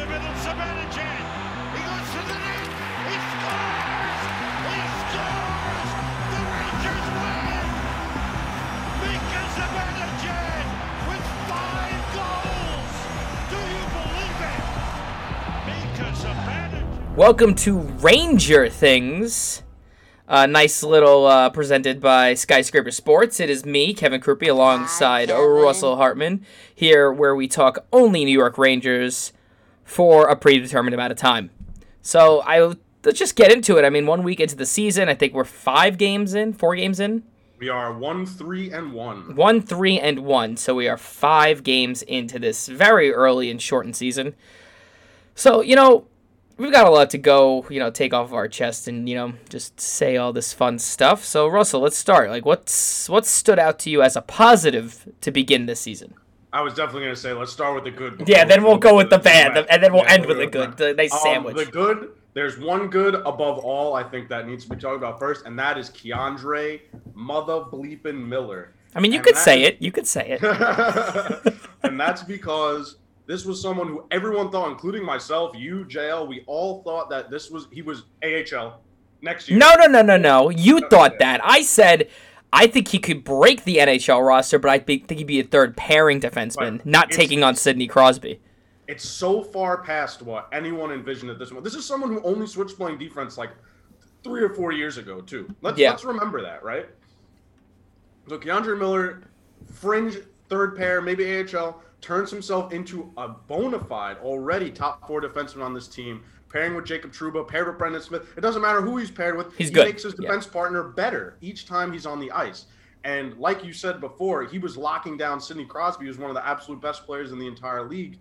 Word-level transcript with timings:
the 0.00 0.06
middle, 0.06 0.32
Zibanejad. 0.40 1.24
He 1.76 1.80
goes 1.84 2.08
to 2.14 2.20
the 2.24 2.38
net. 2.40 2.68
He 3.04 3.16
scores. 3.20 4.20
He 4.64 4.80
scores. 4.96 5.90
The 6.30 6.40
Rangers 6.56 7.06
win. 7.20 7.68
Mika 9.04 9.42
Zibanejad 9.56 10.64
with 11.06 11.26
five 11.50 12.00
goals. 12.16 12.94
Do 13.50 13.60
you 13.60 13.84
believe 13.92 14.40
it? 14.48 14.62
Mika 15.68 16.08
Zibanejad. 16.16 17.16
Welcome 17.16 17.54
to 17.56 17.80
Ranger 17.80 18.70
Things. 18.70 19.62
A 20.28 20.46
nice 20.46 20.82
little 20.82 21.26
uh, 21.26 21.50
presented 21.50 22.00
by 22.00 22.32
Skyscraper 22.32 22.90
Sports. 22.90 23.38
It 23.38 23.50
is 23.50 23.66
me, 23.66 23.92
Kevin 23.92 24.22
Krupe, 24.22 24.48
alongside 24.48 25.28
Kevin. 25.28 25.44
Russell 25.44 25.96
Hartman, 25.96 26.46
here 26.74 27.12
where 27.12 27.34
we 27.34 27.46
talk 27.46 27.84
only 27.92 28.24
New 28.24 28.32
York 28.32 28.56
Rangers 28.56 29.34
for 29.90 30.28
a 30.28 30.36
predetermined 30.36 30.94
amount 30.94 31.10
of 31.10 31.18
time. 31.18 31.50
So 32.00 32.42
I 32.42 32.60
let's 33.04 33.18
just 33.18 33.34
get 33.34 33.50
into 33.50 33.76
it. 33.76 33.84
I 33.84 33.90
mean, 33.90 34.06
one 34.06 34.22
week 34.22 34.38
into 34.38 34.54
the 34.54 34.64
season, 34.64 35.08
I 35.08 35.14
think 35.14 35.34
we're 35.34 35.44
five 35.44 35.98
games 35.98 36.32
in, 36.32 36.52
four 36.52 36.76
games 36.76 37.00
in, 37.00 37.24
We 37.58 37.68
are 37.68 37.92
one, 37.92 38.24
three, 38.24 38.70
and 38.70 38.92
one. 38.92 39.34
one, 39.34 39.60
three, 39.60 39.98
and 39.98 40.20
one. 40.20 40.56
So 40.56 40.76
we 40.76 40.86
are 40.86 40.96
five 40.96 41.64
games 41.64 42.02
into 42.02 42.38
this 42.38 42.68
very 42.68 43.12
early 43.12 43.50
and 43.50 43.60
shortened 43.60 43.96
season. 43.96 44.36
So 45.34 45.60
you 45.60 45.74
know, 45.74 46.06
we've 46.56 46.70
got 46.70 46.86
a 46.86 46.90
lot 46.90 47.10
to 47.10 47.18
go. 47.18 47.66
You 47.68 47.80
know, 47.80 47.90
take 47.90 48.14
off 48.14 48.28
of 48.28 48.34
our 48.34 48.46
chest 48.46 48.86
and 48.86 49.08
you 49.08 49.16
know 49.16 49.32
just 49.48 49.80
say 49.80 50.16
all 50.16 50.32
this 50.32 50.52
fun 50.52 50.78
stuff. 50.78 51.24
So 51.24 51.48
Russell, 51.48 51.80
let's 51.80 51.98
start. 51.98 52.30
Like, 52.30 52.46
what's 52.46 53.08
what 53.08 53.26
stood 53.26 53.58
out 53.58 53.80
to 53.80 53.90
you 53.90 54.02
as 54.02 54.14
a 54.14 54.22
positive 54.22 55.08
to 55.20 55.32
begin 55.32 55.66
this 55.66 55.80
season? 55.80 56.14
I 56.52 56.62
was 56.62 56.74
definitely 56.74 57.02
gonna 57.02 57.16
say 57.16 57.32
let's 57.32 57.52
start 57.52 57.74
with 57.74 57.84
the 57.84 57.90
good. 57.90 58.24
Yeah, 58.26 58.44
then 58.44 58.62
we'll 58.64 58.78
go 58.78 58.96
with 58.96 59.10
the 59.10 59.18
bad, 59.18 59.66
and 59.70 59.82
then 59.82 59.92
we'll 59.92 60.02
Yeah, 60.02 60.12
end 60.14 60.26
with 60.26 60.38
the 60.38 60.46
good. 60.46 60.76
The 60.76 60.94
nice 60.94 61.12
Um, 61.12 61.20
sandwich. 61.22 61.56
The 61.56 61.66
good. 61.66 62.12
There's 62.32 62.58
one 62.58 62.88
good 62.88 63.14
above 63.16 63.58
all. 63.58 63.94
I 63.94 64.02
think 64.04 64.28
that 64.28 64.46
needs 64.46 64.64
to 64.64 64.70
be 64.70 64.76
talked 64.76 64.96
about 64.96 65.18
first, 65.18 65.46
and 65.46 65.58
that 65.58 65.78
is 65.78 65.90
K'Andre 65.90 66.80
Mother 67.14 67.60
Bleepin 67.60 68.26
Miller. 68.26 68.72
I 68.94 69.00
mean, 69.00 69.12
you 69.12 69.18
and 69.18 69.26
could 69.26 69.36
that 69.36 69.44
say 69.44 69.62
it. 69.62 69.76
You 69.80 69.92
could 69.92 70.06
say 70.06 70.38
it. 70.40 71.54
and 71.82 71.98
that's 71.98 72.22
because 72.36 72.96
this 73.26 73.44
was 73.44 73.60
someone 73.62 73.86
who 73.88 74.04
everyone 74.10 74.50
thought, 74.50 74.70
including 74.70 75.04
myself, 75.04 75.56
you, 75.56 75.84
JL, 75.84 76.26
we 76.26 76.42
all 76.46 76.82
thought 76.82 77.10
that 77.10 77.30
this 77.30 77.50
was 77.50 77.68
he 77.72 77.82
was 77.82 78.04
AHL 78.24 78.80
next 79.22 79.48
year. 79.48 79.58
No, 79.58 79.74
no, 79.74 79.86
no, 79.86 80.02
no, 80.02 80.16
no. 80.16 80.50
You 80.50 80.80
thought 80.90 81.18
that. 81.20 81.40
I 81.44 81.62
said 81.62 82.08
I 82.52 82.66
think 82.66 82.88
he 82.88 82.98
could 82.98 83.22
break 83.24 83.64
the 83.64 83.76
NHL 83.76 84.26
roster, 84.26 84.58
but 84.58 84.70
I 84.70 84.78
think 84.78 85.08
he'd 85.10 85.26
be 85.26 85.40
a 85.40 85.44
third 85.44 85.76
pairing 85.76 86.20
defenseman, 86.20 86.56
Right. 86.78 86.86
not 86.86 87.04
It's- 87.10 87.16
taking 87.16 87.42
on 87.42 87.54
Sidney 87.54 87.86
Crosby. 87.86 88.40
It's 88.88 89.08
so 89.08 89.42
far 89.42 89.82
past 89.82 90.20
what 90.22 90.48
anyone 90.52 90.90
envisioned 90.90 91.30
at 91.30 91.38
this 91.38 91.50
point. 91.50 91.62
This 91.62 91.76
is 91.76 91.84
someone 91.84 92.10
who 92.12 92.20
only 92.22 92.46
switched 92.48 92.76
playing 92.76 92.98
defense 92.98 93.38
like 93.38 93.50
three 94.24 94.42
or 94.42 94.48
four 94.48 94.72
years 94.72 94.98
ago, 94.98 95.20
too. 95.20 95.48
Let's 95.62 95.78
Yeah. 95.78 95.90
let's 95.90 96.04
remember 96.04 96.42
that, 96.42 96.64
right? 96.64 96.88
So 98.28 98.36
K'Andre 98.38 98.76
Miller, 98.78 99.22
fringe 99.72 100.18
third 100.48 100.76
pair, 100.76 101.00
maybe 101.00 101.24
AHL, 101.24 101.80
turns 102.00 102.30
himself 102.30 102.72
into 102.72 103.12
a 103.16 103.28
bona 103.28 103.78
fide, 103.78 104.18
already 104.18 104.70
top 104.70 105.06
four 105.06 105.20
defenseman 105.20 105.62
on 105.62 105.72
this 105.72 105.86
team, 105.86 106.22
pairing 106.50 106.74
with 106.74 106.84
Jacob 106.84 107.12
Trouba, 107.12 107.46
paired 107.48 107.66
with 107.68 107.78
Brendan 107.78 108.02
Smith. 108.02 108.26
It 108.36 108.40
doesn't 108.42 108.60
matter 108.60 108.82
who 108.82 108.98
he's 108.98 109.10
paired 109.10 109.36
with. 109.36 109.56
He's 109.56 109.68
he 109.68 109.74
good. 109.74 109.86
makes 109.86 110.02
his 110.02 110.14
Yeah. 110.18 110.26
defense 110.28 110.46
partner 110.46 110.82
better 110.82 111.36
each 111.40 111.66
time 111.66 111.92
he's 111.92 112.04
on 112.06 112.20
the 112.20 112.30
ice. 112.32 112.66
And 113.04 113.38
like 113.38 113.64
you 113.64 113.72
said 113.72 113.98
before, 114.00 114.44
he 114.44 114.58
was 114.58 114.76
locking 114.76 115.16
down 115.16 115.40
Sidney 115.40 115.64
Crosby, 115.64 116.04
who's 116.04 116.18
one 116.18 116.28
of 116.28 116.34
the 116.34 116.46
absolute 116.46 116.82
best 116.82 117.06
players 117.06 117.32
in 117.32 117.38
the 117.38 117.46
entire 117.46 117.88
league. 117.88 118.18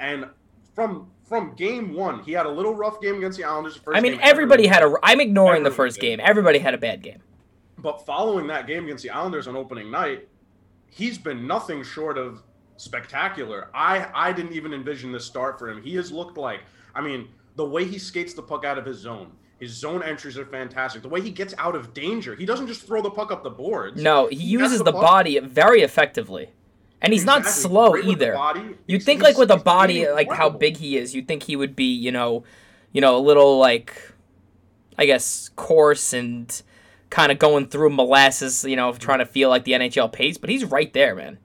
And 0.00 0.26
from 0.74 1.10
from 1.28 1.54
game 1.56 1.94
one, 1.94 2.22
he 2.22 2.32
had 2.32 2.46
a 2.46 2.50
little 2.50 2.74
rough 2.74 3.00
game 3.00 3.16
against 3.16 3.38
the 3.38 3.44
Islanders. 3.44 3.74
the 3.74 3.80
First 3.80 3.96
I 3.96 4.00
mean, 4.00 4.18
everybody 4.22 4.66
had 4.66 4.82
a. 4.82 4.94
I'm 5.02 5.20
ignoring 5.20 5.62
the 5.62 5.70
first 5.70 5.96
did. 6.00 6.06
game. 6.06 6.20
Everybody 6.22 6.58
had 6.58 6.74
a 6.74 6.78
bad 6.78 7.02
game. 7.02 7.18
But 7.78 8.04
following 8.06 8.46
that 8.48 8.66
game 8.66 8.84
against 8.84 9.02
the 9.02 9.10
Islanders 9.10 9.46
on 9.46 9.56
opening 9.56 9.90
night, 9.90 10.26
he's 10.86 11.18
been 11.18 11.46
nothing 11.46 11.82
short 11.82 12.16
of 12.18 12.42
spectacular. 12.76 13.68
I 13.74 14.08
I 14.14 14.32
didn't 14.32 14.52
even 14.52 14.72
envision 14.72 15.12
this 15.12 15.24
start 15.24 15.58
for 15.58 15.68
him. 15.68 15.82
He 15.82 15.94
has 15.96 16.10
looked 16.12 16.36
like, 16.38 16.60
I 16.94 17.00
mean, 17.00 17.28
the 17.56 17.64
way 17.64 17.84
he 17.84 17.98
skates 17.98 18.34
the 18.34 18.42
puck 18.42 18.64
out 18.64 18.78
of 18.78 18.84
his 18.86 18.98
zone. 18.98 19.32
His 19.60 19.70
zone 19.72 20.02
entries 20.02 20.36
are 20.36 20.44
fantastic. 20.44 21.02
The 21.02 21.08
way 21.08 21.20
he 21.20 21.30
gets 21.30 21.54
out 21.58 21.76
of 21.76 21.94
danger. 21.94 22.34
He 22.34 22.44
doesn't 22.44 22.66
just 22.66 22.86
throw 22.86 23.00
the 23.00 23.10
puck 23.10 23.30
up 23.30 23.44
the 23.44 23.50
boards. 23.50 24.02
No, 24.02 24.26
he 24.26 24.36
gets 24.36 24.42
uses 24.48 24.78
the 24.82 24.92
puck- 24.92 25.00
body 25.00 25.38
very 25.38 25.82
effectively, 25.82 26.50
and 27.00 27.12
he's 27.12 27.24
not 27.24 27.46
slow 27.46 27.92
Great 27.92 28.06
either. 28.06 28.36
You'd 28.86 29.02
think 29.02 29.20
he's- 29.20 29.30
like 29.32 29.38
with 29.38 29.50
a 29.50 29.56
body 29.62 30.08
like 30.10 30.30
how 30.32 30.50
big 30.50 30.78
he 30.78 30.96
is, 30.98 31.14
you'd 31.14 31.28
think 31.28 31.44
he 31.44 31.54
would 31.56 31.76
be, 31.76 31.92
you 31.94 32.10
know, 32.12 32.42
you 32.92 33.00
know, 33.00 33.16
a 33.16 33.20
little 33.20 33.58
like, 33.58 33.96
I 34.98 35.06
guess, 35.06 35.50
coarse 35.56 36.12
and 36.12 36.62
kind 37.10 37.30
of 37.30 37.38
going 37.38 37.66
through 37.68 37.90
molasses, 37.90 38.64
you 38.64 38.74
know, 38.76 38.92
trying 38.92 39.20
to 39.20 39.26
feel 39.26 39.48
like 39.48 39.64
the 39.64 39.72
NHL 39.72 40.12
pace. 40.12 40.36
But 40.36 40.50
he's 40.50 40.64
right 40.64 40.92
there, 40.92 41.14
man. 41.14 41.38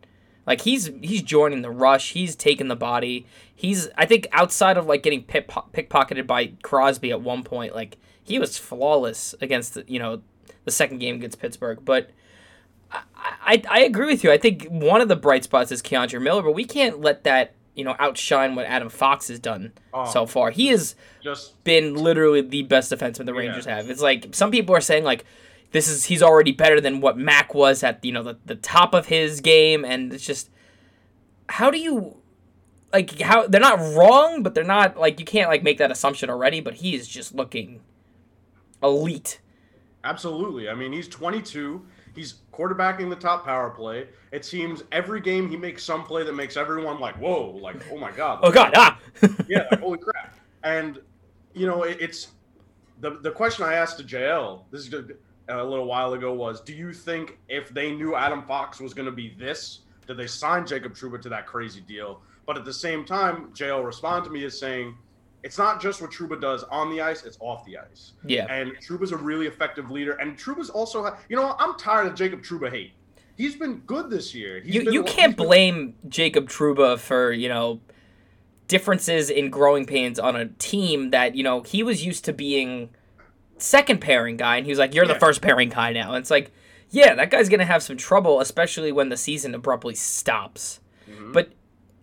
Like 0.49 0.61
he's 0.61 0.89
he's 1.01 1.21
joining 1.21 1.61
the 1.61 1.69
rush. 1.69 2.11
He's 2.11 2.35
taking 2.35 2.67
the 2.67 2.75
body. 2.75 3.25
He's 3.55 3.87
I 3.97 4.05
think 4.05 4.27
outside 4.33 4.77
of 4.77 4.85
like 4.87 5.03
getting 5.03 5.23
pick 5.23 5.47
pickpocketed 5.47 6.25
by 6.27 6.53
Crosby 6.63 7.11
at 7.11 7.21
one 7.21 7.43
point, 7.43 7.73
like 7.75 7.97
he 8.23 8.37
was 8.39 8.57
flawless 8.57 9.33
against 9.41 9.75
the, 9.75 9.85
you 9.87 9.99
know 9.99 10.21
the 10.65 10.71
second 10.71 10.97
game 10.97 11.15
against 11.15 11.39
Pittsburgh. 11.39 11.79
But 11.85 12.09
I, 12.91 13.01
I 13.15 13.63
I 13.69 13.79
agree 13.81 14.07
with 14.07 14.23
you. 14.23 14.31
I 14.31 14.37
think 14.37 14.65
one 14.65 15.01
of 15.01 15.07
the 15.07 15.15
bright 15.15 15.43
spots 15.43 15.71
is 15.71 15.81
K'Andre 15.81 16.21
Miller, 16.21 16.41
but 16.41 16.53
we 16.53 16.65
can't 16.65 16.99
let 16.99 17.23
that 17.25 17.53
you 17.75 17.83
know 17.83 17.95
outshine 17.99 18.55
what 18.55 18.65
Adam 18.65 18.89
Fox 18.89 19.27
has 19.27 19.39
done 19.39 19.71
Oh. 19.93 20.05
so 20.05 20.25
far. 20.25 20.49
He 20.51 20.67
has 20.67 20.95
Just 21.23 21.63
been 21.63 21.93
literally 21.95 22.41
the 22.41 22.63
best 22.63 22.91
defenseman 22.91 23.25
the 23.27 23.33
Yeah. 23.33 23.39
Rangers 23.39 23.65
have. 23.65 23.89
It's 23.89 24.01
like 24.01 24.29
some 24.33 24.49
people 24.51 24.75
are 24.75 24.81
saying 24.81 25.03
like 25.03 25.25
this 25.71 25.87
is 25.87 26.05
he's 26.05 26.23
already 26.23 26.51
better 26.51 26.81
than 26.81 27.01
what 27.01 27.17
Mac 27.17 27.53
was 27.53 27.83
at 27.83 28.03
you 28.03 28.11
know 28.11 28.23
the, 28.23 28.37
the 28.45 28.55
top 28.55 28.93
of 28.93 29.07
his 29.07 29.41
game, 29.41 29.85
and 29.85 30.13
it's 30.13 30.25
just 30.25 30.49
how 31.47 31.69
do 31.71 31.77
you 31.77 32.17
like 32.91 33.19
how 33.21 33.47
they're 33.47 33.61
not 33.61 33.79
wrong, 33.95 34.43
but 34.43 34.55
they're 34.55 34.63
not 34.63 34.97
like 34.97 35.19
you 35.19 35.25
can't 35.25 35.49
like 35.49 35.63
make 35.63 35.77
that 35.77 35.91
assumption 35.91 36.29
already. 36.29 36.59
But 36.61 36.75
he 36.75 36.95
is 36.95 37.07
just 37.07 37.35
looking 37.35 37.81
elite. 38.81 39.39
Absolutely. 40.03 40.69
I 40.69 40.75
mean, 40.75 40.93
he's 40.93 41.07
22. 41.07 41.85
He's 42.15 42.35
quarterbacking 42.53 43.09
the 43.09 43.15
top 43.15 43.45
power 43.45 43.69
play. 43.69 44.07
It 44.31 44.45
seems 44.45 44.83
every 44.91 45.21
game 45.21 45.49
he 45.49 45.57
makes 45.57 45.83
some 45.83 46.03
play 46.03 46.23
that 46.23 46.33
makes 46.33 46.57
everyone 46.57 46.99
like, 46.99 47.15
whoa, 47.15 47.51
like, 47.61 47.77
oh 47.91 47.97
my 47.97 48.11
God. 48.11 48.39
Oh 48.41 48.51
God, 48.51 48.73
ah. 48.75 48.99
yeah, 49.47 49.67
like, 49.71 49.79
holy 49.79 49.97
crap. 49.97 50.37
And, 50.63 50.99
you 51.53 51.67
know, 51.67 51.83
it, 51.83 51.97
it's 51.99 52.29
the, 53.01 53.19
the 53.21 53.31
question 53.31 53.65
I 53.65 53.73
asked 53.73 53.97
to 53.97 54.03
JL 54.03 54.63
this 54.71 54.81
is 54.81 54.89
good- 54.89 55.17
Uh, 55.49 55.63
a 55.63 55.65
little 55.65 55.85
while 55.85 56.13
ago 56.13 56.31
was 56.33 56.61
do 56.61 56.73
you 56.73 56.93
think 56.93 57.37
if 57.47 57.69
they 57.69 57.91
knew 57.91 58.15
Adam 58.15 58.43
Fox 58.43 58.79
was 58.79 58.93
going 58.93 59.07
to 59.07 59.11
be 59.11 59.33
this, 59.39 59.79
did 60.07 60.15
they 60.17 60.27
sign 60.27 60.65
Jacob 60.67 60.93
Trouba 60.93 61.21
to 61.21 61.29
that 61.29 61.47
crazy 61.47 61.81
deal? 61.81 62.21
But 62.45 62.57
at 62.57 62.65
the 62.65 62.73
same 62.73 63.03
time, 63.05 63.51
JL 63.53 63.83
responded 63.85 64.25
to 64.27 64.31
me 64.33 64.43
as 64.45 64.59
saying, 64.59 64.95
it's 65.43 65.57
not 65.57 65.81
just 65.81 66.01
what 66.01 66.11
Trouba 66.11 66.39
does 66.41 66.63
on 66.65 66.89
the 66.89 66.99
ice, 67.01 67.23
it's 67.23 67.37
off 67.39 67.63
the 67.65 67.77
ice. 67.77 68.11
yeah. 68.25 68.45
And 68.53 68.73
Trouba's 68.77 69.11
a 69.11 69.17
really 69.17 69.47
effective 69.47 69.89
leader. 69.89 70.13
And 70.13 70.37
Trouba's 70.37 70.69
also, 70.69 71.15
you 71.29 71.35
know, 71.35 71.55
I'm 71.59 71.77
tired 71.77 72.07
of 72.07 72.15
Jacob 72.15 72.41
Trouba 72.43 72.69
hate. 72.69 72.91
He's 73.37 73.55
been 73.55 73.77
good 73.85 74.09
this 74.09 74.35
year. 74.35 74.59
He's 74.59 74.75
you 74.75 74.83
been- 74.83 74.93
you 74.93 75.03
can't 75.03 75.37
been- 75.37 75.45
blame 75.47 75.95
Jacob 76.09 76.49
Trouba 76.49 76.99
for 76.99 77.31
you 77.31 77.47
know 77.47 77.79
differences 78.67 79.29
in 79.29 79.49
growing 79.49 79.85
pains 79.85 80.19
on 80.19 80.35
a 80.35 80.45
team 80.47 81.09
that 81.11 81.35
you 81.35 81.43
know 81.43 81.61
he 81.61 81.81
was 81.81 82.05
used 82.05 82.25
to 82.25 82.33
being 82.33 82.89
second 83.59 83.99
pairing 84.01 84.37
guy, 84.37 84.57
and 84.57 84.65
he 84.65 84.71
was 84.71 84.79
like, 84.79 84.93
"You're 84.93 85.05
the 85.05 85.15
first 85.15 85.41
pairing 85.41 85.69
guy 85.69 85.91
now." 85.93 86.09
And 86.13 86.17
it's 86.21 86.31
like, 86.31 86.51
yeah, 86.89 87.13
that 87.15 87.29
guy's 87.31 87.49
gonna 87.49 87.65
have 87.65 87.83
some 87.83 87.97
trouble, 87.97 88.39
especially 88.41 88.91
when 88.91 89.09
the 89.09 89.17
season 89.17 89.53
abruptly 89.55 89.95
stops. 89.95 90.79
Mhm. 91.09 91.33
But 91.33 91.49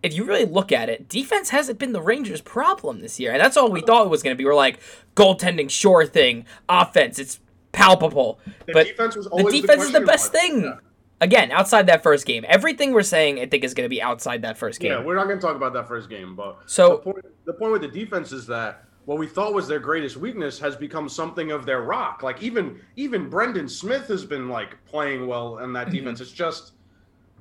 if 0.03 0.13
you 0.13 0.23
really 0.23 0.45
look 0.45 0.71
at 0.71 0.89
it, 0.89 1.09
defense 1.09 1.49
hasn't 1.49 1.79
been 1.79 1.91
the 1.91 2.01
Rangers' 2.01 2.41
problem 2.41 3.01
this 3.01 3.19
year, 3.19 3.31
and 3.31 3.41
that's 3.41 3.57
all 3.57 3.69
we 3.71 3.81
thought 3.81 4.05
it 4.05 4.09
was 4.09 4.23
gonna 4.23 4.35
be. 4.35 4.45
We're 4.45 4.55
like 4.55 4.79
goaltending, 5.15 5.69
sure 5.69 6.05
thing, 6.05 6.45
offense, 6.69 7.19
it's 7.19 7.39
palpable, 7.71 8.39
The 8.65 8.73
but 8.73 8.87
defense 8.87 9.15
was 9.15 9.25
the 9.25 9.31
always 9.31 9.61
defense 9.61 9.83
is 9.83 9.91
the 9.91 10.01
best 10.01 10.33
mark. 10.33 10.43
thing. 10.43 10.61
Yeah. 10.63 10.75
Again, 11.19 11.51
outside 11.51 11.87
that 11.87 12.03
first 12.03 12.27
game, 12.27 12.45
everything 12.47 12.93
we're 12.93 13.01
saying, 13.01 13.39
I 13.39 13.47
think, 13.47 13.63
is 13.63 13.73
going 13.73 13.85
to 13.85 13.89
be 13.89 14.01
outside 14.01 14.43
that 14.43 14.55
first 14.55 14.79
game. 14.79 14.91
Yeah, 14.91 15.03
we're 15.03 15.15
not 15.15 15.25
going 15.25 15.39
to 15.39 15.41
talk 15.45 15.55
about 15.55 15.73
that 15.73 15.87
first 15.87 16.09
game, 16.11 16.35
but 16.35 16.57
So- 16.67 16.89
the 16.91 16.97
point, 16.97 17.25
the 17.45 17.53
point 17.53 17.71
with 17.71 17.81
the 17.81 17.87
defense 17.87 18.31
is 18.31 18.45
that 18.47 18.83
what 19.07 19.17
we 19.17 19.25
thought 19.25 19.53
was 19.53 19.69
their 19.69 19.79
greatest 19.79 20.17
weakness 20.17 20.59
has 20.59 20.75
become 20.75 21.07
something 21.07 21.49
of 21.51 21.65
their 21.65 21.81
rock. 21.81 22.23
Like 22.23 22.43
even 22.43 22.81
even 22.97 23.29
Brendan 23.29 23.69
Smith 23.69 24.05
has 24.09 24.25
been 24.25 24.49
like 24.49 24.75
playing 24.85 25.27
well 25.27 25.59
in 25.59 25.71
that 25.73 25.89
defense. 25.91 26.19
It's 26.19 26.29
just 26.31 26.73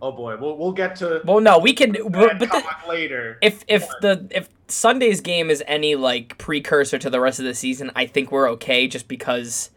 oh 0.01 0.13
boy, 0.13 0.37
we'll 0.37 0.57
we'll 0.57 0.71
get 0.73 0.95
to 0.97 1.05
Mm-hmm. 1.07 1.27
well, 1.29 1.41
no, 1.41 1.59
we 1.59 1.73
can, 1.73 1.91
but 2.09 2.39
the, 2.39 2.65
later. 2.89 3.39
if 3.43 3.65
if 3.67 3.85
the 4.01 4.29
if 4.31 4.49
Sunday's 4.69 5.21
game 5.21 5.51
is 5.51 5.61
any 5.67 5.97
like 5.97 6.39
precursor 6.39 6.99
to 6.99 7.11
the 7.11 7.19
rest 7.21 7.41
of 7.41 7.45
the 7.45 7.55
season, 7.55 7.91
I 7.97 8.07
think 8.07 8.31
we're 8.31 8.49
okay. 8.53 8.87
Just 8.87 9.09
because 9.09 9.71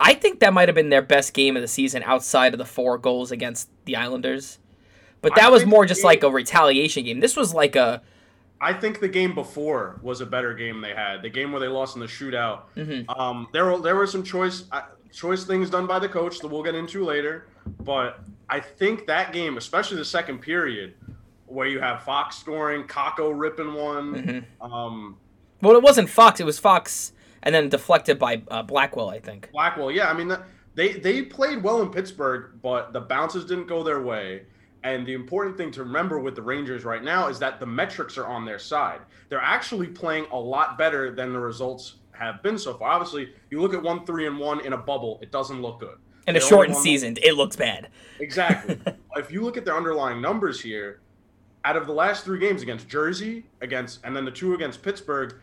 I 0.00 0.14
think 0.14 0.40
that 0.40 0.52
might 0.52 0.68
have 0.68 0.74
been 0.74 0.90
their 0.90 1.02
best 1.02 1.34
game 1.34 1.54
of 1.54 1.62
the 1.62 1.68
season 1.68 2.02
outside 2.02 2.52
of 2.52 2.58
the 2.58 2.64
four 2.64 2.98
goals 2.98 3.30
against 3.30 3.68
the 3.84 3.94
Islanders. 3.94 4.58
But 5.20 5.34
I 5.38 5.42
that 5.42 5.52
was 5.52 5.64
more 5.64 5.86
just 5.86 6.00
game- 6.00 6.06
like 6.06 6.22
a 6.24 6.30
retaliation 6.30 7.04
game. 7.04 7.20
This 7.20 7.36
was 7.36 7.54
like 7.54 7.76
a 7.76 8.02
I 8.62 8.72
think 8.72 9.00
the 9.00 9.08
game 9.08 9.34
before 9.34 9.98
was 10.02 10.20
a 10.20 10.26
better 10.26 10.54
game 10.54 10.80
they 10.80 10.94
had. 10.94 11.20
The 11.20 11.28
game 11.28 11.50
where 11.50 11.60
they 11.60 11.66
lost 11.68 11.96
in 11.96 12.00
the 12.00 12.06
shootout. 12.06 12.60
Mhm. 12.76 13.04
Um, 13.18 13.48
there 13.52 13.64
were 13.66 13.78
there 13.80 13.96
were 13.96 14.06
some 14.06 14.22
choice 14.22 14.64
uh, 14.70 14.82
choice 15.12 15.44
things 15.44 15.68
done 15.68 15.86
by 15.86 15.98
the 15.98 16.08
coach 16.08 16.38
that 16.38 16.48
we'll 16.48 16.62
get 16.62 16.74
into 16.76 17.04
later, 17.04 17.46
but 17.80 18.20
I 18.48 18.60
think 18.60 19.06
that 19.08 19.32
game, 19.32 19.56
especially 19.56 19.96
the 19.96 20.04
second 20.04 20.38
period, 20.40 20.94
where 21.46 21.66
you 21.66 21.80
have 21.80 22.02
Fox 22.04 22.36
scoring, 22.38 22.84
Kakko 22.84 23.32
ripping 23.36 23.74
one. 23.74 24.44
Mhm. 24.60 24.70
Um, 24.72 25.16
Well, 25.60 25.76
it 25.76 25.82
wasn't 25.82 26.08
Fox. 26.08 26.40
It 26.40 26.44
was 26.46 26.58
Fox, 26.58 27.12
and 27.42 27.54
then 27.54 27.68
deflected 27.68 28.18
by 28.18 28.42
uh, 28.48 28.62
Blackwell, 28.62 29.10
I 29.10 29.18
think. 29.20 29.50
Blackwell, 29.52 29.90
yeah, 29.90 30.08
I 30.08 30.14
mean 30.14 30.36
they 30.74 30.92
they 30.94 31.22
played 31.22 31.62
well 31.64 31.82
in 31.82 31.90
Pittsburgh, 31.90 32.52
but 32.62 32.92
the 32.92 33.00
bounces 33.00 33.44
didn't 33.44 33.66
go 33.66 33.82
their 33.82 34.00
way. 34.00 34.42
And 34.84 35.06
the 35.06 35.14
important 35.14 35.56
thing 35.56 35.70
to 35.72 35.84
remember 35.84 36.18
with 36.18 36.34
the 36.34 36.42
Rangers 36.42 36.84
right 36.84 37.02
now 37.02 37.28
is 37.28 37.38
that 37.38 37.60
the 37.60 37.66
metrics 37.66 38.18
are 38.18 38.26
on 38.26 38.44
their 38.44 38.58
side. 38.58 39.00
They're 39.28 39.40
actually 39.40 39.86
playing 39.86 40.26
a 40.32 40.38
lot 40.38 40.76
better 40.76 41.14
than 41.14 41.32
the 41.32 41.38
results 41.38 41.96
have 42.12 42.42
been 42.42 42.58
so 42.58 42.74
far. 42.74 42.90
Obviously, 42.90 43.32
you 43.50 43.60
look 43.60 43.74
at 43.74 43.82
one 43.82 44.04
three 44.04 44.26
and 44.26 44.38
one 44.38 44.60
in 44.60 44.72
a 44.72 44.76
bubble, 44.76 45.18
it 45.22 45.30
doesn't 45.30 45.62
look 45.62 45.80
good. 45.80 45.98
In 46.26 46.36
a 46.36 46.40
They 46.40 46.46
shortened 46.46 46.76
season, 46.76 47.16
it 47.22 47.34
looks 47.34 47.56
bad. 47.56 47.88
Exactly. 48.20 48.78
if 49.16 49.32
you 49.32 49.42
look 49.42 49.56
at 49.56 49.64
their 49.64 49.76
underlying 49.76 50.20
numbers 50.20 50.60
here, 50.60 51.00
out 51.64 51.76
of 51.76 51.86
the 51.86 51.92
last 51.92 52.24
three 52.24 52.38
games 52.38 52.62
against 52.62 52.88
Jersey, 52.88 53.44
against 53.60 54.00
and 54.04 54.14
then 54.14 54.24
the 54.24 54.30
two 54.30 54.54
against 54.54 54.82
Pittsburgh, 54.82 55.34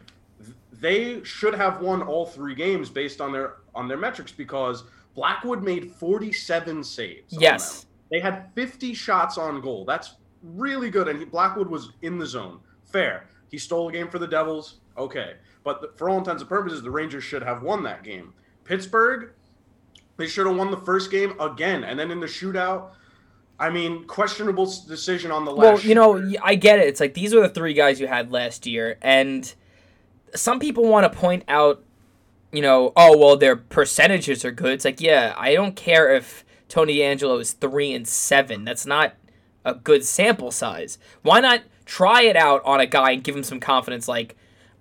they 0.74 1.24
should 1.24 1.54
have 1.56 1.82
won 1.82 2.02
all 2.02 2.26
three 2.26 2.56
games 2.56 2.90
based 2.90 3.22
on 3.22 3.32
their 3.32 3.56
on 3.76 3.88
their 3.88 3.98
metrics 3.98 4.32
because 4.32 4.84
Blackwood 5.16 5.64
made 5.64 5.92
47 5.92 6.84
saves. 6.84 7.34
Yes. 7.38 7.86
They 8.12 8.20
had 8.20 8.50
50 8.56 8.94
shots 8.94 9.38
on 9.38 9.62
goal. 9.62 9.86
That's 9.86 10.16
really 10.44 10.90
good. 10.90 11.08
And 11.08 11.20
he, 11.20 11.26
Blackwood 11.26 11.70
was 11.70 11.92
in 12.02 12.18
the 12.18 12.26
zone. 12.26 12.60
Fair. 12.86 13.28
He 13.50 13.58
stole 13.58 13.90
a 13.90 13.92
game 13.92 14.10
for 14.10 14.20
the 14.20 14.28
Devils. 14.28 14.78
Okay. 14.98 15.34
But 15.64 15.82
the, 15.82 15.92
for 15.96 16.10
all 16.10 16.18
intents 16.18 16.42
and 16.42 16.50
purposes, 16.50 16.82
the 16.82 16.92
Rangers 16.92 17.24
should 17.24 17.44
have 17.44 17.62
won 17.62 17.84
that 17.84 18.04
game. 18.04 18.34
Pittsburgh, 18.64 19.32
they 20.18 20.28
should 20.28 20.48
have 20.48 20.56
won 20.56 20.72
the 20.72 20.78
first 20.78 21.12
game 21.12 21.40
again. 21.40 21.84
And 21.84 22.00
then 22.00 22.12
in 22.12 22.20
the 22.20 22.28
shootout, 22.28 22.92
I 23.60 23.70
mean, 23.70 24.06
questionable 24.06 24.66
decision 24.88 25.32
on 25.32 25.44
the 25.44 25.52
last. 25.52 25.60
Well, 25.60 25.80
you 25.82 25.96
know, 25.96 26.20
shooter. 26.20 26.40
I 26.44 26.56
get 26.56 26.80
it. 26.80 26.88
It's 26.88 27.00
like 27.00 27.14
these 27.14 27.34
are 27.34 27.42
the 27.42 27.50
three 27.50 27.74
guys 27.74 28.00
you 28.00 28.08
had 28.08 28.32
last 28.32 28.66
year, 28.66 28.98
and 29.02 29.54
some 30.34 30.60
people 30.60 30.86
want 30.86 31.12
to 31.12 31.18
point 31.18 31.44
out, 31.48 31.84
you 32.54 32.62
know, 32.62 32.94
oh 32.96 33.18
well, 33.18 33.36
their 33.36 33.58
percentages 33.58 34.46
are 34.46 34.52
good. 34.52 34.74
It's 34.74 34.86
like, 34.86 35.02
yeah, 35.02 35.34
I 35.38 35.54
don't 35.54 35.76
care 35.76 36.16
if 36.16 36.46
Tony 36.70 37.04
Angelo 37.04 37.38
is 37.40 37.52
three 37.54 37.94
and 37.94 38.08
seven. 38.08 38.64
That's 38.64 38.86
not 38.86 39.14
a 39.66 39.74
good 39.76 40.06
sample 40.06 40.52
size. 40.52 40.98
Why 41.24 41.40
not 41.42 41.62
try 41.86 42.22
it 42.22 42.36
out 42.38 42.62
on 42.64 42.80
a 42.80 42.86
guy 42.86 43.12
and 43.12 43.24
give 43.24 43.36
him 43.36 43.44
some 43.44 43.60
confidence? 43.60 44.08
Like, 44.08 44.38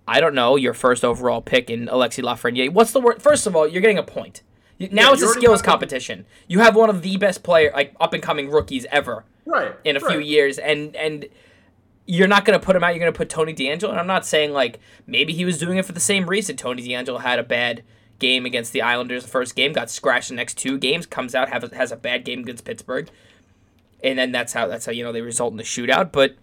I 0.07 0.21
don't 0.21 0.35
know, 0.35 0.57
your 0.57 0.75
first 0.75 1.05
overall 1.05 1.41
pick 1.41 1.69
in 1.71 1.89
Alexis 1.89 2.25
Lafreniere. 2.25 2.71
What's 2.71 2.93
the 2.93 3.01
word? 3.01 3.21
First 3.21 3.47
of 3.47 3.57
all, 3.57 3.67
you're 3.67 3.81
getting 3.83 3.99
a 3.99 4.03
point. 4.03 4.43
You- 4.79 4.89
Now 4.93 5.09
Yeah, 5.09 5.13
it's 5.15 5.23
a 5.23 5.27
skills 5.41 5.61
competition. 5.63 6.27
You 6.47 6.61
have 6.61 6.77
one 6.77 6.89
of 6.91 7.03
the 7.03 7.17
best 7.17 7.43
player, 7.43 7.73
like 7.75 7.95
up 8.01 8.13
and 8.15 8.23
coming 8.23 8.49
rookies 8.51 8.87
ever 8.93 9.25
right 9.45 9.73
in 9.85 9.97
a 9.97 10.01
few 10.01 10.21
years 10.21 10.59
and 10.59 10.95
and 10.95 11.27
you're 12.07 12.29
not 12.29 12.45
going 12.45 12.59
to 12.59 12.65
put 12.65 12.75
him 12.77 12.85
out 12.85 12.89
you're 12.89 12.99
going 13.01 13.13
to 13.13 13.17
put 13.17 13.29
Tony 13.29 13.53
DeAngelo 13.55 13.91
and 13.91 13.99
I'm 13.99 14.07
not 14.07 14.25
saying 14.27 14.53
like 14.53 14.79
maybe 15.07 15.33
he 15.35 15.45
was 15.45 15.59
doing 15.59 15.77
it 15.79 15.85
for 15.87 15.93
the 15.93 16.01
same 16.01 16.29
reason 16.29 16.57
Tony 16.57 16.83
DeAngelo 16.87 17.21
had 17.21 17.39
a 17.39 17.43
bad 17.43 17.83
game 18.19 18.45
against 18.47 18.73
the 18.73 18.83
Islanders 18.83 19.23
the 19.25 19.29
first 19.31 19.55
game 19.55 19.73
got 19.73 19.91
scratched 19.91 20.29
the 20.29 20.35
next 20.35 20.59
two 20.59 20.79
games 20.79 21.07
comes 21.07 21.35
out 21.35 21.49
have 21.51 21.65
a, 21.65 21.75
has 21.77 21.93
a 21.93 21.97
bad 21.97 22.25
game 22.25 22.41
against 22.41 22.65
Pittsburgh 22.65 23.09
and 24.03 24.19
then 24.19 24.33
that's 24.33 24.53
how 24.53 24.67
that's 24.67 24.87
how 24.87 24.93
you 24.93 25.03
know 25.05 25.13
they 25.13 25.21
result 25.23 25.53
in 25.53 25.57
the 25.57 25.63
shootout 25.65 26.11
but 26.13 26.35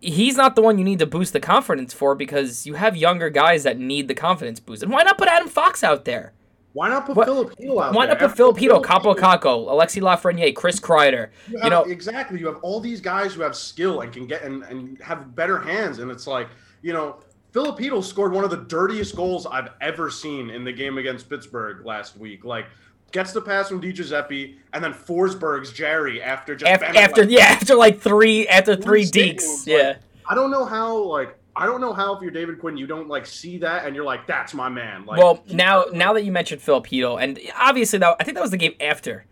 he's 0.00 0.36
not 0.36 0.54
the 0.56 0.62
one 0.62 0.78
you 0.78 0.84
need 0.84 0.98
to 1.00 1.06
boost 1.06 1.32
the 1.32 1.40
confidence 1.40 1.92
for 1.92 2.14
because 2.14 2.66
you 2.66 2.74
have 2.74 2.96
younger 2.96 3.30
guys 3.30 3.62
that 3.64 3.78
need 3.78 4.08
the 4.08 4.14
confidence 4.14 4.60
boost 4.60 4.82
and 4.82 4.92
why 4.92 5.02
not 5.02 5.18
put 5.18 5.28
Adam 5.28 5.48
Fox 5.48 5.82
out 5.82 6.04
there 6.04 6.32
Why 6.72 6.88
not 6.88 7.06
put 7.06 7.16
What- 7.16 7.26
Filipino 7.26 7.80
out 7.80 7.94
why 7.94 8.06
there? 8.06 8.14
not 8.14 8.28
put 8.28 8.36
Filipino- 8.36 8.80
Kaapo 8.80 9.16
Kakko, 9.16 9.68
Alexis 9.70 10.02
Lafreniere, 10.02 10.54
Chris 10.54 10.78
Kreider? 10.78 11.30
You, 11.50 11.58
You 11.64 11.70
know, 11.70 11.82
exactly. 11.84 12.38
You 12.38 12.46
have 12.46 12.58
all 12.62 12.78
these 12.80 13.00
guys 13.00 13.34
who 13.34 13.42
have 13.42 13.56
skill 13.56 14.02
and 14.02 14.12
can 14.12 14.26
get 14.26 14.42
and, 14.42 14.62
and 14.64 15.00
have 15.00 15.34
better 15.34 15.58
hands, 15.58 15.98
and 15.98 16.10
it's 16.10 16.26
like 16.28 16.48
you 16.82 16.92
know, 16.92 17.16
Filipino 17.52 18.00
scored 18.00 18.32
one 18.32 18.44
of 18.44 18.50
the 18.50 18.56
dirtiest 18.56 19.16
goals 19.16 19.46
I've 19.46 19.70
ever 19.80 20.10
seen 20.10 20.50
in 20.50 20.64
the 20.64 20.72
game 20.72 20.98
against 20.98 21.28
Pittsburgh 21.30 21.84
last 21.84 22.16
week. 22.16 22.44
Like 22.44 22.66
gets 23.12 23.32
the 23.32 23.40
pass 23.40 23.68
from 23.68 23.80
Di 23.80 23.92
Giuseppe, 23.92 24.58
and 24.72 24.84
then 24.84 24.92
Forsberg's 24.92 25.72
Jarry 25.72 26.22
after 26.22 26.54
just 26.54 26.70
after, 26.70 26.86
bending, 26.86 27.02
after 27.02 27.22
like, 27.22 27.30
yeah 27.30 27.44
after 27.44 27.74
like 27.74 28.00
three 28.00 28.46
after 28.48 28.76
three 28.76 29.04
deeks 29.04 29.66
yeah 29.66 29.76
like, 29.76 29.96
I 30.28 30.34
don't 30.34 30.50
know 30.50 30.64
how 30.64 30.96
like 31.04 31.36
I 31.56 31.66
don't 31.66 31.80
know 31.80 31.92
how 31.92 32.14
if 32.14 32.22
you're 32.22 32.30
David 32.30 32.60
Quinn 32.60 32.76
you 32.76 32.86
don't 32.86 33.08
like 33.08 33.26
see 33.26 33.58
that 33.58 33.86
and 33.86 33.96
you're 33.96 34.04
like 34.04 34.26
that's 34.26 34.54
my 34.54 34.68
man. 34.68 35.06
Like 35.06 35.18
well 35.18 35.42
now 35.50 35.86
now 35.92 36.12
that 36.12 36.24
you 36.24 36.32
mentioned 36.32 36.60
Filipino 36.60 37.16
and 37.16 37.38
obviously 37.56 37.98
that 37.98 38.16
I 38.20 38.24
think 38.24 38.36
that 38.36 38.42
was 38.42 38.50
the 38.50 38.58
game 38.58 38.74
after 38.80 39.24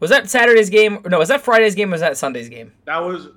was 0.00 0.10
that 0.10 0.28
Saturday's 0.30 0.70
game 0.70 1.00
no 1.04 1.18
was 1.18 1.28
that 1.28 1.42
Friday's 1.42 1.74
game 1.74 1.90
or 1.90 1.92
was 1.92 2.00
that 2.00 2.16
Sunday's 2.16 2.48
game 2.48 2.72
that 2.86 2.98
was 2.98 3.28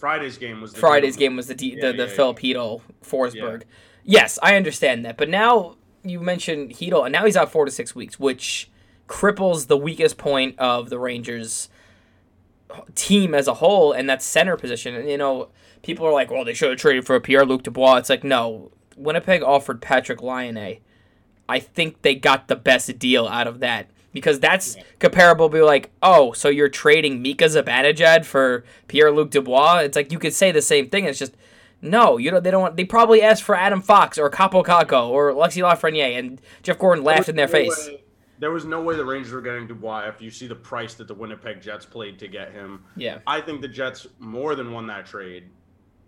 Friday's 0.00 0.38
game 0.38 0.62
was 0.62 0.72
the 0.72 0.80
Friday's 0.80 1.16
game 1.16 1.36
was 1.36 1.46
the 1.46 1.54
D, 1.54 1.74
Yeah, 1.76 1.88
the, 1.88 1.92
the 1.92 1.98
yeah, 2.04 2.08
yeah. 2.08 2.16
Filipino 2.16 2.82
Forsberg. 3.04 3.62
Yes 4.02 4.38
I 4.42 4.56
understand 4.56 5.04
that 5.04 5.16
but 5.18 5.28
now 5.28 5.76
you 6.02 6.20
mentioned 6.20 6.70
Chytil 6.70 7.04
and 7.04 7.12
now 7.12 7.26
he's 7.26 7.36
out 7.36 7.52
four 7.52 7.66
to 7.66 7.70
six 7.70 7.94
weeks 7.94 8.18
which 8.18 8.70
cripples 9.06 9.66
the 9.66 9.76
weakest 9.76 10.16
point 10.16 10.58
of 10.58 10.88
the 10.88 10.98
Rangers 10.98 11.68
team 12.94 13.34
as 13.34 13.46
a 13.46 13.54
whole 13.54 13.92
and 13.92 14.08
that's 14.08 14.24
center 14.24 14.56
position. 14.56 14.94
And 14.94 15.08
you 15.08 15.18
know 15.18 15.50
people 15.82 16.06
are 16.06 16.12
like 16.12 16.30
well 16.30 16.46
they 16.46 16.54
should 16.54 16.70
have 16.70 16.78
traded 16.78 17.04
for 17.04 17.20
Pierre 17.20 17.44
Luc 17.44 17.62
Dubois. 17.62 17.96
It's 17.96 18.10
like 18.10 18.24
no. 18.24 18.72
Winnipeg 18.96 19.42
offered 19.42 19.80
Patrik 19.80 20.22
Laine 20.22 20.78
I 21.48 21.58
think 21.58 22.02
they 22.02 22.14
got 22.14 22.48
the 22.48 22.56
best 22.56 22.98
deal 22.98 23.26
out 23.26 23.46
of 23.46 23.60
that 23.60 23.90
because 24.12 24.40
that's 24.40 24.76
comparable 24.98 25.48
to 25.48 25.54
be 25.56 25.62
like 25.62 25.90
oh 26.02 26.32
so 26.32 26.48
you're 26.48 26.68
trading 26.68 27.22
Mika 27.22 27.44
Zibanejad 27.44 28.24
for 28.24 28.64
Pierre 28.88 29.10
Luc 29.12 29.30
Dubois 29.30 29.78
it's 29.78 29.96
like 29.96 30.10
you 30.12 30.18
could 30.18 30.34
say 30.34 30.50
the 30.52 30.62
same 30.62 30.88
thing 30.88 31.04
it's 31.04 31.18
just 31.18 31.36
no 31.82 32.16
you 32.18 32.30
know 32.30 32.40
they 32.40 32.50
don't 32.50 32.62
want 32.62 32.76
they 32.76 32.84
probably 32.84 33.22
asked 33.22 33.42
for 33.42 33.54
Adam 33.54 33.80
Fox 33.80 34.18
or 34.18 34.28
Kaapo 34.30 34.64
Kakko 34.64 35.08
or 35.08 35.32
Lexi 35.32 35.62
Lafreniere 35.62 36.18
and 36.18 36.40
Jeff 36.62 36.78
Gorton 36.78 37.04
laughed 37.04 37.28
in 37.28 37.36
their 37.36 37.46
no 37.46 37.52
face 37.52 37.86
way- 37.88 38.04
there 38.38 38.50
was 38.50 38.64
no 38.64 38.80
way 38.80 38.96
the 38.96 39.04
Rangers 39.04 39.32
were 39.34 39.42
getting 39.42 39.66
Dubois 39.66 40.00
after 40.06 40.24
you 40.24 40.30
see 40.30 40.46
the 40.46 40.54
price 40.54 40.94
that 40.94 41.06
the 41.06 41.12
Winnipeg 41.14 41.60
Jets 41.60 41.84
played 41.84 42.18
to 42.20 42.26
get 42.26 42.52
him. 42.52 42.82
yeah 42.96 43.18
I 43.26 43.40
think 43.42 43.60
the 43.60 43.68
Jets 43.68 44.06
more 44.18 44.54
than 44.54 44.72
won 44.72 44.86
that 44.86 45.04
trade. 45.06 45.44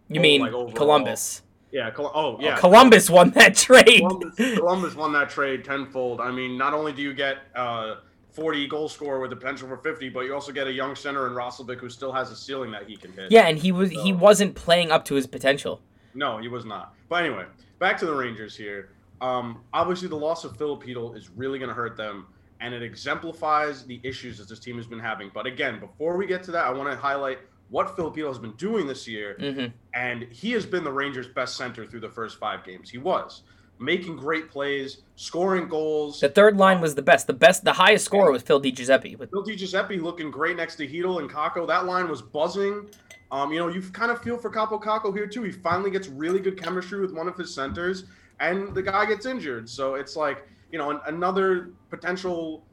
you 0.08 0.18
Oh, 0.18 0.22
mean 0.22 0.40
like. 0.40 0.74
Columbus 0.74 1.42
Yeah. 1.72 1.90
Col- 1.90 2.12
oh, 2.14 2.38
yeah. 2.40 2.56
Columbus 2.56 3.10
won 3.10 3.30
that 3.30 3.54
trade. 3.54 4.00
Columbus, 4.00 4.36
Columbus 4.58 4.94
won 4.94 5.12
that 5.14 5.30
trade 5.30 5.64
tenfold. 5.64 6.20
I 6.20 6.30
mean, 6.30 6.56
not 6.56 6.74
only 6.74 6.92
do 6.92 7.02
you 7.02 7.14
get 7.14 7.38
uh, 7.54 7.96
40 8.32 8.66
goal 8.66 8.88
scorer 8.88 9.20
with 9.20 9.30
the 9.30 9.36
potential 9.36 9.68
for 9.68 9.76
50, 9.76 10.08
but 10.10 10.20
you 10.20 10.34
also 10.34 10.52
get 10.52 10.66
a 10.66 10.72
young 10.72 10.94
center 10.94 11.26
in 11.26 11.32
Roslovic 11.32 11.78
who 11.78 11.88
still 11.88 12.12
has 12.12 12.30
a 12.30 12.36
ceiling 12.36 12.70
that 12.72 12.88
he 12.88 12.96
can 12.96 13.12
hit. 13.12 13.30
Yeah, 13.30 13.46
and 13.46 13.58
he 13.58 13.72
was 13.72 13.90
he 13.90 14.12
wasn't 14.12 14.54
playing 14.54 14.90
up 14.90 15.04
to 15.06 15.14
his 15.14 15.26
potential. 15.26 15.80
No, 16.14 16.38
he 16.38 16.48
was 16.48 16.64
not. 16.64 16.94
But 17.08 17.24
anyway, 17.24 17.44
back 17.78 17.98
to 17.98 18.06
the 18.06 18.14
Rangers 18.14 18.56
here. 18.56 18.90
Um, 19.20 19.62
obviously, 19.72 20.08
the 20.08 20.16
loss 20.16 20.44
of 20.44 20.56
Filip 20.56 20.82
Chytil 20.82 21.16
is 21.16 21.30
really 21.30 21.58
going 21.58 21.68
to 21.68 21.74
hurt 21.74 21.96
them, 21.96 22.26
and 22.60 22.74
it 22.74 22.82
exemplifies 22.82 23.84
the 23.84 24.00
issues 24.02 24.38
that 24.38 24.48
this 24.48 24.58
team 24.58 24.76
has 24.76 24.86
been 24.86 24.98
having. 24.98 25.30
But 25.32 25.46
again, 25.46 25.78
before 25.78 26.16
we 26.16 26.26
get 26.26 26.42
to 26.44 26.50
that, 26.52 26.66
I 26.66 26.70
want 26.72 26.90
to 26.90 26.96
highlight 26.96 27.38
what 27.72 27.96
Chytil 27.96 28.28
has 28.28 28.38
been 28.38 28.52
doing 28.52 28.86
this 28.86 29.08
year, 29.08 29.36
hmm 29.40 29.66
and 29.94 30.22
he 30.30 30.52
has 30.52 30.64
been 30.64 30.84
the 30.84 30.92
Rangers' 30.92 31.26
best 31.26 31.56
center 31.56 31.84
through 31.86 32.00
the 32.00 32.08
first 32.08 32.38
five 32.38 32.64
games. 32.64 32.88
He 32.88 32.98
was 32.98 33.42
making 33.78 34.16
great 34.16 34.48
plays, 34.48 34.98
scoring 35.16 35.66
goals. 35.68 36.20
The 36.20 36.28
third 36.28 36.56
line 36.56 36.80
was 36.80 36.94
the 36.94 37.02
best. 37.02 37.26
The 37.26 37.32
best, 37.32 37.64
the 37.64 37.72
highest 37.72 38.04
scorer 38.04 38.30
was 38.30 38.42
Phil 38.42 38.60
DiGiuseppe. 38.62 39.18
But 39.18 39.30
Bill 39.32 39.42
Giuseppe 39.42 39.98
looking 39.98 40.30
great 40.30 40.56
next 40.56 40.76
to 40.76 40.86
Chytil 40.86 41.18
and 41.20 41.28
Kakko. 41.28 41.66
That 41.66 41.84
line 41.86 42.08
was 42.08 42.22
buzzing. 42.22 42.86
Um, 43.32 43.52
you 43.52 43.58
know, 43.58 43.68
you 43.68 43.80
kind 43.80 44.10
of 44.12 44.22
feel 44.22 44.36
for 44.38 44.50
Kaapo 44.50 44.80
Kakko 44.80 45.12
here 45.16 45.26
too. 45.26 45.42
He 45.42 45.50
finally 45.50 45.90
gets 45.90 46.08
really 46.08 46.38
good 46.40 46.62
chemistry 46.62 47.00
with 47.00 47.12
one 47.12 47.26
of 47.26 47.36
his 47.36 47.54
centers, 47.54 48.04
and 48.40 48.74
the 48.74 48.82
guy 48.82 49.04
gets 49.06 49.26
injured. 49.26 49.68
So 49.68 49.94
it's 49.96 50.14
like 50.16 50.46
you 50.70 50.78
know 50.78 50.90
an, 50.90 51.00
another 51.06 51.70
potential 51.90 52.64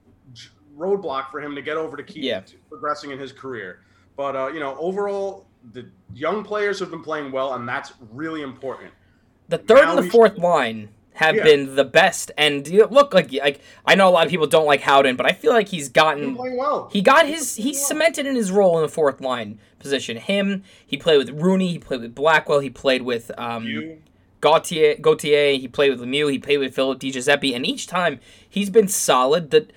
roadblock 0.77 1.32
for 1.32 1.41
him 1.41 1.56
to 1.56 1.62
get 1.62 1.77
over 1.77 1.98
to 1.98 2.03
keep 2.03 2.24
Yeah. 2.24 2.41
progressing 2.70 3.12
in 3.12 3.20
his 3.20 3.32
career. 3.32 3.82
But 4.19 4.35
uh, 4.35 4.47
you 4.53 4.59
know, 4.59 4.75
overall, 4.77 5.45
the 5.71 5.85
young 6.13 6.43
players 6.43 6.77
have 6.81 6.91
been 6.91 7.01
playing 7.03 7.31
well, 7.31 7.53
and 7.53 7.65
that's 7.65 7.93
really 8.11 8.41
important. 8.41 8.91
the 9.47 9.57
third 9.57 9.83
Now 9.85 9.97
and 9.97 10.05
the 10.05 10.11
fourth 10.11 10.33
should- 10.33 10.43
line 10.43 10.89
have 11.13 11.35
Yeah. 11.38 11.43
been 11.43 11.75
the 11.77 11.85
best. 11.85 12.29
And 12.38 12.67
you 12.67 12.85
look 12.88 13.13
like 13.13 13.31
like 13.31 13.61
I 13.85 13.95
know 13.95 14.09
a 14.09 14.11
lot 14.17 14.25
of 14.25 14.29
people 14.29 14.45
don't 14.45 14.65
like 14.65 14.81
Howden, 14.81 15.15
but 15.15 15.25
I 15.25 15.31
feel 15.31 15.53
like 15.53 15.69
he's 15.69 15.83
He's 15.83 15.89
gotten 15.89 16.35
playing 16.35 16.57
well. 16.57 16.89
he 16.91 17.01
got 17.01 17.27
his 17.27 17.55
he 17.55 17.73
cemented 17.73 18.25
in 18.27 18.35
his 18.35 18.51
role 18.51 18.75
in 18.77 18.81
the 18.81 18.89
fourth 18.89 19.21
line 19.21 19.57
position. 19.79 20.17
Him, 20.17 20.63
he 20.85 20.97
played 20.97 21.17
with 21.17 21.29
Rooney, 21.29 21.69
he 21.71 21.79
played 21.79 22.01
with 22.01 22.13
Blackwell, 22.13 22.59
he 22.59 22.69
played 22.69 23.03
with 23.03 23.31
um, 23.38 23.63
you, 23.65 23.99
Gauthier, 24.41 24.95
Gauthier, 24.99 25.53
he 25.57 25.69
played 25.69 25.91
with 25.91 26.01
Lemieux, 26.01 26.29
he 26.29 26.39
played 26.39 26.57
with 26.57 26.75
Philip 26.75 26.99
Di 26.99 27.09
Giuseppe, 27.11 27.53
and 27.53 27.65
each 27.65 27.88
time 27.88 28.19
he's 28.49 28.69
been 28.69 28.89
solid. 28.89 29.51
That 29.51 29.71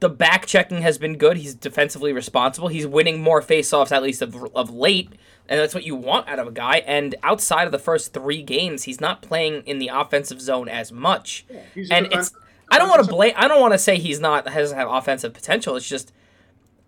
the 0.00 0.08
back 0.08 0.46
checking 0.46 0.82
has 0.82 0.98
been 0.98 1.16
good. 1.16 1.38
He's 1.38 1.54
defensively 1.54 2.12
responsible. 2.12 2.68
He's 2.68 2.86
winning 2.86 3.20
more 3.20 3.42
faceoffs 3.42 3.90
at 3.90 4.02
least 4.02 4.22
of, 4.22 4.36
of 4.54 4.70
late, 4.70 5.10
and 5.48 5.58
that's 5.58 5.74
what 5.74 5.84
you 5.84 5.96
want 5.96 6.28
out 6.28 6.38
of 6.38 6.46
a 6.46 6.52
guy. 6.52 6.78
And 6.86 7.14
outside 7.22 7.64
of 7.64 7.72
the 7.72 7.78
first 7.78 8.12
three 8.12 8.42
games, 8.42 8.84
he's 8.84 9.00
not 9.00 9.22
playing 9.22 9.62
in 9.66 9.78
the 9.78 9.88
offensive 9.88 10.40
zone 10.40 10.68
as 10.68 10.92
much. 10.92 11.44
A 11.50 11.86
and 11.90 12.12
it's 12.12 12.32
I 12.70 12.78
don't 12.78 12.88
want 12.88 13.02
to 13.04 13.10
blame. 13.10 13.32
I 13.36 13.48
don't 13.48 13.60
want 13.60 13.74
to 13.74 13.78
say 13.78 13.98
he's 13.98 14.20
not 14.20 14.48
has 14.48 14.72
have 14.72 14.88
offensive 14.90 15.32
potential. 15.32 15.74
It's 15.76 15.88
just 15.88 16.12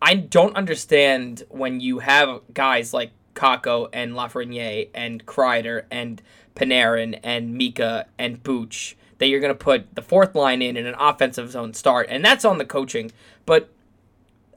I 0.00 0.14
don't 0.14 0.57
understand 0.57 1.45
when 1.49 1.81
you 1.81 1.99
have 2.00 2.40
guys 2.52 2.95
like 2.95 3.11
Kakko 3.35 3.88
and 3.93 4.12
Lafreniere 4.12 4.88
and 4.95 5.25
Kreider 5.26 5.85
and 5.90 6.23
Panarin 6.55 7.19
and 7.23 7.55
Mika 7.55 8.07
and 8.19 8.43
Booch 8.43 8.97
that 9.21 9.29
you're 9.29 9.39
going 9.39 9.53
to 9.53 9.65
put 9.65 9.95
the 9.95 10.03
fourth 10.03 10.35
line 10.35 10.62
in 10.62 10.79
in 10.79 10.87
an 10.87 10.95
offensive 10.99 11.50
zone 11.50 11.75
start, 11.75 12.07
and 12.09 12.25
that's 12.25 12.45
on 12.45 12.57
the 12.57 12.65
coaching. 12.65 13.12
But 13.45 13.71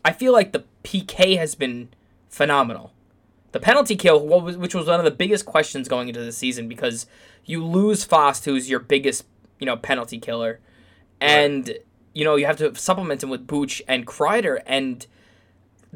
I 0.04 0.14
feel 0.14 0.32
like 0.32 0.54
the 0.54 0.64
PK 0.86 1.38
has 1.38 1.54
been 1.54 1.90
phenomenal. 2.30 2.94
The 3.52 3.60
penalty 3.60 3.98
kill, 3.98 4.26
which 4.26 4.74
was 4.74 4.88
one 4.88 5.00
of 5.00 5.06
the 5.06 5.12
biggest 5.12 5.46
questions 5.46 5.90
going 5.90 6.08
into 6.08 6.24
the 6.24 6.32
season, 6.32 6.70
because 6.70 7.06
you 7.46 7.64
lose 7.64 8.06
Fast, 8.06 8.46
who's 8.46 8.70
your 8.70 8.80
biggest, 8.80 9.26
you 9.60 9.66
know, 9.66 9.76
penalty 9.76 10.18
killer, 10.18 10.62
and 11.20 11.78
you 12.14 12.24
know 12.24 12.38
you 12.38 12.46
have 12.46 12.58
to 12.58 12.74
supplement 12.76 13.22
him 13.22 13.30
with 13.30 13.46
Booch 13.46 13.82
and 13.86 14.08
Kreider, 14.08 14.62
and 14.66 15.06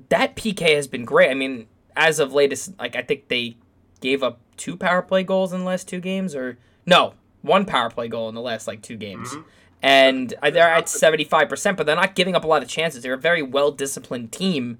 that 0.09 0.35
PK 0.35 0.75
has 0.75 0.87
been 0.87 1.05
great. 1.05 1.31
I 1.31 1.35
mean, 1.35 1.67
as 1.95 2.19
of 2.19 2.33
latest, 2.33 2.77
like 2.77 2.97
I 2.97 3.01
think 3.01 3.29
they 3.29 3.55
gave 4.01 4.21
up 4.21 4.39
two 4.57 4.75
power 4.75 5.01
play 5.01 5.23
goals 5.23 5.53
in 5.53 5.61
the 5.61 5.65
last 5.65 5.87
two 5.87 6.01
games, 6.01 6.35
or 6.35 6.57
no, 6.85 7.13
one 7.47 7.65
power 7.65 7.89
play 7.89 8.07
goal 8.07 8.29
in 8.29 8.35
the 8.35 8.41
last 8.41 8.67
like 8.67 8.81
two 8.81 8.97
games. 8.97 9.35
And 9.81 10.33
uh, 10.41 10.49
they're 10.49 10.69
at 10.69 10.89
seventy 10.89 11.23
five 11.23 11.49
percent, 11.49 11.77
but 11.77 11.85
they're 11.85 11.95
not 11.95 12.15
giving 12.15 12.35
up 12.35 12.43
a 12.43 12.47
lot 12.47 12.61
of 12.63 12.69
chances. 12.69 13.03
They're 13.03 13.13
a 13.13 13.17
very 13.17 13.41
well 13.41 13.71
disciplined 13.71 14.31
team 14.31 14.79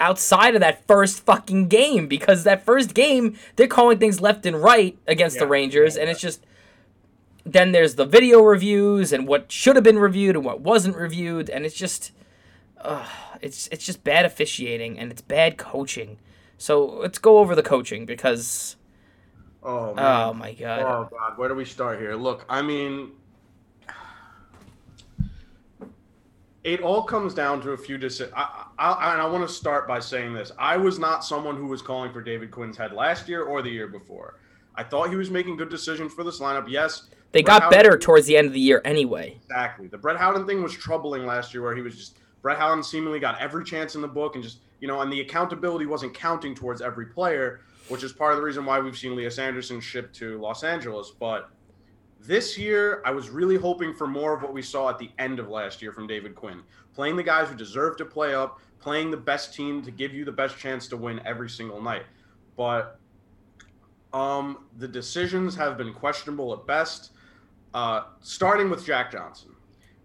outside 0.00 0.54
of 0.54 0.60
that 0.60 0.86
first 0.86 1.24
fucking 1.24 1.68
game 1.68 2.08
because 2.08 2.44
that 2.44 2.64
first 2.64 2.94
game 2.94 3.36
they're 3.56 3.66
calling 3.68 3.98
things 3.98 4.20
left 4.20 4.44
and 4.44 4.62
right 4.62 4.98
against 5.06 5.38
the 5.38 5.44
Yeah. 5.44 5.50
Rangers, 5.50 5.96
and 5.96 6.10
it's 6.10 6.20
just 6.20 6.44
then 7.46 7.72
there's 7.72 7.94
the 7.96 8.06
video 8.06 8.40
reviews 8.42 9.12
and 9.12 9.28
what 9.28 9.52
should 9.52 9.76
have 9.76 9.84
been 9.84 9.98
reviewed 9.98 10.34
and 10.36 10.44
what 10.44 10.60
wasn't 10.60 10.96
reviewed, 10.96 11.48
and 11.50 11.64
it's 11.64 11.74
just 11.74 12.12
uh, 12.80 13.06
it's 13.40 13.68
it's 13.68 13.86
just 13.86 14.04
bad 14.04 14.24
officiating 14.24 14.98
and 14.98 15.10
it's 15.10 15.22
bad 15.22 15.56
coaching. 15.56 16.18
So 16.58 16.84
let's 16.84 17.18
go 17.18 17.38
over 17.38 17.54
the 17.54 17.62
coaching 17.62 18.04
because 18.06 18.76
Oh, 19.64 19.90
oh 19.90 19.94
man. 19.94 20.04
oh 20.28 20.34
my 20.34 20.52
god, 20.52 20.80
Oh 20.82 21.08
God, 21.10 21.38
where 21.38 21.48
do 21.48 21.54
we 21.54 21.64
start 21.64 21.98
here? 21.98 22.14
Look, 22.14 22.44
I 22.48 22.60
mean, 22.60 23.12
it 26.62 26.80
all 26.80 27.02
comes 27.02 27.34
down 27.34 27.60
to 27.62 27.70
a 27.72 27.76
few 27.76 27.98
decisions. 27.98 28.32
I, 28.36 28.66
I, 28.78 29.12
and 29.12 29.20
I 29.22 29.26
want 29.26 29.46
to 29.46 29.52
start 29.54 29.86
by 29.86 30.00
saying 30.00 30.32
this: 30.34 30.52
I 30.58 30.76
was 30.76 30.98
not 30.98 31.24
someone 31.24 31.56
who 31.56 31.66
was 31.66 31.82
calling 31.82 32.12
for 32.12 32.22
David 32.22 32.50
Quinn's 32.50 32.76
head 32.76 32.92
last 32.92 33.28
year 33.28 33.42
or 33.44 33.62
the 33.62 33.70
year 33.70 33.88
before. 33.88 34.38
I 34.74 34.82
thought 34.82 35.08
he 35.10 35.16
was 35.16 35.30
making 35.30 35.56
good 35.56 35.68
decisions 35.68 36.12
for 36.12 36.24
this 36.24 36.40
lineup. 36.40 36.68
Yes, 36.68 37.08
they 37.32 37.42
Brett 37.42 37.46
got 37.46 37.62
Howden- 37.64 37.78
better 37.78 37.98
towards 37.98 38.26
the 38.26 38.36
end 38.36 38.46
of 38.48 38.52
the 38.52 38.60
year 38.60 38.80
anyway. 38.84 39.38
Exactly. 39.44 39.88
The 39.88 39.98
Brett 39.98 40.16
Howden 40.16 40.46
thing 40.46 40.62
was 40.62 40.72
troubling 40.72 41.26
last 41.26 41.54
year, 41.54 41.62
where 41.62 41.76
he 41.76 41.82
was 41.82 41.96
just 41.96 42.18
Brett 42.42 42.58
Howden 42.58 42.82
seemingly 42.82 43.20
got 43.20 43.40
every 43.40 43.64
chance 43.64 43.94
in 43.94 44.00
the 44.02 44.08
book, 44.08 44.34
and 44.34 44.42
just 44.44 44.58
you 44.84 44.88
know, 44.88 45.00
and 45.00 45.10
the 45.10 45.22
accountability 45.22 45.86
wasn't 45.86 46.12
counting 46.12 46.54
towards 46.54 46.82
every 46.82 47.06
player, 47.06 47.62
which 47.88 48.04
is 48.04 48.12
part 48.12 48.32
of 48.32 48.36
the 48.36 48.44
reason 48.44 48.66
why 48.66 48.78
we've 48.78 48.98
seen 48.98 49.16
Lias 49.16 49.38
Andersson 49.38 49.80
shipped 49.80 50.14
to 50.16 50.38
Los 50.38 50.62
Angeles. 50.62 51.10
But 51.18 51.48
this 52.20 52.58
year, 52.58 53.00
I 53.06 53.10
was 53.10 53.30
really 53.30 53.56
hoping 53.56 53.94
for 53.94 54.06
more 54.06 54.36
of 54.36 54.42
what 54.42 54.52
we 54.52 54.60
saw 54.60 54.90
at 54.90 54.98
the 54.98 55.08
end 55.18 55.38
of 55.38 55.48
last 55.48 55.80
year 55.80 55.90
from 55.90 56.06
David 56.06 56.34
Quinn, 56.34 56.60
playing 56.94 57.16
the 57.16 57.22
guys 57.22 57.48
who 57.48 57.54
deserve 57.54 57.96
to 57.96 58.04
play 58.04 58.34
up, 58.34 58.60
playing 58.78 59.10
the 59.10 59.16
best 59.16 59.54
team 59.54 59.82
to 59.84 59.90
give 59.90 60.12
you 60.12 60.22
the 60.22 60.32
best 60.32 60.58
chance 60.58 60.86
to 60.88 60.98
win 60.98 61.18
every 61.24 61.48
single 61.48 61.80
night. 61.80 62.04
But 62.54 63.00
um, 64.12 64.66
the 64.76 64.86
decisions 64.86 65.56
have 65.56 65.78
been 65.78 65.94
questionable 65.94 66.52
at 66.52 66.66
best. 66.66 67.12
Uh, 67.72 68.02
starting 68.20 68.68
with 68.68 68.84
Jack 68.84 69.12
Johnson. 69.12 69.53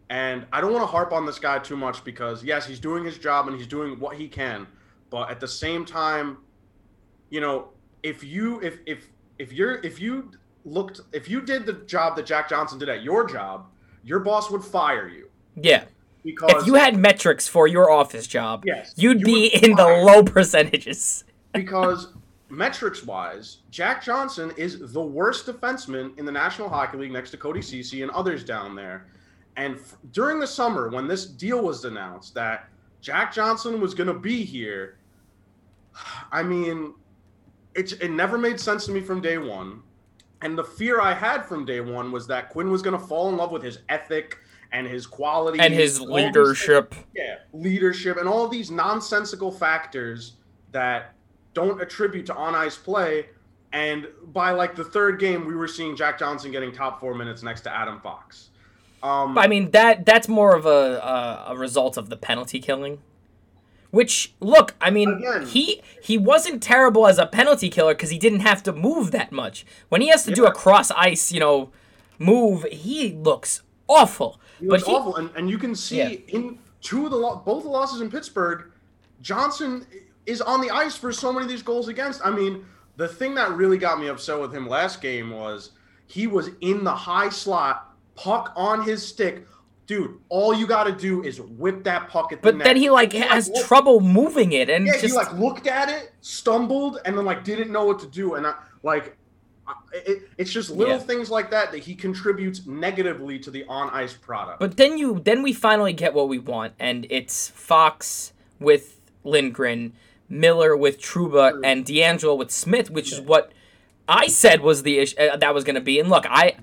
And 0.10 0.46
I 0.52 0.60
don't 0.60 0.74
want 0.74 0.82
to 0.84 0.88
harp 0.88 1.14
on 1.14 1.26
this 1.26 1.38
guy 1.38 1.60
too 1.60 1.78
much 1.78 2.04
because 2.04 2.44
yes, 2.44 2.66
he's 2.66 2.80
doing 2.80 3.04
his 3.04 3.18
job 3.18 3.48
and 3.48 3.56
he's 3.56 3.68
doing 3.68 4.00
what 4.00 4.16
he 4.16 4.28
can, 4.28 4.66
but 5.10 5.30
at 5.30 5.40
the 5.40 5.48
same 5.48 5.86
time, 5.86 6.38
you 7.30 7.42
know, 7.42 7.70
if 8.02 8.24
you 8.24 8.60
if 8.62 8.80
if 8.86 9.10
if 9.38 9.54
you're 9.54 9.80
if 9.86 10.00
you 10.00 10.32
looked 10.66 11.02
if 11.14 11.30
you 11.30 11.42
did 11.42 11.66
the 11.66 11.74
job 11.74 12.16
that 12.16 12.26
Jack 12.26 12.50
Johnson 12.50 12.80
did 12.80 12.90
at 12.90 13.04
your 13.04 13.28
job, 13.28 13.68
your 14.04 14.20
boss 14.20 14.50
would 14.50 14.64
fire 14.64 15.08
you 15.08 15.30
Yeah, 15.56 15.84
because 16.24 16.64
if 16.64 16.68
you 16.68 16.74
had 16.74 16.98
metrics 16.98 17.48
for 17.48 17.68
your 17.68 17.92
office 17.92 18.26
job, 18.26 18.64
Yes, 18.66 18.94
you'd 18.96 19.20
you 19.20 19.26
be 19.26 19.48
in 19.48 19.76
the 19.76 19.88
low 20.04 20.24
percentages. 20.24 21.24
because 21.54 22.14
metrics 22.50 23.04
wise, 23.04 23.58
Jack 23.70 24.04
Johnson 24.04 24.52
is 24.58 24.92
the 24.92 25.02
worst 25.02 25.46
defenseman 25.46 26.18
in 26.18 26.26
the 26.26 26.32
National 26.32 26.68
Hockey 26.68 26.98
League 26.98 27.12
next 27.12 27.30
to 27.32 27.38
Cody 27.38 27.62
Ceci 27.62 28.02
and 28.02 28.12
others 28.12 28.44
down 28.44 28.76
there. 28.76 29.06
And 29.56 29.76
f- 29.76 29.98
during 30.12 30.40
the 30.40 30.48
summer, 30.48 30.90
when 30.90 31.08
this 31.08 31.26
deal 31.26 31.62
was 31.64 31.84
announced 31.86 32.34
that 32.36 32.70
Jack 33.02 33.34
Johnson 33.34 33.82
was 33.82 33.94
going 33.94 34.08
to 34.08 34.14
be 34.14 34.44
here, 34.44 34.98
I 36.32 36.44
mean, 36.44 36.94
it, 37.76 37.94
it 38.02 38.12
never 38.12 38.38
made 38.38 38.60
sense 38.60 38.86
to 38.86 38.92
me 38.92 39.02
from 39.02 39.22
day 39.22 39.38
one. 39.38 39.82
And 40.42 40.58
the 40.58 40.64
fear 40.64 41.02
I 41.02 41.14
had 41.14 41.46
from 41.46 41.66
day 41.66 41.82
one 41.82 42.12
was 42.12 42.26
that 42.28 42.50
Quinn 42.50 42.72
was 42.72 42.82
going 42.82 42.98
to 42.98 43.06
fall 43.06 43.30
in 43.30 43.36
love 43.38 43.52
with 43.52 43.62
his 43.64 43.80
ethic 43.90 44.38
and 44.72 44.88
his 44.88 45.06
quality 45.06 45.60
And 45.60 45.74
his 45.74 46.00
these 46.00 46.08
leadership. 46.08 46.96
yeah, 47.16 47.40
leadership 47.54 48.18
and 48.18 48.30
all 48.30 48.48
these 48.48 48.72
nonsensical 48.72 49.52
factors 49.52 50.34
that 50.72 51.14
don't 51.54 51.82
attribute 51.82 52.26
to 52.28 52.36
on 52.36 52.56
ice 52.56 52.78
play. 52.78 53.28
And 53.74 54.08
by 54.28 54.52
like 54.52 54.76
the 54.76 54.84
third 54.84 55.20
game, 55.20 55.46
we 55.46 55.56
were 55.56 55.68
seeing 55.68 55.96
Jack 55.96 56.18
Johnson 56.20 56.52
getting 56.52 56.72
top 56.72 57.00
four 57.00 57.14
minutes 57.16 57.44
next 57.44 57.62
to 57.62 57.76
Adam 57.76 58.00
Fox. 58.00 58.52
Um, 59.02 59.38
I 59.38 59.48
mean 59.48 59.72
that 59.72 60.06
that's 60.06 60.28
more 60.28 60.56
of 60.56 60.66
a 60.66 60.70
a, 61.50 61.54
a 61.54 61.58
result 61.58 61.98
of 61.98 62.10
the 62.10 62.18
penalty 62.18 62.60
killing. 62.60 63.00
Which 63.92 64.34
look, 64.40 64.76
I 64.80 64.92
mean, 64.92 65.14
Again. 65.24 65.48
he 65.48 65.82
he 66.02 66.18
wasn't 66.18 66.62
terrible 66.62 67.08
as 67.08 67.18
a 67.18 67.26
penalty 67.26 67.70
killer 67.70 67.94
because 67.96 68.12
he 68.12 68.20
didn't 68.20 68.42
have 68.42 68.62
to 68.64 68.72
move 68.74 69.10
that 69.12 69.32
much. 69.32 69.66
When 69.90 70.02
he 70.02 70.10
has 70.10 70.24
to 70.26 70.32
do 70.32 70.46
a 70.46 70.52
cross 70.52 70.92
ice, 70.92 71.32
you 71.32 71.40
know, 71.40 71.72
move, 72.20 72.66
he 72.72 73.14
looks 73.14 73.64
awful. 73.88 74.40
he 74.60 74.68
but 74.68 74.74
was 74.74 74.86
he, 74.86 74.92
awful, 74.94 75.16
and, 75.16 75.32
and 75.36 75.50
you 75.50 75.58
can 75.58 75.74
see 75.74 75.98
Yeah. 75.98 76.10
in 76.28 76.60
two 76.82 77.06
of 77.06 77.12
the 77.12 77.18
lo- 77.18 77.42
both 77.44 77.64
the 77.64 77.70
losses 77.70 78.00
in 78.02 78.12
Pittsburgh, 78.12 78.66
Johnson 79.24 79.88
is 80.28 80.40
on 80.40 80.62
the 80.62 80.70
ice 80.70 80.96
for 80.96 81.12
so 81.12 81.34
many 81.34 81.46
of 81.46 81.50
these 81.50 81.64
goals 81.64 81.88
against. 81.88 82.22
I 82.24 82.30
mean, 82.30 82.66
the 82.98 83.08
thing 83.08 83.34
that 83.36 83.52
really 83.54 83.80
got 83.80 84.00
me 84.00 84.06
upset 84.08 84.40
with 84.40 84.54
him 84.54 84.68
last 84.70 85.02
game 85.02 85.32
was 85.32 85.72
he 86.06 86.28
was 86.28 86.52
in 86.62 86.84
the 86.84 86.94
high 86.94 87.30
slot, 87.30 87.89
puck 88.24 88.52
on 88.56 88.84
his 88.84 89.06
stick. 89.08 89.46
Dude, 89.88 90.20
all 90.30 90.54
you 90.54 90.68
got 90.68 90.84
to 90.84 90.92
do 90.92 91.24
is 91.24 91.42
whip 91.42 91.84
that 91.86 92.10
puck 92.10 92.32
at 92.32 92.42
the 92.42 92.48
but 92.52 92.56
net. 92.58 92.66
then 92.66 92.76
he 92.78 92.90
like 92.92 93.12
has 93.14 93.50
looked- 93.50 93.68
trouble 93.68 94.00
moving 94.02 94.52
it 94.52 94.70
and 94.70 94.86
Yeah, 94.86 94.94
just 94.94 95.06
he 95.06 95.12
like 95.14 95.34
looked 95.34 95.66
at 95.66 95.90
it, 95.90 96.12
stumbled, 96.22 97.00
and 97.06 97.18
then 97.18 97.26
like 97.26 97.44
didn't 97.44 97.72
know 97.72 97.86
what 97.86 98.00
to 98.02 98.08
do, 98.08 98.36
and 98.36 98.46
I, 98.46 98.54
like, 98.84 99.18
it, 99.94 100.30
it's 100.38 100.52
just 100.52 100.70
little 100.70 100.96
Yeah. 100.96 101.00
things 101.00 101.32
like 101.32 101.50
that 101.52 101.72
that 101.72 101.80
he 101.80 101.96
contributes 101.96 102.68
negatively 102.68 103.40
to 103.40 103.50
the 103.50 103.66
on 103.68 103.90
ice 103.90 104.14
product. 104.14 104.60
But 104.60 104.78
then 104.78 104.98
you 104.98 105.22
then 105.24 105.42
we 105.42 105.54
finally 105.54 105.94
get 105.94 106.14
what 106.14 106.30
we 106.30 106.38
want, 106.38 106.74
and 106.80 107.08
it's 107.10 107.48
Fox 107.50 108.34
with 108.60 109.02
Lindgren, 109.24 109.94
Miller 110.30 110.78
with 110.78 111.02
Trouba, 111.02 111.60
and 111.64 111.84
DeAngelo 111.84 112.38
with 112.38 112.52
Smith, 112.52 112.92
which 112.92 113.12
is 113.12 113.22
what 113.22 113.52
I 114.08 114.28
said 114.28 114.62
was 114.62 114.84
the 114.84 115.00
issue 115.00 115.18
uh, 115.20 115.38
that 115.38 115.54
was 115.56 115.64
going 115.64 115.76
to 115.76 115.82
be. 115.82 116.00
And 116.00 116.10
look, 116.10 116.26
I 116.30 116.56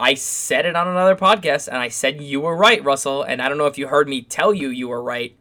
I 0.00 0.14
said 0.14 0.64
it 0.64 0.74
on 0.74 0.88
another 0.88 1.14
podcast, 1.14 1.68
and 1.68 1.76
I 1.76 1.88
said 1.88 2.22
you 2.22 2.40
were 2.40 2.56
right, 2.56 2.82
Russell. 2.82 3.22
And 3.22 3.42
I 3.42 3.50
don't 3.50 3.58
know 3.58 3.66
if 3.66 3.76
you 3.76 3.88
heard 3.88 4.08
me 4.08 4.22
tell 4.22 4.54
you 4.54 4.70
you 4.70 4.88
were 4.88 5.02
right, 5.02 5.36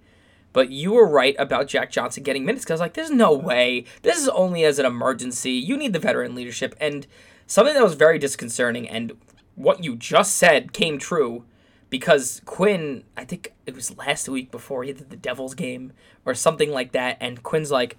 but 0.51 0.69
you 0.69 0.91
were 0.91 1.07
right 1.07 1.33
about 1.39 1.67
Jack 1.67 1.91
Johnson 1.91 2.23
getting 2.23 2.43
minutes 2.43 2.65
because 2.65 2.81
like, 2.81 2.93
there's 2.93 3.09
no 3.09 3.33
way. 3.33 3.85
This 4.01 4.17
is 4.17 4.27
only 4.27 4.65
as 4.65 4.77
an 4.77 4.85
emergency. 4.85 5.53
You 5.53 5.77
need 5.77 5.93
the 5.93 5.99
veteran 5.99 6.35
leadership, 6.35 6.75
and 6.81 7.07
something 7.47 7.73
that 7.73 7.83
was 7.83 7.93
very 7.93 8.19
disconcerting, 8.19 8.87
and 8.89 9.13
what 9.55 9.81
you 9.81 9.95
just 9.95 10.35
said 10.35 10.73
came 10.73 10.99
true 10.99 11.45
because 11.89 12.41
Quinn, 12.45 13.03
I 13.15 13.23
think 13.23 13.53
it 13.65 13.75
was 13.75 13.97
last 13.97 14.27
week 14.29 14.51
before 14.51 14.83
he 14.83 14.93
did 14.93 15.09
the 15.09 15.15
Devils 15.15 15.55
game 15.55 15.93
or 16.25 16.35
something 16.35 16.69
like 16.69 16.91
that, 16.91 17.15
and 17.21 17.41
Quinn's 17.43 17.71
like, 17.71 17.97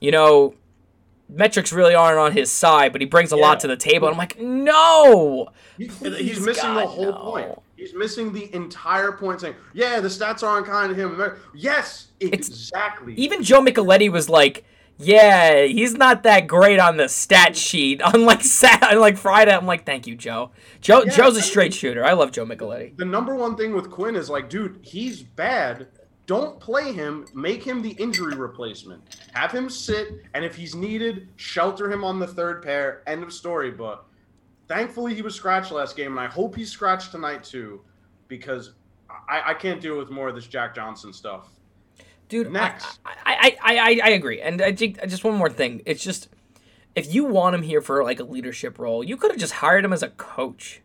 you 0.00 0.10
know, 0.10 0.54
metrics 1.28 1.72
really 1.72 1.94
aren't 1.94 2.18
on 2.18 2.32
his 2.32 2.50
side, 2.50 2.92
but 2.92 3.00
he 3.00 3.06
brings 3.06 3.32
a 3.32 3.36
Yeah. 3.36 3.42
lot 3.42 3.60
to 3.60 3.66
the 3.68 3.76
table. 3.76 4.08
And 4.08 4.14
I'm 4.14 4.18
like, 4.18 4.38
no, 4.40 5.48
He- 5.76 5.86
Please, 5.88 6.16
he's 6.18 6.40
missing 6.40 6.74
the 6.74 6.86
whole 6.86 7.04
no. 7.06 7.12
point. 7.12 7.48
He's 7.76 7.94
missing 7.94 8.32
the 8.32 8.52
entire 8.54 9.12
point. 9.12 9.40
Saying, 9.40 9.54
"Yeah, 9.72 10.00
the 10.00 10.08
stats 10.08 10.42
aren't 10.42 10.66
kind 10.66 10.88
to 10.88 10.94
him." 11.00 11.20
Yes, 11.54 12.08
It's- 12.18 12.48
exactly. 12.48 13.14
even 13.14 13.42
Joe 13.44 13.60
Micheletti 13.60 14.10
was 14.10 14.28
like, 14.28 14.64
Yeah, 15.00 15.62
he's 15.62 15.94
not 15.94 16.24
that 16.24 16.48
great 16.48 16.80
on 16.80 16.96
the 16.96 17.08
stat 17.08 17.54
sheet. 17.56 18.00
Unlike 18.14 18.42
Sat, 18.42 18.92
unlike 18.92 19.16
Friday, 19.16 19.52
I'm 19.54 19.64
like, 19.64 19.86
thank 19.86 20.08
you, 20.08 20.16
Joe. 20.16 20.50
Joe, 20.80 21.04
Yeah, 21.04 21.12
Joe's 21.12 21.36
a 21.36 21.40
straight 21.42 21.72
shooter. 21.72 22.04
I 22.04 22.14
love 22.14 22.32
Joe 22.32 22.44
Micheletti. 22.44 22.96
The 22.96 23.04
number 23.04 23.36
one 23.36 23.56
thing 23.56 23.74
with 23.76 23.92
Quinn 23.92 24.16
is 24.16 24.28
like, 24.28 24.50
dude, 24.50 24.80
he's 24.82 25.22
bad. 25.22 25.86
Don't 26.28 26.60
play 26.60 26.92
him. 26.92 27.24
Make 27.32 27.64
him 27.64 27.80
the 27.80 27.92
injury 27.92 28.36
replacement. 28.36 29.16
Have 29.32 29.50
him 29.50 29.70
sit, 29.70 30.26
and 30.34 30.44
if 30.44 30.54
he's 30.54 30.74
needed, 30.74 31.26
shelter 31.36 31.90
him 31.90 32.04
on 32.04 32.18
the 32.18 32.26
third 32.26 32.62
pair. 32.62 33.02
End 33.06 33.22
of 33.22 33.32
story. 33.32 33.70
But 33.70 34.04
thankfully, 34.68 35.14
he 35.14 35.22
was 35.22 35.34
scratched 35.34 35.72
last 35.72 35.96
game, 35.96 36.12
and 36.12 36.20
I 36.20 36.26
hope 36.26 36.54
he's 36.54 36.70
scratched 36.70 37.12
tonight 37.12 37.42
too, 37.42 37.80
because 38.28 38.74
I, 39.26 39.40
I 39.46 39.54
can't 39.54 39.80
deal 39.80 39.96
with 39.96 40.10
more 40.10 40.28
of 40.28 40.34
this 40.34 40.46
Jack 40.46 40.74
Johnson 40.74 41.14
stuff. 41.14 41.48
Dude, 42.28 42.52
Next. 42.52 42.98
I, 43.06 43.16
I, 43.24 43.56
I, 43.62 43.78
I, 43.78 44.00
I 44.04 44.08
agree. 44.10 44.42
And 44.42 44.60
I 44.60 44.74
think 44.74 45.00
just 45.08 45.24
one 45.24 45.34
more 45.34 45.48
thing. 45.48 45.80
It's 45.86 46.04
just 46.04 46.28
if 46.94 47.14
you 47.14 47.24
want 47.24 47.54
him 47.54 47.62
here 47.62 47.80
for 47.80 48.04
like 48.04 48.20
a 48.20 48.24
leadership 48.24 48.78
role, 48.78 49.02
you 49.02 49.16
could 49.16 49.30
have 49.30 49.40
just 49.40 49.54
hired 49.54 49.82
him 49.82 49.94
as 49.94 50.02
a 50.02 50.10
coach. 50.10 50.82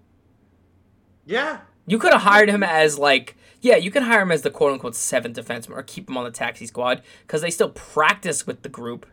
Yeah, 1.25 1.59
You 1.85 1.99
could 1.99 2.13
have 2.13 2.21
hired 2.21 2.49
him 2.49 2.63
as 2.63 2.97
like 2.97 3.35
yeah, 3.61 3.77
you 3.77 3.91
can 3.91 4.03
hire 4.03 4.21
him 4.21 4.31
as 4.31 4.41
the 4.41 4.51
quote 4.51 4.73
unquote 4.73 4.95
seventh 4.95 5.37
defenseman 5.37 5.77
or 5.77 5.83
keep 5.83 6.09
him 6.09 6.17
on 6.17 6.25
the 6.25 6.31
taxi 6.31 6.65
squad 6.65 7.01
because 7.21 7.41
they 7.41 7.49
still 7.49 7.69
practice 7.69 8.45
with 8.45 8.61
the 8.61 8.69
group. 8.69 9.05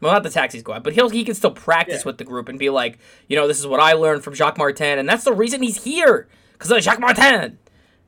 Well, 0.00 0.12
not 0.12 0.22
the 0.22 0.30
taxi 0.30 0.58
squad, 0.58 0.82
but 0.84 0.92
he'll 0.92 1.08
he 1.08 1.24
can 1.24 1.34
still 1.34 1.50
practice 1.52 2.02
Yeah. 2.02 2.06
with 2.06 2.18
the 2.18 2.24
group 2.24 2.48
and 2.48 2.58
be 2.58 2.68
like, 2.68 2.98
you 3.28 3.36
know, 3.36 3.48
this 3.48 3.58
is 3.58 3.66
what 3.66 3.80
I 3.80 3.94
learned 3.94 4.22
from 4.24 4.34
Jacques 4.34 4.58
Martin, 4.58 4.98
and 4.98 5.08
that's 5.08 5.24
the 5.24 5.32
reason 5.32 5.62
he's 5.62 5.84
here 5.84 6.28
because 6.52 6.70
of 6.70 6.82
Jacques 6.82 7.00
Martin. 7.00 7.58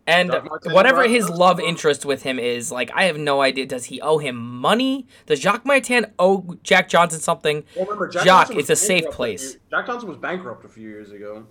And 0.06 0.28
Martin 0.30 0.72
whatever 0.72 1.06
his 1.06 1.28
love 1.28 1.60
interest 1.60 2.06
with 2.06 2.22
him 2.22 2.38
is, 2.38 2.72
like, 2.72 2.90
I 2.94 3.04
have 3.04 3.18
no 3.18 3.42
idea. 3.42 3.66
Does 3.66 3.86
he 3.86 4.00
owe 4.00 4.16
him 4.16 4.36
money? 4.36 5.06
Does 5.26 5.38
Jacques 5.40 5.66
Martin 5.66 6.06
owe 6.18 6.56
Jack 6.62 6.88
Johnson 6.88 7.20
something? 7.20 7.64
well, 7.76 7.84
remember 7.84 8.08
Jack 8.08 8.24
Jacques, 8.24 8.46
Johnson 8.48 8.58
it's 8.60 8.70
a 8.70 8.76
safe 8.76 9.10
place. 9.10 9.58
Jack 9.70 9.86
Johnson 9.86 10.08
was 10.08 10.16
bankrupt 10.16 10.64
a 10.64 10.68
few 10.68 10.88
years 10.88 11.10
ago. 11.12 11.46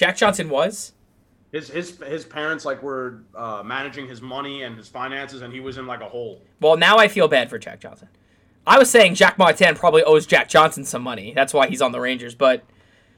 Jack 0.00 0.16
Johnson 0.16 0.48
was. 0.48 0.94
His 1.52 1.68
his 1.68 1.98
his 1.98 2.24
parents 2.24 2.64
like 2.64 2.82
were 2.82 3.24
uh, 3.34 3.62
managing 3.62 4.08
his 4.08 4.22
money 4.22 4.62
and 4.62 4.74
his 4.74 4.88
finances, 4.88 5.42
and 5.42 5.52
he 5.52 5.60
was 5.60 5.76
in 5.76 5.86
like 5.86 6.00
a 6.00 6.08
hole. 6.08 6.40
Well, 6.58 6.78
now 6.78 6.96
I 6.96 7.06
feel 7.06 7.28
bad 7.28 7.50
for 7.50 7.58
Jack 7.58 7.80
Johnson. 7.80 8.08
I 8.66 8.78
was 8.78 8.88
saying 8.88 9.16
Jack 9.16 9.36
Martin 9.36 9.74
probably 9.74 10.02
owes 10.02 10.24
Jack 10.24 10.48
Johnson 10.48 10.86
some 10.86 11.02
money. 11.02 11.34
That's 11.34 11.52
why 11.52 11.66
he's 11.68 11.82
on 11.82 11.92
the 11.92 12.00
Rangers. 12.00 12.34
But 12.34 12.64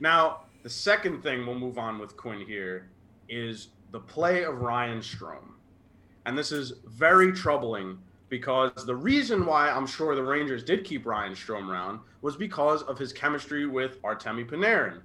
Now, 0.01 0.41
the 0.65 0.71
second 0.71 1.23
thing 1.23 1.47
we'll 1.47 1.55
move 1.55 1.79
on 1.79 2.01
with 2.01 2.17
Quinn 2.17 2.41
here 2.41 2.89
is 3.29 3.69
the 3.93 4.01
play 4.01 4.43
of 4.43 4.61
Ryan 4.61 4.99
Strome. 4.99 5.53
And 6.27 6.37
this 6.37 6.51
is 6.51 6.73
very 6.85 7.31
troubling 7.31 7.97
because 8.29 8.73
the 8.87 8.97
reason 8.97 9.47
why 9.47 9.71
I'm 9.71 9.87
sure 9.87 10.17
the 10.17 10.25
Rangers 10.25 10.65
did 10.65 10.85
keep 10.85 11.07
Ryan 11.07 11.35
Strome 11.35 11.69
around 11.69 12.01
was 12.23 12.35
because 12.35 12.83
of 12.83 12.99
his 12.99 13.13
chemistry 13.13 13.67
with 13.67 14.03
Artemi 14.03 14.45
Panarin. 14.51 15.03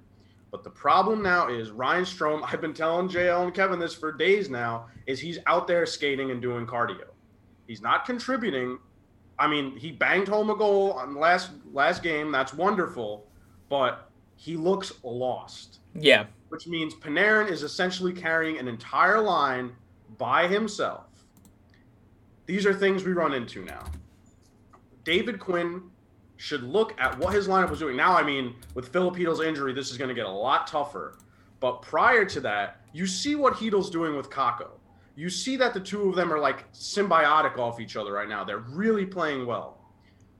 But 0.50 0.64
the 0.64 0.70
problem 0.70 1.22
now 1.22 1.48
is 1.48 1.70
Ryan 1.70 2.04
Strome, 2.04 2.42
I've 2.42 2.60
been 2.60 2.72
telling 2.72 3.08
JL 3.08 3.44
and 3.44 3.54
Kevin 3.54 3.78
this 3.78 3.94
for 3.94 4.12
days 4.12 4.48
now, 4.48 4.86
is 5.06 5.20
he's 5.20 5.38
out 5.46 5.66
there 5.66 5.84
skating 5.84 6.30
and 6.30 6.40
doing 6.40 6.66
cardio. 6.66 7.04
He's 7.66 7.82
not 7.82 8.06
contributing. 8.06 8.78
I 9.38 9.46
mean, 9.46 9.76
he 9.76 9.92
banged 9.92 10.26
home 10.26 10.50
a 10.50 10.56
goal 10.56 10.92
on 10.92 11.14
last 11.14 11.50
last 11.72 12.02
game. 12.02 12.32
That's 12.32 12.54
wonderful, 12.54 13.26
but 13.68 14.10
he 14.36 14.56
looks 14.56 14.92
lost, 15.02 15.80
yeah, 15.94 16.24
which 16.48 16.66
means 16.66 16.94
Panarin 16.94 17.50
is 17.50 17.62
essentially 17.62 18.12
carrying 18.12 18.58
an 18.58 18.68
entire 18.68 19.20
line 19.20 19.72
by 20.16 20.48
himself. 20.48 21.04
These 22.46 22.64
are 22.64 22.72
things 22.72 23.04
we 23.04 23.12
run 23.12 23.34
into 23.34 23.64
now. 23.64 23.84
David 25.04 25.38
Quinn 25.38 25.82
should 26.38 26.62
look 26.62 26.98
at 26.98 27.18
what 27.18 27.34
his 27.34 27.48
lineup 27.48 27.68
was 27.68 27.80
doing. 27.80 27.96
Now, 27.96 28.16
I 28.16 28.22
mean, 28.22 28.54
with 28.74 28.90
Filipino's 28.92 29.40
injury, 29.40 29.74
this 29.74 29.90
is 29.90 29.98
going 29.98 30.08
to 30.08 30.14
get 30.14 30.24
a 30.24 30.30
lot 30.30 30.66
tougher. 30.66 31.18
But 31.60 31.82
prior 31.82 32.24
to 32.24 32.40
that, 32.40 32.80
you 32.92 33.06
see 33.06 33.34
what 33.34 33.54
Chytil's 33.54 33.90
doing 33.90 34.16
with 34.16 34.30
Kakko. 34.30 34.68
You 35.16 35.28
see 35.28 35.56
that 35.56 35.74
the 35.74 35.80
two 35.80 36.08
of 36.08 36.14
them 36.14 36.32
are 36.32 36.38
like 36.38 36.72
symbiotic 36.72 37.58
off 37.58 37.80
each 37.80 37.96
other 37.96 38.12
right 38.12 38.28
now. 38.28 38.44
They're 38.44 38.58
really 38.58 39.04
playing 39.04 39.46
well. 39.46 39.78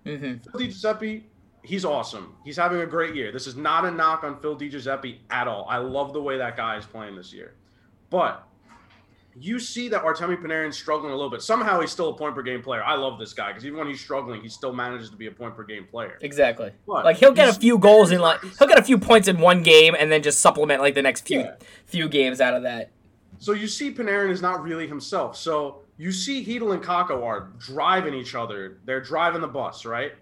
hmm 0.07 0.35
Phil 0.53 0.61
DiGiuseppe, 0.61 1.25
he's 1.65 1.85
awesome. 1.85 2.37
He's 2.45 2.57
having 2.57 2.81
a 2.81 2.87
great 2.87 3.17
year. 3.17 3.33
This 3.33 3.49
is 3.49 3.57
not 3.57 3.85
a 3.85 3.91
knock 3.91 4.23
on 4.23 4.41
Phil 4.41 4.57
DiGiuseppe 4.57 5.19
at 5.31 5.49
all. 5.49 5.67
I 5.69 5.79
love 5.79 6.13
the 6.13 6.23
way 6.23 6.39
that 6.39 6.57
guy 6.57 6.77
is 6.77 6.87
playing 6.87 7.17
this 7.17 7.33
year. 7.33 7.55
But 8.09 8.48
you 9.41 9.59
see 9.59 9.89
that 9.89 10.03
Artemi 10.03 10.37
Panarin's 10.41 10.77
struggling 10.77 11.13
a 11.13 11.15
little 11.17 11.31
bit. 11.31 11.43
Somehow 11.43 11.81
he's 11.81 11.91
still 11.91 12.09
a 12.11 12.15
point 12.17 12.35
per 12.35 12.43
game 12.43 12.63
player. 12.63 12.83
I 12.83 12.95
love 12.97 13.19
this 13.19 13.33
guy 13.33 13.49
because 13.49 13.65
even 13.67 13.79
when 13.79 13.89
he's 13.89 14.01
struggling, 14.01 14.41
he 14.43 14.49
still 14.49 14.73
manages 14.73 15.11
to 15.11 15.17
be 15.17 15.27
a 15.27 15.31
point 15.31 15.55
per 15.55 15.65
game 15.65 15.87
player. 15.87 16.19
exactly. 16.21 16.73
But 16.87 17.05
Like 17.05 17.17
he'll 17.19 17.33
get 17.33 17.49
a 17.49 17.53
few 17.53 17.79
goals 17.79 18.11
in 18.11 18.21
like 18.21 18.41
he'll 18.59 18.69
get 18.69 18.79
a 18.79 18.83
few 18.83 18.99
points 18.99 19.29
in 19.29 19.39
one 19.39 19.63
game 19.63 19.95
and 19.99 20.11
then 20.11 20.23
just 20.23 20.41
supplement 20.41 20.81
like 20.81 20.95
the 20.95 21.03
next 21.03 21.27
few 21.27 21.41
Yeah. 21.41 21.55
few 21.87 22.09
games 22.09 22.41
out 22.41 22.55
of 22.55 22.63
that. 22.63 22.91
So 23.39 23.53
you 23.53 23.69
see 23.69 23.93
Panarin 23.93 24.31
is 24.31 24.43
not 24.43 24.63
really 24.63 24.87
himself. 24.89 25.37
So 25.37 25.83
you 25.97 26.11
see 26.13 26.45
Chytil 26.45 26.73
and 26.75 26.83
Kakko 26.83 27.23
are 27.25 27.53
driving 27.59 28.15
each 28.15 28.35
other. 28.35 28.79
They're 28.85 29.01
driving 29.01 29.41
the 29.41 29.49
bus, 29.49 29.85
right? 29.85 30.13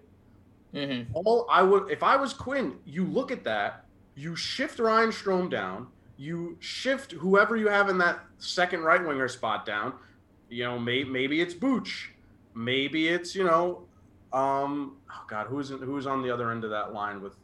hmm 0.73 1.03
all 1.13 1.47
I 1.49 1.61
would 1.63 1.89
if 1.89 2.03
I 2.03 2.17
was 2.17 2.33
Quinn, 2.33 2.75
you 2.85 3.05
look 3.05 3.31
at 3.31 3.43
that, 3.45 3.85
you 4.15 4.35
shift 4.35 4.79
Ryan 4.79 5.09
Strome 5.11 5.49
down, 5.49 5.87
you 6.17 6.57
shift 6.59 7.11
whoever 7.13 7.55
you 7.55 7.67
have 7.67 7.89
in 7.89 7.97
that 7.99 8.19
second 8.39 8.81
right 8.81 9.05
winger 9.05 9.27
spot 9.27 9.65
down. 9.65 9.93
You 10.49 10.63
know, 10.63 10.79
may, 10.79 11.03
maybe 11.03 11.41
it's 11.41 11.53
Booch, 11.53 12.11
maybe 12.55 13.07
it's 13.07 13.35
you 13.35 13.43
know, 13.43 13.83
um, 14.33 14.97
oh 15.09 15.23
God, 15.29 15.47
who's 15.47 15.69
who's 15.69 16.07
on 16.07 16.21
the 16.21 16.31
other 16.31 16.51
end 16.51 16.63
of 16.63 16.71
that 16.71 16.93
line 16.93 17.21
with? 17.21 17.35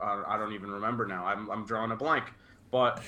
Uh, 0.00 0.22
I 0.26 0.36
don't 0.36 0.52
even 0.52 0.70
remember 0.70 1.06
now. 1.06 1.24
I'm 1.24 1.50
I'm 1.50 1.64
drawing 1.64 1.90
a 1.90 1.96
blank. 1.96 2.24
But 2.70 3.02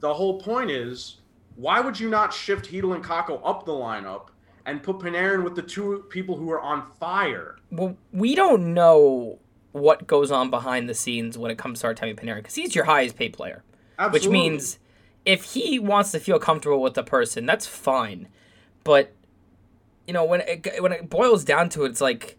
the 0.00 0.12
whole 0.12 0.40
point 0.40 0.70
is, 0.70 1.18
why 1.56 1.80
would 1.80 1.98
you 1.98 2.08
not 2.08 2.32
shift 2.32 2.70
Chytil 2.70 2.94
and 2.94 3.04
Kakko 3.04 3.40
up 3.44 3.66
the 3.66 3.72
lineup 3.72 4.28
and 4.66 4.82
put 4.82 4.98
Panarin 4.98 5.44
with 5.44 5.54
the 5.56 5.62
two 5.62 6.04
people 6.08 6.36
who 6.36 6.50
are 6.50 6.60
on 6.60 6.90
fire? 6.98 7.56
Well, 7.70 7.96
we 8.12 8.34
don't 8.34 8.72
know 8.72 9.38
what 9.72 10.06
goes 10.06 10.30
on 10.30 10.50
behind 10.50 10.88
the 10.88 10.94
scenes 10.94 11.36
when 11.36 11.50
it 11.50 11.58
comes 11.58 11.80
to 11.80 11.88
Artemi 11.88 12.14
Panarin 12.14 12.36
because 12.36 12.54
he's 12.54 12.74
your 12.74 12.84
highest 12.84 13.16
paid 13.16 13.32
player. 13.34 13.62
Which 14.10 14.28
means 14.28 14.78
if 15.24 15.54
he 15.54 15.78
wants 15.78 16.12
to 16.12 16.20
feel 16.20 16.38
comfortable 16.38 16.80
with 16.80 16.94
the 16.94 17.02
person, 17.02 17.46
that's 17.46 17.66
fine. 17.66 18.28
But 18.82 19.12
you 20.06 20.12
know, 20.12 20.24
when 20.24 20.42
it, 20.42 20.82
when 20.82 20.92
it 20.92 21.08
boils 21.08 21.44
down 21.44 21.68
to 21.70 21.84
it, 21.84 21.90
it's 21.90 22.00
like 22.00 22.36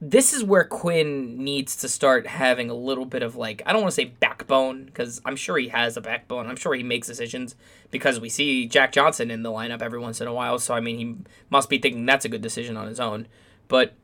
this 0.00 0.32
is 0.32 0.44
where 0.44 0.64
Quinn 0.64 1.42
needs 1.42 1.74
to 1.76 1.88
start 1.88 2.26
having 2.26 2.70
a 2.70 2.74
little 2.74 3.04
bit 3.04 3.22
of 3.22 3.34
like 3.36 3.62
I 3.66 3.72
don't 3.72 3.82
want 3.82 3.92
to 3.92 3.96
say 3.96 4.04
backbone 4.04 4.84
because 4.84 5.20
I'm 5.24 5.36
sure 5.36 5.58
he 5.58 5.68
has 5.68 5.96
a 5.96 6.00
backbone. 6.00 6.46
I'm 6.46 6.56
sure 6.56 6.74
he 6.74 6.82
makes 6.82 7.06
decisions 7.06 7.56
because 7.90 8.20
we 8.20 8.28
see 8.28 8.66
Jack 8.66 8.92
Johnson 8.92 9.30
in 9.30 9.42
the 9.42 9.50
lineup 9.50 9.82
every 9.82 9.98
once 9.98 10.20
in 10.20 10.28
a 10.28 10.32
while. 10.32 10.58
So 10.58 10.74
I 10.74 10.80
mean, 10.80 10.98
he 10.98 11.16
must 11.50 11.68
be 11.68 11.78
thinking 11.78 12.06
that's 12.06 12.24
a 12.24 12.28
good 12.28 12.42
decision 12.42 12.76
on 12.76 12.86
his 12.86 13.00
own. 13.00 13.26
But 13.66 13.94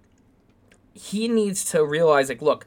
he 0.92 1.28
needs 1.28 1.64
to 1.66 1.84
realize 1.84 2.28
like, 2.28 2.42
look, 2.42 2.66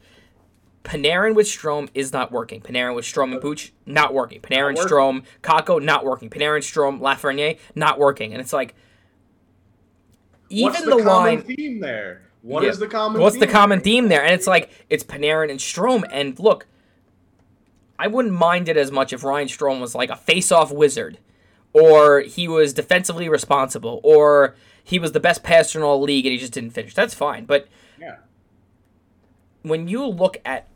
Panarin 0.83 1.35
with 1.35 1.47
Strome 1.47 1.89
is 1.93 2.13
not 2.13 2.31
working. 2.31 2.61
Panarin 2.61 2.95
with 2.95 3.05
Strome 3.05 3.33
and 3.33 3.41
Booch 3.41 3.73
not 3.85 4.13
working. 4.13 4.39
Panarin 4.41 4.75
working. 4.75 4.91
Strome, 4.91 5.23
Kakko 5.43 5.83
not 5.83 6.05
working. 6.05 6.29
Panarin 6.29 6.59
Strome, 6.61 6.99
Lafreniere 7.01 7.59
not 7.75 7.99
working. 7.99 8.31
And 8.31 8.41
it's 8.41 8.53
like 8.53 8.73
even 10.49 10.71
What's 10.71 10.83
the, 10.85 10.95
the, 10.95 11.03
common 11.03 11.05
line 11.07 11.41
theme 11.41 11.79
there? 11.81 12.21
What 12.41 12.63
is 12.63 12.77
Yeah. 12.77 12.85
the 12.85 12.91
common? 12.91 13.21
What's 13.21 13.37
the 13.37 13.47
common 13.47 13.81
theme 13.81 14.07
there? 14.07 14.23
And 14.23 14.33
it's 14.33 14.47
like 14.47 14.69
it's 14.89 15.03
Panarin 15.03 15.49
and 15.49 15.59
Strome. 15.59 16.03
And 16.09 16.39
look, 16.39 16.67
I 17.99 18.07
wouldn't 18.07 18.33
mind 18.33 18.69
it 18.69 18.77
as 18.77 18.91
much 18.91 19.11
if 19.11 19.23
Ryan 19.23 19.47
Strome 19.47 19.81
was 19.81 19.93
like 19.95 20.09
a 20.09 20.15
face-off 20.15 20.71
wizard, 20.71 21.17
or 21.73 22.21
he 22.21 22.47
was 22.47 22.71
defensively 22.73 23.27
responsible, 23.27 23.99
or 24.03 24.55
he 24.83 24.99
was 24.99 25.11
the 25.11 25.19
best 25.19 25.43
passer 25.43 25.79
in 25.79 25.83
all 25.83 25.99
the 25.99 26.05
league 26.05 26.25
and 26.25 26.31
he 26.31 26.37
just 26.37 26.53
didn't 26.53 26.69
finish. 26.69 26.93
That's 26.93 27.13
fine. 27.13 27.43
But 27.45 27.67
Yeah. 27.99 28.17
When 29.67 29.87
you 29.87 30.05
look 30.05 30.37
at 30.45 30.67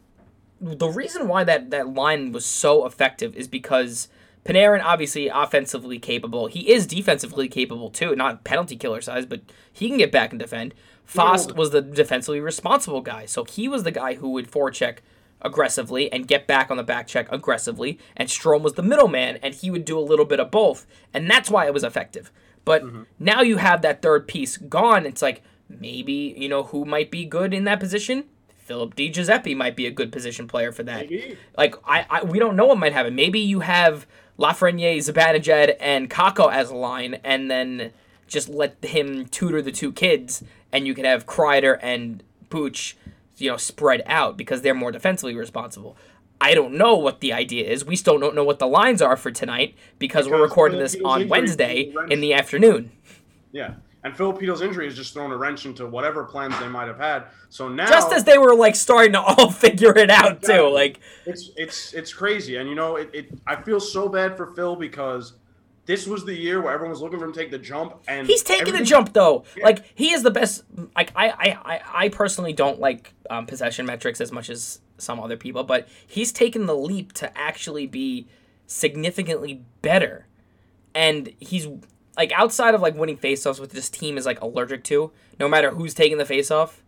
the 0.61 0.89
reason 0.89 1.27
why 1.27 1.43
that 1.43 1.71
that 1.71 1.93
line 1.93 2.31
was 2.31 2.45
so 2.45 2.85
effective 2.85 3.35
is 3.35 3.47
because 3.47 4.07
Panarin 4.45 4.83
obviously 4.83 5.27
offensively 5.27 5.99
capable. 5.99 6.47
He 6.47 6.71
is 6.71 6.87
defensively 6.87 7.47
capable 7.47 7.89
too, 7.89 8.15
not 8.15 8.43
penalty 8.43 8.75
killer 8.75 9.01
size, 9.01 9.25
but 9.25 9.41
he 9.71 9.87
can 9.87 9.97
get 9.97 10.11
back 10.11 10.31
and 10.31 10.39
defend. 10.39 10.73
Fast 11.05 11.55
was 11.55 11.71
the 11.71 11.81
defensively 11.81 12.39
responsible 12.39 13.01
guy, 13.01 13.25
so 13.25 13.43
he 13.43 13.67
was 13.67 13.83
the 13.83 13.91
guy 13.91 14.15
who 14.15 14.29
would 14.31 14.49
forecheck 14.49 14.97
aggressively 15.41 16.11
and 16.11 16.27
get 16.27 16.47
back 16.47 16.71
on 16.71 16.77
the 16.77 16.83
back 16.83 17.07
check 17.07 17.27
aggressively, 17.31 17.99
and 18.15 18.29
Strome 18.29 18.61
was 18.61 18.73
the 18.73 18.83
middleman, 18.83 19.37
and 19.37 19.53
he 19.53 19.69
would 19.69 19.83
do 19.83 19.97
a 19.97 19.99
little 19.99 20.25
bit 20.25 20.39
of 20.39 20.51
both, 20.51 20.85
and 21.13 21.29
that's 21.29 21.49
why 21.49 21.65
it 21.65 21.73
was 21.73 21.83
effective. 21.83 22.31
But 22.63 22.83
mm-hmm. 22.83 23.03
now 23.19 23.41
you 23.41 23.57
have 23.57 23.81
that 23.81 24.01
third 24.01 24.27
piece 24.27 24.57
gone. 24.57 25.05
It's 25.05 25.21
like 25.21 25.41
maybe 25.67 26.35
you 26.37 26.47
know 26.47 26.63
who 26.63 26.85
might 26.85 27.11
be 27.11 27.25
good 27.25 27.53
in 27.53 27.65
that 27.65 27.79
position. 27.79 28.25
Philip 28.71 28.95
Di 28.95 29.09
Giuseppe 29.09 29.53
might 29.53 29.75
be 29.75 29.85
a 29.85 29.91
good 29.91 30.13
position 30.13 30.47
player 30.47 30.71
for 30.71 30.83
that. 30.83 31.09
Maybe. 31.09 31.37
Like 31.57 31.75
I, 31.85 32.05
I 32.09 32.23
we 32.23 32.39
don't 32.39 32.55
know 32.55 32.67
what 32.67 32.77
might 32.77 32.93
happen. 32.93 33.15
Maybe 33.15 33.39
you 33.39 33.59
have 33.59 34.07
Lafreniere, 34.39 34.97
Zibanejad, 34.97 35.75
and 35.81 36.09
Kakko 36.09 36.49
as 36.49 36.69
a 36.69 36.75
line, 36.75 37.19
and 37.23 37.51
then 37.51 37.91
just 38.27 38.47
let 38.47 38.81
him 38.81 39.25
tutor 39.25 39.61
the 39.61 39.73
two 39.73 39.91
kids 39.91 40.41
and 40.71 40.87
you 40.87 40.93
could 40.93 41.03
have 41.03 41.25
Kreider 41.25 41.77
and 41.81 42.23
Booch, 42.49 42.95
you 43.35 43.51
know, 43.51 43.57
spread 43.57 44.03
out 44.05 44.37
because 44.37 44.61
they're 44.61 44.73
more 44.73 44.93
defensively 44.93 45.35
responsible. 45.35 45.97
I 46.39 46.55
don't 46.55 46.73
know 46.75 46.95
what 46.95 47.19
the 47.19 47.33
idea 47.33 47.69
is. 47.69 47.83
We 47.83 47.97
still 47.97 48.17
don't 48.17 48.33
know 48.33 48.45
what 48.45 48.59
the 48.59 48.67
lines 48.67 49.01
are 49.01 49.17
for 49.17 49.31
tonight 49.31 49.75
because, 49.99 50.29
we're 50.29 50.41
recording 50.41 50.79
this 50.79 50.95
on 51.03 51.27
Wednesday 51.27 51.93
in 52.09 52.21
the 52.21 52.33
afternoon. 52.33 52.91
Yeah. 53.51 53.73
And 54.03 54.15
Filipino's 54.15 54.61
injury 54.61 54.85
has 54.85 54.95
just 54.95 55.13
thrown 55.13 55.31
a 55.31 55.37
wrench 55.37 55.65
into 55.65 55.85
whatever 55.85 56.23
plans 56.23 56.57
they 56.59 56.67
might 56.67 56.87
have 56.87 56.97
had. 56.97 57.25
So 57.49 57.69
now 57.69 57.87
Just 57.87 58.11
as 58.11 58.23
they 58.23 58.39
were 58.39 58.55
like 58.55 58.75
starting 58.75 59.13
to 59.13 59.21
all 59.21 59.51
figure 59.51 59.95
it 59.97 60.09
out 60.09 60.41
too. 60.41 60.69
Like 60.69 60.99
it's 61.25 61.51
it's 61.55 61.93
it's 61.93 62.13
crazy. 62.13 62.55
And 62.57 62.67
you 62.67 62.75
know, 62.75 62.95
it, 62.95 63.09
it 63.13 63.39
I 63.45 63.61
feel 63.61 63.79
so 63.79 64.09
bad 64.09 64.35
for 64.35 64.53
Phil 64.55 64.75
because 64.75 65.33
this 65.85 66.07
was 66.07 66.25
the 66.25 66.33
year 66.33 66.61
where 66.61 66.73
everyone 66.73 66.91
was 66.91 67.01
looking 67.01 67.19
for 67.19 67.25
him 67.25 67.33
to 67.33 67.39
take 67.39 67.51
the 67.51 67.57
jump 67.57 67.95
and 68.07 68.25
He's 68.25 68.43
taking 68.43 68.73
the 68.73 68.83
jump 68.83 69.13
though. 69.13 69.43
Yeah. 69.55 69.65
Like 69.65 69.83
he 69.95 70.11
is 70.11 70.23
the 70.23 70.31
best. 70.31 70.63
Like 70.95 71.11
I, 71.15 71.29
I, 71.29 71.57
I, 71.63 71.81
I 72.05 72.09
personally 72.09 72.53
don't 72.53 72.79
like 72.79 73.13
um, 73.29 73.45
possession 73.45 73.85
metrics 73.85 74.21
as 74.21 74.31
much 74.31 74.49
as 74.49 74.79
some 74.97 75.19
other 75.19 75.37
people, 75.37 75.63
but 75.63 75.87
he's 76.07 76.31
taken 76.31 76.65
the 76.65 76.75
leap 76.75 77.13
to 77.13 77.37
actually 77.37 77.87
be 77.87 78.27
significantly 78.67 79.63
better, 79.81 80.27
and 80.95 81.33
he's 81.39 81.67
like 82.17 82.31
outside 82.33 82.73
of 82.75 82.81
like 82.81 82.95
winning 82.95 83.17
faceoffs, 83.17 83.59
which 83.59 83.71
this 83.71 83.89
team 83.89 84.17
is 84.17 84.25
like 84.25 84.41
allergic 84.41 84.83
to. 84.85 85.11
No 85.39 85.47
matter 85.47 85.71
who's 85.71 85.93
taking 85.93 86.17
the 86.17 86.23
faceoff, 86.25 86.81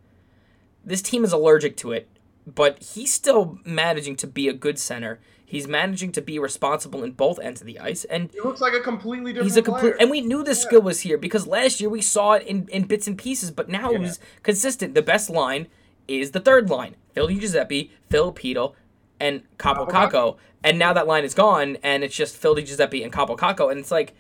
this 0.86 1.02
team 1.02 1.24
is 1.24 1.32
allergic 1.34 1.78
to 1.78 1.92
it. 1.92 2.08
But 2.46 2.82
he's 2.84 3.14
still 3.14 3.58
managing 3.66 4.16
to 4.18 4.28
be 4.28 4.48
a 4.50 4.54
good 4.54 4.78
center. 4.78 5.20
He's 5.46 5.68
managing 5.68 6.12
to 6.14 6.22
be 6.22 6.40
responsible 6.40 7.04
in 7.04 7.12
both 7.12 7.40
ends 7.40 7.62
of 7.62 7.68
the 7.68 7.80
ice, 7.80 8.06
and 8.06 8.32
He 8.34 8.42
looks 8.42 8.60
like 8.60 8.74
a 8.74 8.80
completely 8.80 9.32
different 9.34 9.46
He's 9.52 9.58
a 9.58 9.62
complete, 9.62 9.82
player. 9.82 9.98
and 10.00 10.10
we 10.10 10.20
knew 10.20 10.44
this 10.44 10.62
skill 10.62 10.82
was 10.82 11.02
here 11.02 11.18
because 11.18 11.46
last 11.46 11.80
year 11.80 11.90
we 11.92 12.02
saw 12.02 12.34
it 12.34 12.44
in, 12.48 12.68
in 12.70 12.84
bits 12.86 13.08
and 13.08 13.18
pieces, 13.18 13.52
but 13.52 13.70
now 13.70 13.92
it 13.92 13.94
Yeah. 13.94 14.00
was 14.00 14.20
consistent. 14.42 14.96
The 14.96 15.04
best 15.04 15.30
line 15.30 15.68
is 16.08 16.32
the 16.32 16.40
third 16.40 16.70
line: 16.72 16.96
Phil 17.14 17.28
Giuseppe, 17.28 17.92
Phil 18.10 18.34
Pito, 18.34 18.74
and 19.20 19.44
Kaapo 19.60 19.88
Kaapo 19.88 20.12
Kakko. 20.12 20.38
And 20.64 20.80
now 20.80 20.92
that 20.94 21.06
line 21.08 21.24
is 21.24 21.34
gone, 21.36 21.78
and 21.84 22.04
it's 22.04 22.16
just 22.16 22.36
Phil 22.36 22.56
Giuseppe 22.56 23.04
and 23.04 23.14
Kaapo 23.14 23.38
Kakko. 23.38 23.70
And 23.70 23.80
it's 23.80 23.92
like, 23.92 24.14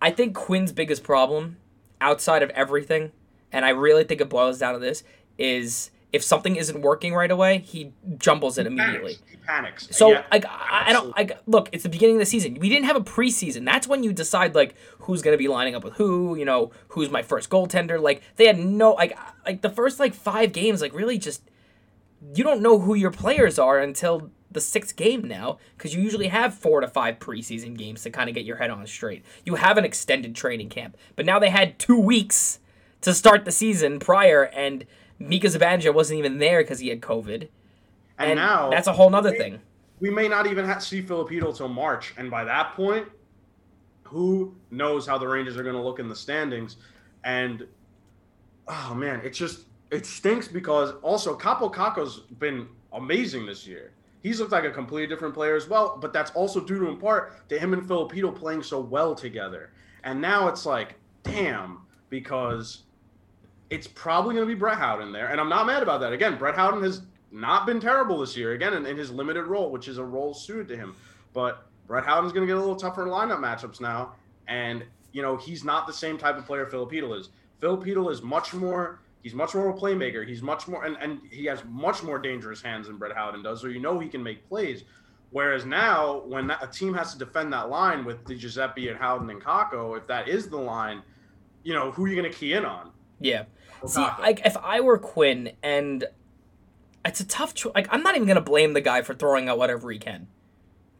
I 0.00 0.10
think 0.10 0.34
Quinn's 0.34 0.72
biggest 0.72 1.02
problem, 1.02 1.56
outside 2.00 2.42
of 2.42 2.50
everything, 2.50 3.12
and 3.52 3.64
I 3.64 3.70
really 3.70 4.04
think 4.04 4.20
it 4.20 4.28
boils 4.28 4.58
down 4.58 4.74
to 4.74 4.78
this, 4.78 5.02
is 5.38 5.90
if 6.12 6.22
something 6.22 6.56
isn't 6.56 6.80
working 6.80 7.14
right 7.14 7.30
away, 7.30 7.58
he 7.58 7.92
jumbles 8.18 8.58
it 8.58 8.66
immediately. 8.66 9.16
Panics. 9.16 9.24
He 9.30 9.36
panics. 9.36 9.88
So 9.90 10.10
Yeah, 10.10 10.24
like 10.30 10.46
I, 10.46 10.84
I 10.86 10.92
don't 10.92 11.14
like 11.16 11.38
look, 11.46 11.68
it's 11.72 11.82
the 11.82 11.88
beginning 11.88 12.16
of 12.16 12.20
the 12.20 12.26
season. 12.26 12.54
We 12.54 12.68
didn't 12.68 12.86
have 12.86 12.96
a 12.96 13.00
preseason. 13.00 13.64
That's 13.64 13.86
when 13.86 14.02
you 14.02 14.12
decide 14.12 14.54
like 14.54 14.74
who's 15.00 15.20
gonna 15.20 15.36
be 15.36 15.48
lining 15.48 15.74
up 15.74 15.84
with 15.84 15.94
who, 15.94 16.36
you 16.36 16.44
know, 16.44 16.70
who's 16.88 17.10
my 17.10 17.22
first 17.22 17.50
goaltender. 17.50 18.00
Like 18.00 18.22
they 18.36 18.46
had 18.46 18.58
no 18.58 18.92
like 18.92 19.18
like 19.44 19.60
the 19.60 19.70
first 19.70 20.00
like 20.00 20.14
five 20.14 20.52
games, 20.52 20.80
like 20.80 20.94
really 20.94 21.18
just 21.18 21.42
you 22.34 22.42
don't 22.42 22.62
know 22.62 22.78
who 22.78 22.94
your 22.94 23.10
players 23.10 23.58
are 23.58 23.78
until 23.78 24.30
the 24.50 24.60
sixth 24.60 24.96
game 24.96 25.22
now, 25.22 25.58
because 25.76 25.94
you 25.94 26.02
usually 26.02 26.28
have 26.28 26.54
four 26.54 26.80
to 26.80 26.88
five 26.88 27.18
preseason 27.18 27.76
games 27.76 28.02
to 28.02 28.10
kind 28.10 28.28
of 28.28 28.34
get 28.34 28.44
your 28.44 28.56
head 28.56 28.70
on 28.70 28.86
straight. 28.86 29.24
You 29.44 29.56
have 29.56 29.76
an 29.76 29.84
extended 29.84 30.34
training 30.34 30.70
camp, 30.70 30.96
but 31.16 31.26
now 31.26 31.38
they 31.38 31.50
had 31.50 31.78
two 31.78 31.98
weeks 31.98 32.58
to 33.02 33.14
start 33.14 33.44
the 33.44 33.52
season 33.52 33.98
prior, 33.98 34.44
and 34.44 34.86
Mika 35.18 35.48
Zibanejad 35.48 35.94
wasn't 35.94 36.18
even 36.18 36.38
there 36.38 36.62
because 36.62 36.78
he 36.78 36.88
had 36.88 37.00
COVID, 37.00 37.48
and, 38.18 38.30
and 38.30 38.36
now 38.36 38.70
that's 38.70 38.86
a 38.86 38.92
whole 38.92 39.10
nother 39.10 39.32
thing. 39.32 39.60
we 40.00 40.10
may 40.10 40.28
not 40.28 40.46
even 40.46 40.64
have 40.64 40.82
see 40.82 41.02
Filipino 41.02 41.52
till 41.52 41.68
March, 41.68 42.14
and 42.16 42.30
by 42.30 42.44
that 42.44 42.74
point, 42.74 43.06
who 44.04 44.54
knows 44.70 45.06
how 45.06 45.18
the 45.18 45.28
Rangers 45.28 45.56
are 45.56 45.62
going 45.62 45.76
to 45.76 45.82
look 45.82 45.98
in 45.98 46.08
the 46.08 46.16
standings? 46.16 46.76
And 47.24 47.66
oh 48.66 48.94
man, 48.94 49.20
it 49.22 49.30
just 49.30 49.66
it 49.90 50.06
stinks 50.06 50.48
because 50.48 50.94
also 51.02 51.36
Kaapo 51.36 51.72
Kakko's 51.72 52.20
been 52.38 52.68
amazing 52.92 53.46
this 53.46 53.66
year. 53.66 53.92
He's 54.22 54.40
looked 54.40 54.52
like 54.52 54.64
a 54.64 54.70
completely 54.70 55.06
different 55.06 55.34
player 55.34 55.54
as 55.54 55.68
well, 55.68 55.98
but 56.00 56.12
that's 56.12 56.30
also 56.32 56.60
due 56.60 56.80
to 56.80 56.88
in 56.88 56.96
part 56.98 57.48
to 57.48 57.58
him 57.58 57.72
and 57.72 57.86
Filipino 57.86 58.32
playing 58.32 58.62
so 58.62 58.80
well 58.80 59.14
together. 59.14 59.70
And 60.04 60.20
now 60.20 60.48
it's 60.48 60.66
like, 60.66 60.96
damn, 61.22 61.82
because 62.10 62.84
it's 63.70 63.86
probably 63.86 64.34
going 64.34 64.46
to 64.48 64.54
be 64.54 64.58
Brett 64.58 64.78
Howden 64.78 65.12
there, 65.12 65.28
and 65.28 65.40
I'm 65.40 65.48
not 65.48 65.66
mad 65.66 65.82
about 65.82 66.00
that. 66.00 66.12
Again, 66.12 66.36
Brett 66.36 66.56
Howden 66.56 66.82
has 66.82 67.02
not 67.30 67.66
been 67.66 67.80
terrible 67.80 68.18
this 68.18 68.36
year. 68.36 68.52
Again, 68.52 68.74
in, 68.74 68.86
in 68.86 68.96
his 68.96 69.10
limited 69.10 69.44
role, 69.44 69.70
which 69.70 69.88
is 69.88 69.98
a 69.98 70.04
role 70.04 70.34
suited 70.34 70.68
to 70.68 70.76
him. 70.76 70.94
But 71.32 71.66
Brett 71.86 72.04
Howden's 72.04 72.32
going 72.32 72.46
to 72.46 72.50
get 72.50 72.56
a 72.56 72.60
little 72.60 72.76
tougher 72.76 73.06
lineup 73.06 73.38
matchups 73.38 73.80
now, 73.80 74.14
and 74.46 74.84
you 75.12 75.22
know 75.22 75.36
he's 75.36 75.64
not 75.64 75.86
the 75.86 75.92
same 75.92 76.18
type 76.18 76.36
of 76.36 76.46
player 76.46 76.64
Petal 76.64 77.14
is. 77.14 77.30
Petal 77.60 78.08
is 78.10 78.22
much 78.22 78.54
more. 78.54 79.00
He's 79.28 79.34
much 79.34 79.54
more 79.54 79.68
of 79.68 79.76
a 79.76 79.78
playmaker. 79.78 80.26
He's 80.26 80.40
much 80.40 80.66
more, 80.66 80.86
and, 80.86 80.96
and 81.02 81.20
he 81.30 81.44
has 81.44 81.62
much 81.66 82.02
more 82.02 82.18
dangerous 82.18 82.62
hands 82.62 82.86
than 82.86 82.96
Brett 82.96 83.14
Howden 83.14 83.42
does. 83.42 83.60
So 83.60 83.66
you 83.66 83.78
know 83.78 83.98
he 83.98 84.08
can 84.08 84.22
make 84.22 84.48
plays. 84.48 84.84
Whereas 85.28 85.66
now, 85.66 86.22
when 86.24 86.46
that, 86.46 86.64
a 86.64 86.66
team 86.66 86.94
has 86.94 87.12
to 87.12 87.18
defend 87.18 87.52
that 87.52 87.68
line 87.68 88.06
with 88.06 88.24
the 88.24 88.34
Giuseppe 88.34 88.88
and 88.88 88.98
Howden 88.98 89.28
and 89.28 89.44
Kakko, 89.44 89.98
if 89.98 90.06
that 90.06 90.28
is 90.28 90.48
the 90.48 90.56
line, 90.56 91.02
you 91.62 91.74
know 91.74 91.90
who 91.90 92.06
are 92.06 92.08
you 92.08 92.16
going 92.16 92.32
to 92.32 92.34
key 92.34 92.54
in 92.54 92.64
on? 92.64 92.90
Yeah. 93.20 93.44
See, 93.86 94.00
Kakko. 94.00 94.18
like 94.20 94.46
if 94.46 94.56
I 94.56 94.80
were 94.80 94.96
Quinn, 94.96 95.52
and 95.62 96.06
it's 97.04 97.20
a 97.20 97.26
tough 97.26 97.52
choice. 97.52 97.74
Like 97.74 97.88
I'm 97.90 98.02
not 98.02 98.16
even 98.16 98.26
gonna 98.26 98.40
blame 98.40 98.72
the 98.72 98.80
guy 98.80 99.02
for 99.02 99.12
throwing 99.12 99.50
out 99.50 99.58
whatever 99.58 99.90
he 99.90 99.98
can. 99.98 100.26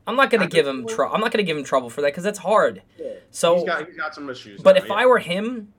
I'm 0.06 0.16
not 0.16 0.28
gonna 0.28 0.44
I 0.44 0.48
give 0.48 0.66
him 0.66 0.86
trouble. 0.86 1.14
I'm 1.14 1.22
not 1.22 1.32
gonna 1.32 1.44
give 1.44 1.56
him 1.56 1.64
trouble 1.64 1.88
for 1.88 2.02
that 2.02 2.08
because 2.08 2.24
that's 2.24 2.40
hard. 2.40 2.82
Yeah. 2.98 3.12
So, 3.30 3.54
he's 3.56 3.64
got 3.64 3.86
he's 3.86 3.96
got 3.96 4.14
some 4.14 4.28
issues. 4.28 4.60
but 4.60 4.76
now, 4.76 4.82
if 4.82 4.88
yeah. 4.88 4.96
I 4.96 5.06
were 5.06 5.18
him, 5.18 5.72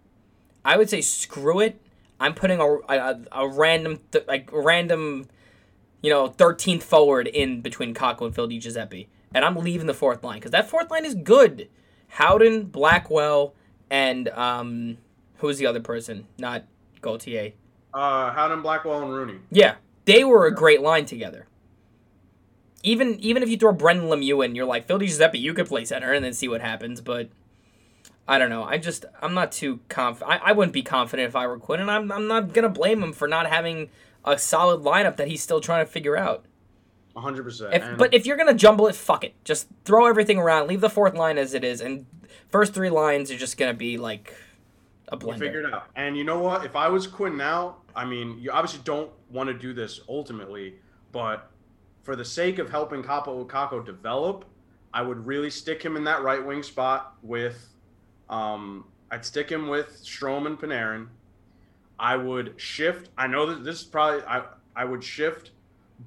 I 0.66 0.78
would 0.78 0.90
say 0.90 1.02
screw 1.02 1.60
it. 1.60 1.80
I'm 2.20 2.34
putting 2.34 2.60
a 2.60 2.66
a, 2.66 3.20
a 3.32 3.48
random 3.48 4.00
th- 4.12 4.26
like 4.28 4.50
random, 4.52 5.28
you 6.02 6.10
know, 6.10 6.30
13th 6.30 6.84
forward 6.84 7.28
in 7.28 7.62
between 7.62 7.94
Kakko 7.94 8.26
and 8.26 8.36
Phil 8.36 8.48
Di 8.48 8.60
Giuseppe, 8.60 9.08
and 9.34 9.46
I'm 9.46 9.56
leaving 9.56 9.88
the 9.88 9.94
fourth 9.94 10.24
line 10.24 10.38
because 10.38 10.52
that 10.52 10.70
fourth 10.70 10.90
line 10.92 11.06
is 11.06 11.16
good. 11.16 11.70
Howden, 12.10 12.66
Blackwell, 12.66 13.54
and 13.90 14.28
um, 14.30 14.98
who's 15.38 15.58
the 15.60 15.66
other 15.68 15.80
person? 15.80 16.26
Not 16.38 16.64
Gauthier. 17.02 17.54
uh, 17.94 18.32
Howden, 18.34 18.62
Blackwell, 18.62 19.02
and 19.04 19.14
Rooney. 19.14 19.40
Yeah, 19.52 19.76
they 20.06 20.24
were 20.24 20.46
a 20.48 20.54
great 20.54 20.82
line 20.82 21.06
together. 21.06 21.46
Even 22.82 23.20
even 23.20 23.44
if 23.44 23.50
you 23.50 23.58
throw 23.58 23.74
Brendan 23.74 24.08
Lemieux 24.08 24.44
in, 24.46 24.56
you're 24.56 24.66
like 24.66 24.88
Phil 24.88 24.98
Di 25.00 25.06
Giuseppe, 25.08 25.38
you 25.38 25.54
could 25.54 25.68
play 25.68 25.84
center 25.86 26.14
and 26.14 26.24
then 26.24 26.34
see 26.34 26.48
what 26.48 26.62
happens. 26.62 27.02
But 27.02 27.30
I 28.30 28.38
don't 28.38 28.50
know. 28.50 28.64
I 28.64 28.78
just 28.78 29.06
I'm 29.22 29.34
not 29.34 29.52
too 29.52 29.80
confident. 29.90 30.42
I, 30.42 30.50
I 30.50 30.52
wouldn't 30.52 30.74
be 30.74 30.84
confident 30.84 31.28
if 31.28 31.36
I 31.36 31.48
were 31.48 31.58
Quinn, 31.58 31.80
and 31.80 31.90
I'm 31.90 32.12
I'm 32.12 32.28
not 32.28 32.54
gonna 32.54 32.70
blame 32.70 33.02
him 33.02 33.12
for 33.12 33.28
not 33.28 33.48
having 33.48 33.90
a 34.24 34.38
solid 34.38 34.82
lineup 34.82 35.18
that 35.18 35.28
he's 35.28 35.42
still 35.42 35.60
trying 35.60 35.86
to 35.86 35.92
figure 35.92 36.16
out. 36.16 36.46
100. 37.14 37.44
percent 37.44 37.98
but 37.98 38.14
if 38.14 38.26
you're 38.26 38.38
gonna 38.38 38.54
jumble 38.54 38.88
it, 38.88 38.96
fuck 38.96 39.24
it. 39.24 39.34
Just 39.44 39.68
throw 39.84 40.06
everything 40.06 40.38
around. 40.38 40.68
Leave 40.68 40.80
the 40.80 40.90
fourth 40.90 41.16
line 41.16 41.38
as 41.38 41.54
it 41.54 41.64
is, 41.64 41.82
and 41.82 42.06
first 42.50 42.74
three 42.74 42.92
lines 42.92 43.32
are 43.32 43.38
just 43.38 43.58
gonna 43.58 43.74
be 43.74 43.98
like 43.98 44.34
a 45.08 45.18
blender. 45.18 45.40
figure 45.40 45.62
it 45.62 45.74
out. 45.74 45.88
And 45.96 46.16
you 46.16 46.24
know 46.24 46.40
what? 46.40 46.64
If 46.64 46.76
I 46.76 46.88
was 46.88 47.08
Quinn 47.08 47.36
now, 47.36 47.78
I 47.96 48.06
mean, 48.06 48.38
you 48.40 48.52
obviously 48.52 48.82
don't 48.84 49.10
want 49.32 49.48
to 49.48 49.54
do 49.54 49.74
this 49.74 50.02
ultimately, 50.08 50.76
but 51.12 51.50
for 52.04 52.16
the 52.16 52.26
sake 52.26 52.60
of 52.60 52.70
helping 52.70 53.04
Kaapo 53.04 53.46
Kakko 53.48 53.86
develop, 53.86 54.46
I 54.94 55.02
would 55.02 55.26
really 55.26 55.50
stick 55.50 55.84
him 55.84 55.96
in 55.96 56.04
that 56.06 56.22
right 56.22 56.46
wing 56.46 56.64
spot 56.64 57.16
with, 57.22 57.74
um, 58.30 58.86
I'd 59.12 59.26
stick 59.26 59.50
him 59.50 59.68
with 59.68 60.02
Strome 60.04 60.46
and 60.46 60.60
Panarin. 60.60 61.08
I 61.98 62.16
would 62.16 62.54
shift. 62.58 63.10
I 63.18 63.28
know 63.28 63.46
that 63.48 63.64
this 63.64 63.82
is 63.82 63.84
probably 63.84 64.22
I. 64.24 64.44
I 64.76 64.86
would 64.86 65.04
shift 65.04 65.52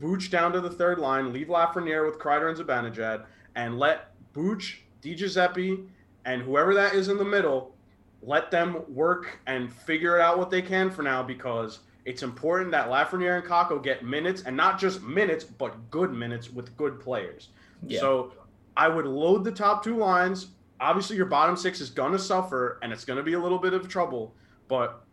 Booch 0.00 0.30
down 0.30 0.52
to 0.52 0.60
the 0.60 0.70
third 0.70 0.98
line, 0.98 1.32
leave 1.32 1.48
Lafreniere 1.48 2.06
with 2.06 2.18
Kreider 2.18 2.48
and 2.48 2.56
Zibanejad, 2.56 3.24
and 3.54 3.78
let 3.78 4.12
Booch, 4.32 4.82
Di 5.02 5.14
Giuseppe, 5.14 5.80
and 6.24 6.40
whoever 6.40 6.72
that 6.72 6.94
is 6.94 7.08
in 7.08 7.18
the 7.18 7.24
middle 7.24 7.74
let 8.22 8.50
them 8.50 8.82
work 8.88 9.38
and 9.46 9.72
figure 9.72 10.16
it 10.16 10.22
out 10.22 10.38
what 10.38 10.50
they 10.50 10.62
can 10.62 10.90
for 10.90 11.02
now 11.02 11.22
because 11.22 11.80
it's 12.04 12.22
important 12.22 12.70
that 12.70 12.88
Lafreniere 12.88 13.38
and 13.38 13.44
Kakko 13.44 13.82
get 13.82 14.04
minutes 14.04 14.42
and 14.42 14.56
not 14.56 14.78
just 14.78 15.02
minutes, 15.02 15.44
but 15.44 15.90
good 15.90 16.12
minutes 16.12 16.50
with 16.50 16.76
good 16.76 17.00
players. 17.00 17.48
Yeah. 17.86 18.00
So 18.00 18.32
I 18.76 18.88
would 18.88 19.06
load 19.06 19.44
the 19.44 19.52
top 19.52 19.82
two 19.82 19.96
lines. 19.96 20.48
Obviously, 20.82 21.16
your 21.16 21.26
bottom 21.26 21.56
six 21.56 21.80
is 21.80 21.90
going 21.90 22.12
to 22.12 22.18
suffer 22.18 22.78
and 22.82 22.92
it's 22.92 23.04
going 23.04 23.16
to 23.16 23.22
be 23.22 23.34
a 23.34 23.38
little 23.38 23.58
bit 23.58 23.72
of 23.72 23.88
trouble, 23.88 24.34
but 24.68 25.04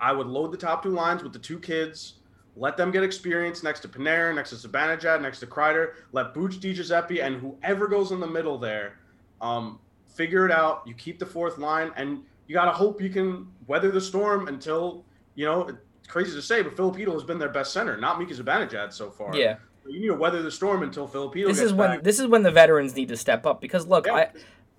I 0.00 0.12
would 0.12 0.28
load 0.28 0.52
the 0.52 0.56
top 0.56 0.82
two 0.84 0.90
lines 0.90 1.22
with 1.22 1.32
the 1.32 1.38
two 1.38 1.58
kids. 1.58 2.14
Let 2.56 2.76
them 2.76 2.92
get 2.92 3.02
experience 3.02 3.64
next 3.64 3.80
to 3.80 3.88
Panarin, 3.88 4.36
next 4.36 4.50
to 4.50 4.68
Zibanejad, 4.68 5.20
next 5.20 5.40
to 5.40 5.46
Kreider. 5.46 5.94
Let 6.12 6.32
Booch, 6.32 6.60
Di 6.60 6.72
Giuseppe, 6.72 7.20
and 7.20 7.36
whoever 7.40 7.88
goes 7.88 8.12
in 8.12 8.20
the 8.20 8.26
middle 8.28 8.56
there 8.56 9.00
um, 9.40 9.80
figure 10.14 10.46
it 10.46 10.52
out. 10.52 10.82
You 10.86 10.94
keep 10.94 11.18
the 11.18 11.26
fourth 11.26 11.58
line, 11.58 11.90
and 11.96 12.22
you 12.46 12.54
got 12.54 12.66
to 12.66 12.70
hope 12.70 13.02
you 13.02 13.10
can 13.10 13.48
weather 13.66 13.90
the 13.90 14.00
storm 14.00 14.46
until, 14.46 15.04
you 15.34 15.44
know, 15.46 15.62
it's 15.62 16.06
crazy 16.06 16.32
to 16.32 16.42
say, 16.42 16.62
but 16.62 16.76
Filipino 16.76 17.12
has 17.14 17.24
been 17.24 17.38
their 17.40 17.48
best 17.48 17.72
center, 17.72 17.96
not 17.96 18.20
Mika 18.20 18.34
Zibanejad 18.34 18.92
so 18.92 19.10
far. 19.10 19.34
yeah. 19.36 19.56
You 19.86 20.00
need 20.00 20.06
to 20.06 20.14
weather 20.14 20.40
the 20.42 20.50
storm 20.50 20.82
until 20.82 21.06
Filipino 21.06 21.48
This 21.48 21.58
gets 21.58 21.66
is 21.66 21.72
when 21.74 21.90
back. 21.90 22.02
this 22.02 22.18
is 22.18 22.26
when 22.26 22.42
the 22.42 22.50
veterans 22.50 22.96
need 22.96 23.08
to 23.08 23.18
step 23.18 23.44
up 23.44 23.60
because 23.60 23.86
look, 23.86 24.06
Yeah. 24.06 24.14
I 24.14 24.28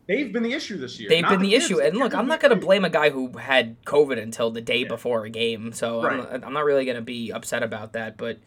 they've 0.08 0.32
been 0.32 0.44
the 0.44 0.54
issue 0.54 0.78
this 0.78 1.00
year. 1.00 1.10
They've 1.10 1.28
been 1.28 1.41
the 1.41 1.52
kids. 1.52 1.65
issue, 1.65 1.80
and 1.82 1.98
look, 1.98 2.13
I'm 2.13 2.28
not 2.28 2.39
gonna 2.39 2.56
blame 2.56 2.86
a 2.86 2.89
guy 2.89 3.10
who 3.10 3.38
had 3.38 3.82
COVID 3.86 4.22
until 4.22 4.52
the 4.52 4.62
day 4.62 4.80
Yeah. 4.80 4.88
before 4.88 5.26
a 5.26 5.30
game, 5.30 5.72
so 5.74 6.06
I'm, 6.06 6.18
not, 6.18 6.44
I'm 6.46 6.54
not 6.54 6.65
really 6.65 6.86
gonna 6.86 7.02
be 7.02 7.32
upset 7.32 7.63
about 7.63 7.94
that. 7.94 8.18
But 8.18 8.39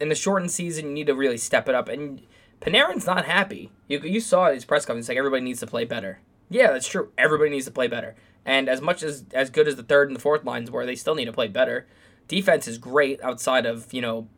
in 0.00 0.08
the 0.08 0.14
shortened 0.14 0.50
season, 0.50 0.86
you 0.88 0.92
need 0.94 1.06
to 1.08 1.14
really 1.14 1.38
step 1.38 1.68
it 1.68 1.74
up. 1.74 1.88
And 1.88 2.22
Panarin's 2.60 3.06
not 3.06 3.24
happy. 3.24 3.70
You 3.88 4.00
you 4.00 4.20
saw 4.20 4.46
at 4.46 4.54
his 4.54 4.64
press 4.64 4.84
conference, 4.86 5.08
like 5.08 5.18
everybody 5.18 5.42
needs 5.42 5.60
to 5.60 5.66
play 5.66 5.84
better. 5.84 6.20
Yeah, 6.50 6.72
that's 6.72 6.88
true. 6.88 7.10
Everybody 7.18 7.50
needs 7.50 7.66
to 7.66 7.72
play 7.72 7.88
better. 7.88 8.14
And 8.46 8.68
as 8.68 8.80
much 8.80 9.02
as 9.02 9.24
as 9.34 9.50
good 9.50 9.68
as 9.68 9.76
the 9.76 9.82
third 9.82 10.08
and 10.08 10.16
the 10.16 10.20
fourth 10.20 10.44
lines 10.44 10.70
were, 10.70 10.86
they 10.86 10.94
still 10.94 11.14
need 11.14 11.26
to 11.26 11.32
play 11.32 11.48
better. 11.48 11.86
Defense 12.28 12.68
is 12.68 12.78
great 12.78 13.20
outside 13.22 13.66
of 13.66 13.92
you 13.92 14.00
know 14.00 14.28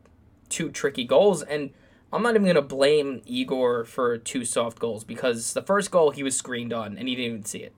two 0.49 0.69
tricky 0.69 1.03
goals 1.05 1.43
and. 1.43 1.71
I'm 2.13 2.23
not 2.23 2.35
even 2.35 2.45
gonna 2.45 2.61
blame 2.61 3.21
Igor 3.25 3.85
for 3.85 4.17
two 4.17 4.43
soft 4.45 4.79
goals 4.79 5.03
because 5.03 5.53
the 5.53 5.61
first 5.61 5.91
goal 5.91 6.11
he 6.11 6.23
was 6.23 6.35
screened 6.35 6.73
on 6.73 6.97
and 6.97 7.07
he 7.07 7.15
didn't 7.15 7.31
even 7.31 7.45
see 7.45 7.59
it. 7.59 7.73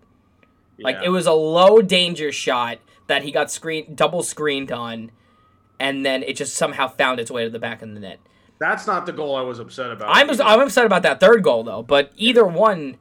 Like 0.79 0.97
it 1.03 1.09
was 1.09 1.27
a 1.27 1.33
low 1.33 1.81
danger 1.81 2.31
shot 2.31 2.79
that 3.07 3.23
he 3.23 3.31
got 3.31 3.51
screen 3.51 3.93
double 3.95 4.23
screened 4.23 4.71
on, 4.71 5.11
and 5.79 6.05
then 6.05 6.23
it 6.23 6.35
just 6.35 6.55
somehow 6.55 6.87
found 6.87 7.19
its 7.19 7.29
way 7.29 7.43
to 7.43 7.49
the 7.49 7.59
back 7.59 7.81
of 7.81 7.93
the 7.93 7.99
net. 7.99 8.19
That's 8.59 8.87
not 8.87 9.05
the 9.05 9.11
goal 9.11 9.35
I 9.35 9.41
was 9.41 9.59
upset 9.59 9.91
about. 9.91 10.09
I'm 10.15 10.29
I'm 10.41 10.61
upset 10.61 10.85
about 10.85 11.03
that 11.03 11.19
third 11.19 11.43
goal 11.43 11.63
though. 11.63 11.83
But 11.83 12.11
either 12.15 12.45
one, 12.45 12.97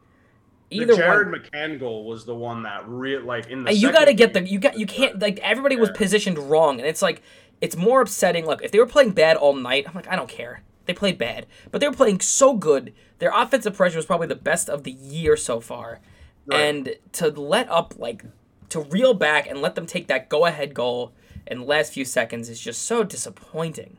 the 0.70 0.76
either 0.82 0.96
Jared 0.96 1.30
one, 1.30 1.40
McCann 1.40 1.80
goal 1.80 2.04
was 2.04 2.24
the 2.26 2.34
one 2.34 2.62
that 2.64 2.86
real 2.86 3.22
like 3.22 3.48
in 3.48 3.64
the. 3.64 3.70
and 3.70 3.78
you 3.78 3.90
got 3.90 4.04
to 4.04 4.14
get 4.14 4.34
the 4.34 4.46
you 4.46 4.58
got 4.58 4.78
you 4.78 4.86
can't 4.86 5.18
like 5.20 5.38
everybody 5.40 5.76
was 5.76 5.88
Yeah. 5.88 5.96
positioned 5.96 6.38
wrong, 6.38 6.78
and 6.78 6.86
it's 6.86 7.00
like 7.02 7.22
it's 7.60 7.76
more 7.76 8.02
upsetting. 8.02 8.44
Look, 8.44 8.62
if 8.62 8.70
they 8.70 8.78
were 8.78 8.86
playing 8.86 9.12
bad 9.12 9.36
all 9.38 9.54
night, 9.54 9.86
I'm 9.88 9.94
like 9.94 10.08
I 10.08 10.16
don't 10.16 10.28
care. 10.28 10.62
They 10.92 10.98
played 10.98 11.16
bad, 11.16 11.46
but 11.70 11.80
they 11.80 11.88
were 11.88 11.94
playing 11.94 12.20
so 12.20 12.52
good. 12.52 12.92
Their 13.18 13.32
offensive 13.34 13.74
pressure 13.74 13.96
was 13.96 14.04
probably 14.04 14.26
the 14.26 14.34
best 14.34 14.68
of 14.68 14.84
the 14.84 14.90
year 14.90 15.38
so 15.38 15.58
far. 15.58 16.00
Right. 16.44 16.60
And 16.60 16.96
to 17.12 17.30
let 17.30 17.70
up 17.70 17.94
like 17.96 18.24
to 18.68 18.80
reel 18.80 19.14
back 19.14 19.46
and 19.46 19.62
let 19.62 19.74
them 19.74 19.86
take 19.86 20.06
that 20.08 20.28
go 20.28 20.44
ahead 20.44 20.74
goal 20.74 21.12
in 21.46 21.60
the 21.60 21.64
last 21.64 21.94
few 21.94 22.04
seconds 22.04 22.50
is 22.50 22.60
just 22.60 22.82
so 22.82 23.04
disappointing. 23.04 23.96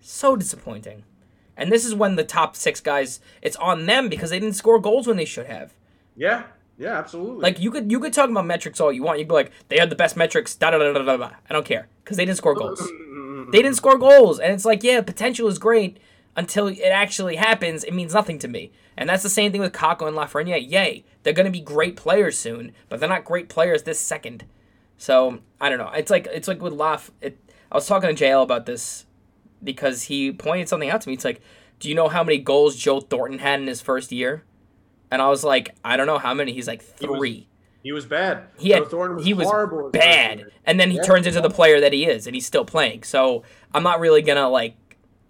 So 0.00 0.36
disappointing. 0.36 1.04
And 1.54 1.70
this 1.70 1.84
is 1.84 1.94
when 1.94 2.16
the 2.16 2.24
top 2.24 2.56
six 2.56 2.80
guys 2.80 3.20
it's 3.42 3.56
on 3.56 3.84
them 3.84 4.08
because 4.08 4.30
they 4.30 4.40
didn't 4.40 4.56
score 4.56 4.78
goals 4.78 5.06
when 5.06 5.18
they 5.18 5.26
should 5.26 5.46
have. 5.46 5.74
Yeah, 6.16 6.44
yeah, 6.78 6.96
absolutely. 6.98 7.42
Like 7.42 7.60
you 7.60 7.70
could 7.70 7.92
you 7.92 8.00
could 8.00 8.14
talk 8.14 8.30
about 8.30 8.46
metrics 8.46 8.80
all 8.80 8.90
you 8.90 9.02
want. 9.02 9.18
You 9.18 9.26
could 9.26 9.32
be 9.32 9.34
like 9.34 9.52
they 9.68 9.76
had 9.78 9.90
the 9.90 9.96
best 9.96 10.16
metrics. 10.16 10.54
Da 10.54 10.70
da 10.70 10.78
da 10.78 10.94
da. 10.94 11.16
da. 11.18 11.30
I 11.50 11.52
don't 11.52 11.66
care 11.66 11.88
because 12.02 12.16
they 12.16 12.24
didn't 12.24 12.38
score 12.38 12.54
goals. 12.54 12.82
They 13.52 13.62
didn't 13.62 13.76
score 13.76 13.96
goals, 13.96 14.40
and 14.40 14.52
it's 14.52 14.64
like 14.64 14.82
yeah, 14.82 15.00
potential 15.02 15.46
is 15.46 15.60
great 15.60 15.98
until 16.36 16.68
it 16.68 16.78
actually 16.80 17.36
happens. 17.36 17.82
It 17.82 17.94
means 17.94 18.14
nothing 18.14 18.38
to 18.40 18.48
me. 18.48 18.70
And 18.96 19.08
that's 19.08 19.22
the 19.22 19.28
same 19.30 19.50
thing 19.52 19.60
with 19.60 19.72
Kakko 19.72 20.06
and 20.06 20.16
Lafreniere. 20.16 20.70
Yay, 20.70 21.04
they're 21.22 21.32
gonna 21.32 21.50
be 21.50 21.60
great 21.60 21.96
players 21.96 22.38
soon, 22.38 22.72
but 22.88 23.00
they're 23.00 23.08
not 23.08 23.24
great 23.24 23.48
players 23.48 23.82
this 23.82 23.98
second. 23.98 24.44
So 24.96 25.40
I 25.60 25.68
don't 25.68 25.78
know. 25.78 25.90
It's 25.90 26.10
like 26.10 26.26
it's 26.32 26.48
like 26.48 26.62
with 26.62 26.72
Laf. 26.72 27.10
It, 27.20 27.38
I 27.70 27.74
was 27.74 27.86
talking 27.86 28.14
to 28.14 28.24
JL 28.24 28.42
about 28.42 28.66
this 28.66 29.06
because 29.62 30.04
he 30.04 30.32
pointed 30.32 30.68
something 30.68 30.88
out 30.90 31.00
to 31.02 31.08
me. 31.08 31.14
It's 31.14 31.24
like, 31.24 31.40
do 31.80 31.88
you 31.88 31.94
know 31.94 32.08
how 32.08 32.22
many 32.22 32.38
goals 32.38 32.76
Joe 32.76 33.00
Thornton 33.00 33.38
had 33.40 33.60
in 33.60 33.66
his 33.66 33.80
first 33.80 34.12
year? 34.12 34.44
And 35.10 35.20
I 35.22 35.28
was 35.28 35.44
like, 35.44 35.74
I 35.84 35.96
don't 35.96 36.06
know 36.06 36.18
how 36.18 36.34
many. 36.34 36.52
He's 36.52 36.66
like 36.68 36.82
He 36.98 37.06
was 37.06 37.18
three. 37.18 37.48
he 37.82 37.92
was 37.92 38.06
bad. 38.06 38.44
He 38.58 38.70
had 38.70 38.84
Joe 38.84 38.88
Thornton 38.88 39.16
was 39.16 39.24
he 39.26 39.34
was 39.34 39.90
bad, 39.92 40.44
and 40.64 40.80
then 40.80 40.90
he 40.90 40.96
Yeah. 40.96 41.02
turns 41.02 41.26
into 41.26 41.40
the 41.40 41.50
player 41.50 41.80
that 41.80 41.92
he 41.92 42.06
is, 42.06 42.26
and 42.26 42.34
he's 42.34 42.46
still 42.46 42.64
playing. 42.64 43.02
So 43.02 43.42
I'm 43.74 43.82
not 43.82 44.00
really 44.00 44.22
gonna 44.22 44.48
like 44.48 44.74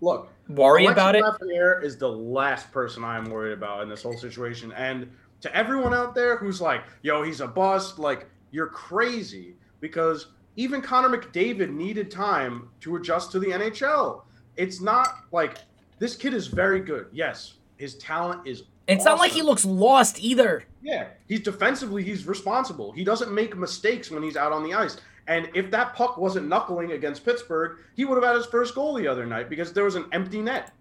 Look, 0.00 0.28
worry 0.48 0.84
Alexis 0.84 1.02
about 1.02 1.16
it. 1.16 1.24
Lafreniere 1.24 1.82
is 1.82 1.96
the 1.96 2.08
last 2.08 2.72
person 2.72 3.04
I'm 3.04 3.24
worried 3.30 3.52
about 3.52 3.82
in 3.82 3.88
this 3.88 4.02
whole 4.02 4.16
situation. 4.16 4.72
And 4.72 5.10
to 5.40 5.54
everyone 5.54 5.94
out 5.94 6.14
there 6.14 6.36
who's 6.36 6.60
like, 6.60 6.84
"Yo, 7.02 7.22
he's 7.22 7.40
a 7.40 7.46
bust," 7.46 7.98
like 7.98 8.26
you're 8.50 8.68
crazy 8.68 9.54
because 9.80 10.28
even 10.56 10.80
Connor 10.80 11.16
McDavid 11.16 11.72
needed 11.72 12.10
time 12.10 12.68
to 12.80 12.96
adjust 12.96 13.30
to 13.32 13.38
the 13.38 13.48
NHL. 13.48 14.22
It's 14.56 14.80
not 14.80 15.08
like 15.32 15.58
this 15.98 16.16
kid 16.16 16.34
is 16.34 16.46
very 16.46 16.80
good. 16.80 17.06
Yes, 17.12 17.54
his 17.76 17.96
talent 17.96 18.46
is. 18.46 18.64
It's 18.88 19.04
not 19.04 19.18
like 19.18 19.32
he 19.32 19.42
looks 19.42 19.64
lost 19.64 20.20
either. 20.20 20.64
Yeah, 20.80 21.08
he's 21.26 21.40
defensively, 21.40 22.04
he's 22.04 22.26
responsible. 22.26 22.92
He 22.92 23.02
doesn't 23.02 23.32
make 23.32 23.56
mistakes 23.56 24.10
when 24.10 24.22
he's 24.22 24.36
out 24.36 24.52
on 24.52 24.62
the 24.62 24.74
ice. 24.74 24.96
And 25.28 25.48
if 25.54 25.70
that 25.72 25.94
puck 25.94 26.18
wasn't 26.18 26.48
knuckling 26.48 26.92
against 26.92 27.24
Pittsburgh, 27.24 27.78
he 27.94 28.04
would 28.04 28.14
have 28.16 28.24
had 28.24 28.36
his 28.36 28.46
first 28.46 28.74
goal 28.74 28.94
the 28.94 29.08
other 29.08 29.26
night 29.26 29.48
because 29.50 29.72
there 29.72 29.84
was 29.84 29.96
an 29.96 30.06
empty 30.12 30.40
net. 30.40 30.72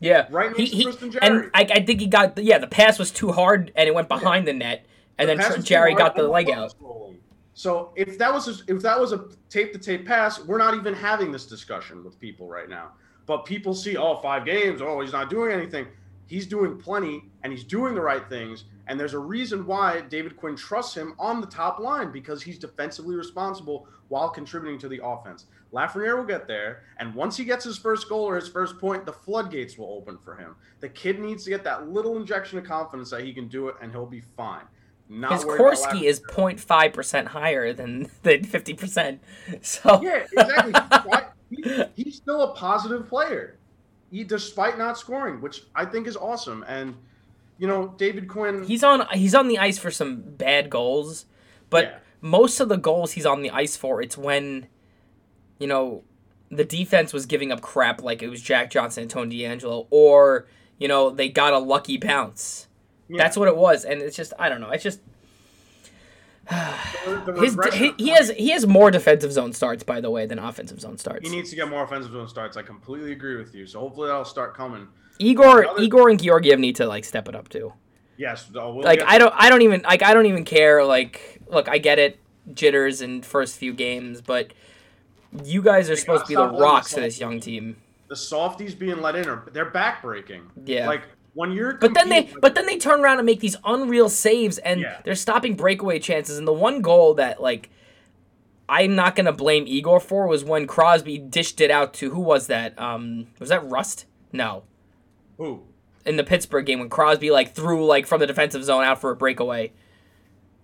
Yeah, 0.00 0.26
Right 0.30 0.54
He, 0.56 0.66
he, 0.66 0.86
and 1.22 1.50
I, 1.54 1.62
I 1.62 1.84
think 1.84 2.00
he 2.00 2.06
got 2.06 2.36
yeah 2.36 2.58
the 2.58 2.66
pass 2.66 2.98
was 2.98 3.10
too 3.10 3.32
hard 3.32 3.72
and 3.74 3.88
it 3.88 3.94
went 3.94 4.08
behind 4.08 4.46
the 4.46 4.52
net, 4.52 4.84
and 5.18 5.28
The 5.28 5.34
then 5.34 5.38
pass 5.38 5.52
Tr- 5.52 5.56
was 5.56 5.64
too 5.64 5.68
Jarry 5.68 5.94
got 5.94 6.14
the 6.14 6.24
leg 6.24 6.50
out. 6.50 6.74
rolling. 6.80 7.18
So 7.54 7.92
if 7.94 8.18
that 8.18 8.32
was 8.32 8.48
a, 8.48 8.72
if 8.72 8.82
that 8.82 9.00
was 9.00 9.12
a 9.12 9.26
tape 9.48 9.72
to 9.72 9.78
tape 9.78 10.06
pass, 10.06 10.40
we're 10.44 10.58
not 10.58 10.74
even 10.74 10.92
having 10.92 11.30
this 11.32 11.46
discussion 11.46 12.04
with 12.04 12.18
people 12.20 12.48
right 12.48 12.68
now. 12.68 12.90
But 13.26 13.46
people 13.46 13.74
see, 13.74 13.96
oh, 13.96 14.16
five 14.16 14.44
games, 14.44 14.82
oh, 14.82 15.00
he's 15.00 15.12
not 15.12 15.30
doing 15.30 15.52
anything. 15.52 15.86
He's 16.26 16.46
doing 16.46 16.76
plenty, 16.76 17.24
and 17.42 17.52
he's 17.52 17.64
doing 17.64 17.94
the 17.94 18.00
right 18.00 18.28
things. 18.28 18.64
And 18.86 19.00
there's 19.00 19.14
a 19.14 19.18
reason 19.18 19.66
why 19.66 20.02
David 20.02 20.36
Quinn 20.36 20.56
trusts 20.56 20.94
him 20.94 21.14
on 21.18 21.40
the 21.40 21.46
top 21.46 21.78
line 21.78 22.12
because 22.12 22.42
he's 22.42 22.58
defensively 22.58 23.16
responsible 23.16 23.86
while 24.08 24.28
contributing 24.28 24.78
to 24.80 24.88
the 24.88 25.00
offense. 25.04 25.46
Lafreniere 25.72 26.16
will 26.16 26.24
get 26.24 26.46
there, 26.46 26.82
and 26.98 27.14
once 27.14 27.36
he 27.36 27.44
gets 27.44 27.64
his 27.64 27.78
first 27.78 28.08
goal 28.08 28.24
or 28.24 28.36
his 28.36 28.46
first 28.48 28.78
point, 28.78 29.04
the 29.06 29.12
floodgates 29.12 29.76
will 29.76 29.92
open 29.92 30.18
for 30.24 30.36
him. 30.36 30.54
The 30.80 30.88
kid 30.88 31.18
needs 31.18 31.44
to 31.44 31.50
get 31.50 31.64
that 31.64 31.88
little 31.88 32.16
injection 32.16 32.58
of 32.58 32.64
confidence 32.64 33.10
that 33.10 33.24
he 33.24 33.32
can 33.32 33.48
do 33.48 33.68
it, 33.68 33.74
and 33.82 33.90
he'll 33.90 34.06
be 34.06 34.22
fine. 34.36 34.64
Not 35.08 35.32
His 35.32 35.44
Corsi 35.44 36.06
is 36.06 36.20
0.5 36.20 36.92
percent 36.92 37.28
higher 37.28 37.72
than 37.72 38.08
than 38.22 38.44
50 38.44 38.74
percent. 38.74 39.22
So 39.62 40.00
Yeah, 40.02 40.24
exactly. 40.32 41.20
He- 41.50 41.84
he's 42.04 42.16
still 42.16 42.42
a 42.42 42.54
positive 42.54 43.06
player, 43.06 43.58
he, 44.10 44.24
despite 44.24 44.76
not 44.78 44.98
scoring, 44.98 45.40
which 45.40 45.62
I 45.74 45.84
think 45.84 46.06
is 46.06 46.16
awesome. 46.16 46.64
And 46.66 46.96
you 47.58 47.66
know, 47.66 47.94
David 47.96 48.28
Quinn. 48.28 48.64
he's 48.64 48.82
on 48.84 49.06
he's 49.12 49.34
on 49.34 49.48
the 49.48 49.58
ice 49.58 49.78
for 49.78 49.90
some 49.90 50.22
bad 50.22 50.70
goals, 50.70 51.26
but 51.70 51.84
Yeah. 51.84 51.94
most 52.20 52.60
of 52.60 52.68
the 52.68 52.76
goals 52.76 53.12
he's 53.12 53.26
on 53.26 53.42
the 53.42 53.50
ice 53.50 53.76
for 53.76 54.02
it's 54.02 54.16
when, 54.18 54.66
you 55.58 55.66
know, 55.66 56.02
the 56.50 56.64
defense 56.64 57.12
was 57.12 57.26
giving 57.26 57.50
up 57.52 57.60
crap 57.60 58.02
like 58.02 58.22
it 58.22 58.28
was 58.28 58.40
Jack 58.42 58.70
Johnson 58.70 59.02
and 59.02 59.10
Tony 59.10 59.36
DeAngelo, 59.38 59.86
or 59.90 60.46
you 60.78 60.88
know 60.88 61.10
they 61.10 61.28
got 61.28 61.52
a 61.52 61.58
lucky 61.58 61.96
bounce. 61.96 62.68
yeah, 63.08 63.18
That's 63.18 63.36
what 63.36 63.48
it 63.48 63.56
was, 63.56 63.84
and 63.84 64.00
it's 64.02 64.16
just 64.16 64.32
I 64.38 64.48
don't 64.48 64.60
know. 64.60 64.70
It's 64.70 64.84
just 64.84 65.00
his 67.40 67.56
he, 67.72 67.92
he 67.96 68.08
has 68.10 68.30
he 68.30 68.50
has 68.50 68.66
more 68.66 68.90
defensive 68.90 69.32
zone 69.32 69.52
starts 69.52 69.82
by 69.82 70.00
the 70.00 70.10
way 70.10 70.26
than 70.26 70.38
offensive 70.38 70.80
zone 70.80 70.98
starts. 70.98 71.28
He 71.28 71.34
needs 71.34 71.50
to 71.50 71.56
get 71.56 71.68
more 71.68 71.84
offensive 71.84 72.12
zone 72.12 72.28
starts. 72.28 72.56
I 72.56 72.62
completely 72.62 73.12
agree 73.12 73.36
with 73.36 73.54
you. 73.54 73.66
So 73.66 73.80
hopefully 73.80 74.08
that'll 74.08 74.24
start 74.24 74.54
coming. 74.54 74.88
Igor 75.18 75.62
Another- 75.62 75.82
Igor 75.82 76.08
and 76.10 76.22
Georgiev 76.22 76.58
need 76.58 76.76
to 76.76 76.86
like 76.86 77.04
step 77.04 77.28
it 77.28 77.34
up 77.34 77.48
too. 77.48 77.72
Yes, 78.16 78.50
we'll 78.52 78.82
like 78.82 79.00
get- 79.00 79.08
I 79.08 79.18
don't 79.18 79.34
I 79.36 79.48
don't 79.48 79.62
even 79.62 79.82
like 79.82 80.02
I 80.02 80.14
don't 80.14 80.26
even 80.26 80.44
care 80.44 80.84
like 80.84 81.40
look 81.48 81.68
I 81.68 81.78
get 81.78 81.98
it 81.98 82.18
jitters 82.52 83.00
in 83.00 83.22
first 83.22 83.56
few 83.56 83.72
games 83.72 84.20
but 84.20 84.52
you 85.44 85.62
guys 85.62 85.88
are 85.88 85.96
supposed 85.96 86.24
to 86.26 86.28
be 86.28 86.34
the 86.34 86.46
rocks 86.46 86.90
to 86.92 87.00
this 87.00 87.18
young 87.18 87.40
team 87.40 87.76
the 88.08 88.16
softies 88.16 88.74
being 88.74 89.00
let 89.00 89.16
in 89.16 89.26
are 89.28 89.48
they're 89.52 89.70
backbreaking. 89.70 90.42
Yeah. 90.64 90.86
like 90.86 91.02
when 91.34 91.52
you're. 91.52 91.74
but 91.74 91.94
then 91.94 92.08
they 92.08 92.30
but 92.40 92.54
then 92.54 92.66
they 92.66 92.78
turn 92.78 93.00
around 93.00 93.18
and 93.18 93.26
make 93.26 93.40
these 93.40 93.56
unreal 93.64 94.08
saves 94.08 94.58
and 94.58 94.80
Yeah. 94.80 94.98
they're 95.04 95.14
stopping 95.14 95.54
breakaway 95.56 95.98
chances 95.98 96.38
and 96.38 96.46
the 96.48 96.52
one 96.52 96.80
goal 96.80 97.14
that 97.14 97.42
like 97.42 97.70
I'm 98.68 98.94
not 98.94 99.14
gonna 99.16 99.32
blame 99.32 99.64
Igor 99.66 100.00
for 100.00 100.26
was 100.26 100.42
when 100.44 100.66
Crosby 100.66 101.18
dished 101.18 101.60
it 101.60 101.70
out 101.70 101.92
to 101.94 102.10
who 102.10 102.20
was 102.20 102.46
that 102.46 102.78
um 102.78 103.26
was 103.38 103.48
that 103.50 103.64
Rust 103.68 104.06
no 104.32 104.62
who? 105.36 105.62
in 106.06 106.16
the 106.16 106.24
Pittsburgh 106.24 106.66
game 106.66 106.78
when 106.80 106.88
Crosby 106.88 107.30
like 107.30 107.54
threw 107.54 107.84
like 107.84 108.06
from 108.06 108.20
the 108.20 108.26
defensive 108.26 108.64
zone 108.64 108.84
out 108.84 109.00
for 109.00 109.10
a 109.10 109.16
breakaway 109.16 109.72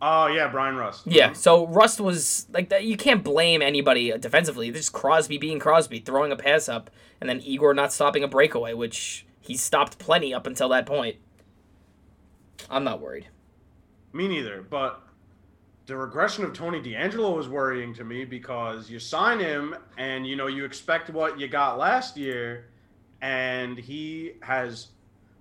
Oh 0.03 0.29
yeah, 0.29 0.49
Bryan 0.49 0.77
Rust. 0.77 1.03
Yeah, 1.05 1.35
so 1.35 1.67
Rust 1.67 2.01
was 2.01 2.47
like 2.55 2.71
that. 2.71 2.85
You 2.85 2.97
can't 2.97 3.23
blame 3.23 3.61
anybody 3.61 4.11
defensively. 4.19 4.71
Just 4.71 4.95
Crosby 4.95 5.37
being 5.37 5.59
Crosby, 5.59 5.99
throwing 5.99 6.33
a 6.33 6.37
pass 6.37 6.71
up, 6.71 6.89
and 7.21 7.29
then 7.29 7.43
Igor 7.45 7.75
not 7.75 7.93
stopping 7.93 8.25
a 8.25 8.27
breakaway, 8.29 8.73
which 8.73 9.27
he 9.51 9.57
stopped 9.57 9.99
plenty 9.99 10.33
up 10.33 10.47
until 10.47 10.69
that 10.69 10.87
point. 10.87 11.17
I'm 12.71 12.85
not 12.85 13.01
worried. 13.01 13.27
Me 14.13 14.29
neither. 14.29 14.63
But 14.63 15.03
the 15.87 15.97
regression 15.97 16.45
of 16.45 16.53
Tony 16.53 16.81
DeAngelo 16.81 17.37
is 17.41 17.49
worrying 17.49 17.93
to 17.95 18.05
me 18.05 18.25
because 18.25 18.89
you 18.89 19.01
sign 19.01 19.41
him 19.41 19.75
and 19.99 20.25
you 20.25 20.37
know 20.37 20.47
you 20.47 20.65
expect 20.65 21.11
what 21.11 21.41
you 21.41 21.49
got 21.49 21.79
last 21.79 22.17
year, 22.17 22.67
and 23.23 23.77
he 23.77 24.35
has, 24.43 24.91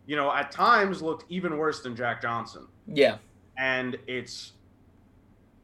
you 0.08 0.15
know, 0.15 0.34
at 0.34 0.52
times 0.52 1.04
looked 1.04 1.26
even 1.30 1.56
worse 1.56 1.82
than 1.82 1.95
Jack 1.95 2.19
Johnson. 2.19 2.65
Yeah, 2.88 3.17
And 3.60 3.95
it's 4.08 4.54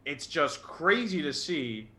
it's 0.05 0.27
just 0.27 0.62
crazy 0.62 1.23
to 1.23 1.34
see 1.34 1.89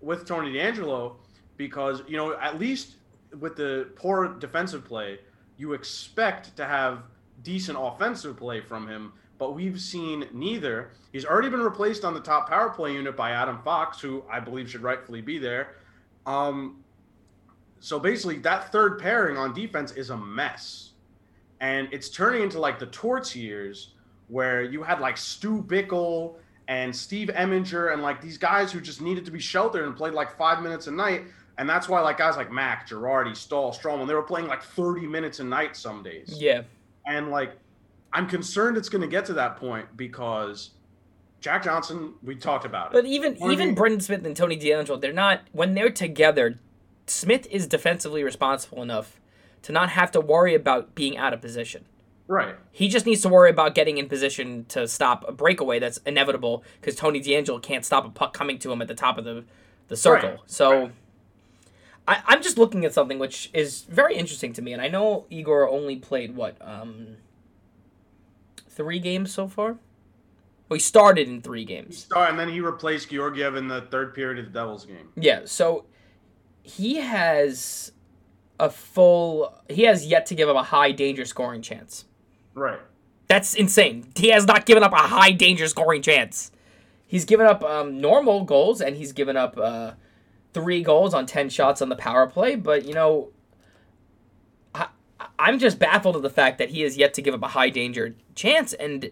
with 0.00 0.26
Tony 0.26 0.52
DeAngelo 0.52 1.16
because, 1.56 2.04
you 2.06 2.16
know, 2.16 2.38
at 2.38 2.60
least 2.60 2.98
with 3.40 3.56
the 3.56 3.88
poor 3.96 4.28
defensive 4.38 4.84
play, 4.84 5.18
you 5.60 5.74
expect 5.74 6.56
to 6.56 6.64
have 6.64 7.02
decent 7.42 7.76
offensive 7.78 8.38
play 8.38 8.62
from 8.62 8.88
him, 8.88 9.12
but 9.38 9.54
we've 9.54 9.78
seen 9.78 10.26
neither. 10.32 10.90
He's 11.12 11.26
already 11.26 11.50
been 11.50 11.60
replaced 11.60 12.02
on 12.02 12.14
the 12.14 12.20
top 12.20 12.48
power 12.48 12.70
play 12.70 12.94
unit 12.94 13.14
by 13.14 13.32
Adam 13.32 13.60
Fox, 13.62 14.00
who 14.00 14.24
I 14.30 14.40
believe 14.40 14.70
should 14.70 14.82
rightfully 14.82 15.20
be 15.20 15.38
there. 15.38 15.76
Um, 16.24 16.82
so 17.78 17.98
basically, 17.98 18.38
that 18.38 18.72
third 18.72 18.98
pairing 18.98 19.36
on 19.36 19.52
defense 19.52 19.92
is 19.92 20.08
a 20.08 20.16
mess, 20.16 20.92
and 21.60 21.88
it's 21.92 22.08
turning 22.08 22.42
into 22.42 22.58
like 22.58 22.78
the 22.78 22.86
Torts 22.86 23.36
years 23.36 23.92
where 24.28 24.62
you 24.62 24.82
had 24.82 24.98
like 25.00 25.18
Stu 25.18 25.62
Bickel 25.62 26.36
and 26.68 26.94
Steve 26.94 27.28
Eminger 27.34 27.92
and 27.92 28.00
like 28.00 28.22
these 28.22 28.38
guys 28.38 28.72
who 28.72 28.80
just 28.80 29.02
needed 29.02 29.24
to 29.26 29.30
be 29.30 29.40
sheltered 29.40 29.84
and 29.84 29.94
played 29.94 30.14
like 30.14 30.36
five 30.38 30.62
minutes 30.62 30.86
a 30.86 30.90
night. 30.90 31.24
And 31.60 31.68
that's 31.68 31.90
why 31.90 32.00
like 32.00 32.16
guys 32.16 32.38
like 32.38 32.50
Mac, 32.50 32.88
Girardi, 32.88 33.36
Staal, 33.36 33.70
Stralman, 33.70 34.06
they 34.06 34.14
were 34.14 34.22
playing 34.22 34.46
like 34.46 34.62
30 34.62 35.06
minutes 35.06 35.40
a 35.40 35.44
night 35.44 35.76
some 35.76 36.02
days. 36.02 36.34
Yeah. 36.38 36.62
And 37.06 37.30
like 37.30 37.52
I'm 38.14 38.26
concerned 38.26 38.78
it's 38.78 38.88
gonna 38.88 39.06
get 39.06 39.26
to 39.26 39.34
that 39.34 39.56
point 39.58 39.94
because 39.94 40.70
Jack 41.42 41.62
Johnson, 41.64 42.14
we 42.22 42.34
talked 42.34 42.64
about 42.64 42.86
it. 42.86 42.92
But 42.94 43.04
even 43.04 43.36
even 43.50 43.74
Brendan 43.74 44.00
Smith 44.00 44.24
and 44.24 44.34
Tony 44.34 44.56
DeAngelo, 44.56 44.98
they're 45.02 45.12
not 45.12 45.42
when 45.52 45.74
they're 45.74 45.90
together. 45.90 46.58
Smith 47.06 47.46
is 47.50 47.66
defensively 47.66 48.24
responsible 48.24 48.82
enough 48.82 49.20
to 49.60 49.72
not 49.72 49.90
have 49.90 50.10
to 50.12 50.20
worry 50.20 50.54
about 50.54 50.94
being 50.94 51.18
out 51.18 51.34
of 51.34 51.42
position. 51.42 51.84
right. 52.26 52.54
He 52.72 52.88
just 52.88 53.04
needs 53.04 53.20
to 53.20 53.28
worry 53.28 53.50
about 53.50 53.74
getting 53.74 53.98
in 53.98 54.08
position 54.08 54.64
to 54.68 54.88
stop 54.88 55.26
a 55.28 55.32
breakaway 55.32 55.78
that's 55.78 55.98
inevitable 56.06 56.64
because 56.80 56.96
Tony 56.96 57.20
DeAngelo 57.20 57.60
can't 57.60 57.84
stop 57.84 58.06
a 58.06 58.08
puck 58.08 58.32
coming 58.32 58.58
to 58.60 58.72
him 58.72 58.80
at 58.80 58.88
the 58.88 58.94
top 58.94 59.18
of 59.18 59.24
the, 59.26 59.44
the 59.88 59.96
circle. 59.96 60.30
Right, 60.30 60.38
So 60.46 60.70
right. 60.70 60.92
I, 62.10 62.22
I'm 62.26 62.42
just 62.42 62.58
looking 62.58 62.84
at 62.84 62.92
something 62.92 63.18
which 63.18 63.50
is 63.54 63.82
very 63.82 64.16
interesting 64.16 64.52
to 64.54 64.62
me, 64.62 64.72
and 64.72 64.82
I 64.82 64.88
know 64.88 65.26
Igor 65.30 65.68
only 65.68 65.96
played 65.96 66.34
what 66.36 66.56
um 66.60 67.16
three 68.68 68.98
games 68.98 69.32
so 69.32 69.46
far. 69.48 69.76
Well, 70.68 70.76
he 70.76 70.80
started 70.80 71.28
in 71.28 71.40
three 71.42 71.60
He 71.60 71.66
games. 71.66 71.98
started, 72.04 72.30
and 72.30 72.38
then 72.38 72.48
he 72.48 72.60
replaced 72.60 73.10
Georgiev 73.10 73.56
in 73.56 73.68
the 73.68 73.82
third 73.82 74.14
period 74.14 74.38
of 74.38 74.52
the 74.52 74.58
Devils 74.58 74.84
game. 74.86 75.08
Yeah, 75.16 75.40
so 75.44 75.84
he 76.62 76.96
has 76.96 77.92
a 78.58 78.70
full. 78.70 79.54
He 79.68 79.82
has 79.84 80.06
yet 80.06 80.26
to 80.26 80.34
give 80.34 80.48
up 80.48 80.56
a 80.56 80.62
high 80.64 80.92
danger 80.92 81.24
scoring 81.24 81.62
chance. 81.62 82.04
Right. 82.54 82.80
That's 83.28 83.54
insane. 83.54 84.12
He 84.16 84.28
has 84.30 84.46
not 84.46 84.66
given 84.66 84.82
up 84.82 84.92
a 84.92 84.96
high 84.96 85.30
danger 85.30 85.68
scoring 85.68 86.02
chance. 86.02 86.50
He's 87.06 87.24
given 87.24 87.46
up 87.46 87.62
um, 87.62 88.00
normal 88.00 88.44
goals 88.44 88.80
and 88.80 88.96
he's 88.96 89.12
given 89.12 89.36
up 89.36 89.56
uh, 89.56 89.92
three 90.52 90.82
goals 90.82 91.14
on 91.14 91.26
10 91.26 91.48
shots 91.50 91.80
on 91.82 91.88
the 91.88 91.96
power 91.96 92.26
play. 92.26 92.56
But, 92.56 92.84
you 92.84 92.94
know, 92.94 93.28
I, 94.74 94.88
I'm 95.38 95.58
just 95.58 95.78
baffled 95.78 96.16
at 96.16 96.22
the 96.22 96.30
fact 96.30 96.58
that 96.58 96.70
he 96.70 96.82
has 96.82 96.96
yet 96.96 97.14
to 97.14 97.22
give 97.22 97.34
up 97.34 97.42
a 97.42 97.48
high 97.48 97.70
danger 97.70 98.14
chance. 98.34 98.72
And, 98.74 99.10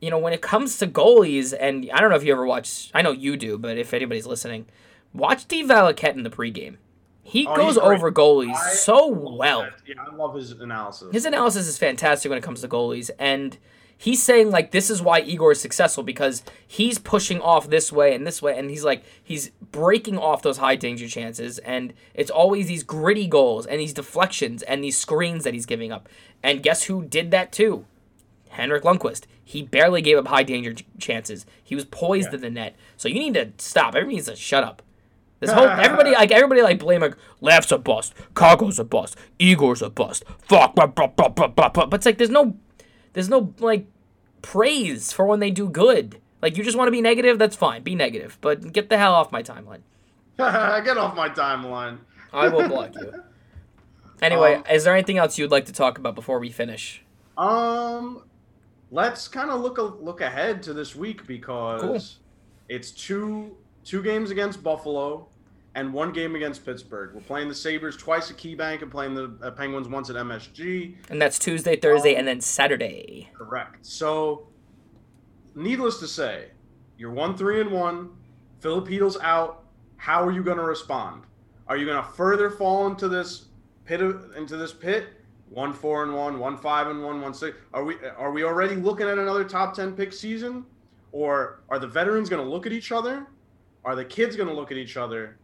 you 0.00 0.10
know, 0.10 0.18
when 0.18 0.32
it 0.32 0.42
comes 0.42 0.78
to 0.78 0.86
goalies, 0.86 1.54
and 1.58 1.88
I 1.92 2.00
don't 2.00 2.10
know 2.10 2.16
if 2.16 2.24
you 2.24 2.32
ever 2.32 2.46
watch, 2.46 2.90
I 2.94 3.02
know 3.02 3.12
you 3.12 3.36
do, 3.36 3.58
but 3.58 3.78
if 3.78 3.94
anybody's 3.94 4.26
listening, 4.26 4.66
watch 5.12 5.40
Steve 5.42 5.66
Valiquette 5.66 6.14
in 6.14 6.22
the 6.22 6.30
pregame. 6.30 6.76
He 7.22 7.44
Oh, 7.46 7.56
goes 7.56 7.76
over 7.76 8.12
goalies 8.12 8.54
I 8.54 8.70
so 8.74 9.08
well. 9.08 9.68
Yeah, 9.84 9.94
I 10.00 10.14
love 10.14 10.34
his 10.36 10.52
analysis. 10.52 11.12
His 11.12 11.24
analysis 11.24 11.66
is 11.66 11.76
fantastic 11.76 12.28
when 12.28 12.38
it 12.38 12.42
comes 12.44 12.60
to 12.60 12.68
goalies, 12.68 13.10
and 13.18 13.58
he's 13.98 14.22
saying 14.22 14.50
like 14.50 14.70
this 14.70 14.90
is 14.90 15.00
why 15.02 15.20
Igor 15.20 15.52
is 15.52 15.60
successful 15.60 16.02
because 16.04 16.42
he's 16.66 16.98
pushing 16.98 17.40
off 17.40 17.68
this 17.68 17.90
way 17.92 18.14
and 18.14 18.26
this 18.26 18.40
way, 18.42 18.58
and 18.58 18.70
he's 18.70 18.84
like 18.84 19.04
he's 19.22 19.50
breaking 19.70 20.18
off 20.18 20.42
those 20.42 20.58
high 20.58 20.76
danger 20.76 21.08
chances, 21.08 21.58
and 21.58 21.92
it's 22.14 22.30
always 22.30 22.66
these 22.68 22.82
gritty 22.82 23.26
goals 23.26 23.66
and 23.66 23.80
these 23.80 23.92
deflections 23.94 24.62
and 24.62 24.82
these 24.82 24.96
screens 24.96 25.44
that 25.44 25.54
he's 25.54 25.66
giving 25.66 25.92
up. 25.92 26.08
And 26.42 26.62
guess 26.62 26.84
who 26.84 27.04
did 27.04 27.30
that 27.30 27.52
too? 27.52 27.84
Henrik 28.50 28.84
Lundqvist. 28.84 29.24
He 29.44 29.62
barely 29.62 30.02
gave 30.02 30.18
up 30.18 30.26
high 30.28 30.42
danger 30.42 30.72
ch- 30.74 30.84
chances. 30.98 31.46
He 31.62 31.74
was 31.74 31.84
poised 31.84 32.30
Yeah. 32.30 32.36
in 32.36 32.40
the 32.40 32.50
net. 32.50 32.76
So 32.96 33.08
you 33.08 33.14
need 33.20 33.34
to 33.34 33.52
stop. 33.58 33.94
Everybody 33.94 34.16
needs 34.16 34.26
to 34.26 34.34
shut 34.36 34.64
up. 34.64 34.82
This 35.40 35.50
whole 35.52 35.66
everybody 35.68 36.12
like 36.12 36.30
everybody 36.32 36.62
like 36.62 36.78
blame 36.78 37.02
like 37.02 37.16
laughs 37.40 37.70
a 37.70 37.78
bust, 37.78 38.14
Kakko's 38.34 38.78
a 38.78 38.84
bust, 38.84 39.16
Igor's 39.38 39.82
a 39.82 39.90
bust, 39.90 40.24
fuck, 40.48 40.74
blah, 40.74 40.86
blah, 40.86 41.06
blah, 41.06 41.28
blah, 41.28 41.46
blah, 41.48 41.68
blah. 41.68 41.86
but 41.86 41.98
it's 41.98 42.06
like 42.06 42.16
there's 42.18 42.30
no, 42.30 42.56
there's 43.16 43.30
no 43.30 43.54
like 43.60 43.86
praise 44.42 45.10
for 45.10 45.24
when 45.24 45.40
they 45.40 45.50
do 45.50 45.68
good. 45.70 46.20
Like 46.42 46.58
you 46.58 46.62
just 46.62 46.76
want 46.76 46.88
to 46.88 46.92
be 46.92 47.00
negative, 47.00 47.38
that's 47.38 47.56
fine, 47.56 47.82
be 47.82 47.94
negative, 47.94 48.36
but 48.42 48.72
get 48.74 48.90
the 48.90 48.98
hell 48.98 49.14
off 49.14 49.32
my 49.32 49.42
timeline. 49.42 49.80
Get 50.36 50.98
off 50.98 51.16
my 51.16 51.30
timeline. 51.30 52.00
I 52.30 52.48
will 52.48 52.68
block 52.68 52.94
you. 52.94 53.12
Anyway, 54.22 54.54
Um, 54.54 54.64
is 54.70 54.84
there 54.84 54.94
anything 54.94 55.18
else 55.18 55.38
you'd 55.38 55.50
like 55.50 55.66
to 55.66 55.72
talk 55.72 55.98
about 55.98 56.14
before 56.14 56.38
we 56.38 56.50
finish? 56.50 57.02
Um, 57.36 58.22
let's 58.90 59.28
kind 59.28 59.50
of 59.50 59.60
look 59.60 59.76
a, 59.78 59.82
look 59.82 60.20
ahead 60.22 60.62
to 60.64 60.72
this 60.72 60.94
week 60.96 61.26
because 61.26 61.80
Cool. 61.82 62.00
it's 62.68 62.90
two 62.92 63.56
two 63.84 64.02
games 64.02 64.30
against 64.30 64.62
Buffalo 64.62 65.28
and 65.76 65.92
one 65.92 66.10
game 66.10 66.34
against 66.34 66.64
Pittsburgh. 66.64 67.14
We're 67.14 67.20
playing 67.20 67.48
the 67.48 67.54
Sabres 67.54 67.98
twice 67.98 68.30
at 68.30 68.38
KeyBank 68.38 68.80
and 68.80 68.90
playing 68.90 69.14
the 69.14 69.36
uh, 69.42 69.50
Penguins 69.50 69.86
once 69.86 70.08
at 70.08 70.16
MSG. 70.16 70.96
And 71.10 71.20
that's 71.20 71.38
Tuesday, 71.38 71.76
Thursday, 71.76 72.14
Um, 72.14 72.20
and 72.20 72.28
then 72.28 72.40
Saturday. 72.40 73.28
Correct. 73.34 73.84
So, 73.84 74.48
needless 75.54 76.00
to 76.00 76.08
say, 76.08 76.46
you're 76.96 77.12
one 77.12 77.36
three 77.36 77.60
and 77.60 77.70
one. 77.70 78.10
Filipinos 78.60 79.18
out. 79.20 79.64
How 79.98 80.24
are 80.24 80.32
you 80.32 80.42
going 80.42 80.56
to 80.56 80.64
respond? 80.64 81.24
Are 81.68 81.76
you 81.76 81.84
going 81.84 82.02
to 82.02 82.10
further 82.10 82.50
fall 82.50 82.86
into 82.86 83.06
this 83.08 83.46
pit 83.84 84.00
of, 84.00 84.34
into 84.34 84.56
this 84.56 84.72
pit? 84.72 85.08
One 85.50 85.74
four 85.74 86.02
and 86.04 86.14
one, 86.14 86.38
one 86.38 86.56
five 86.56 86.88
and 86.88 87.04
one, 87.04 87.20
one 87.20 87.34
six. 87.34 87.56
Are 87.74 87.84
we 87.84 87.96
are 88.16 88.32
we 88.32 88.44
already 88.44 88.76
looking 88.76 89.06
at 89.06 89.18
another 89.18 89.44
top 89.44 89.74
ten 89.74 89.92
pick 89.92 90.12
season, 90.12 90.64
or 91.12 91.60
are 91.68 91.78
the 91.78 91.86
veterans 91.86 92.30
going 92.30 92.42
to 92.42 92.50
look 92.50 92.66
at 92.66 92.72
each 92.72 92.92
other? 92.92 93.26
Are 93.84 93.94
the 93.94 94.04
kids 94.04 94.36
going 94.36 94.48
to 94.48 94.54
look 94.54 94.72
at 94.72 94.78
each 94.78 94.96
other? 94.96 95.38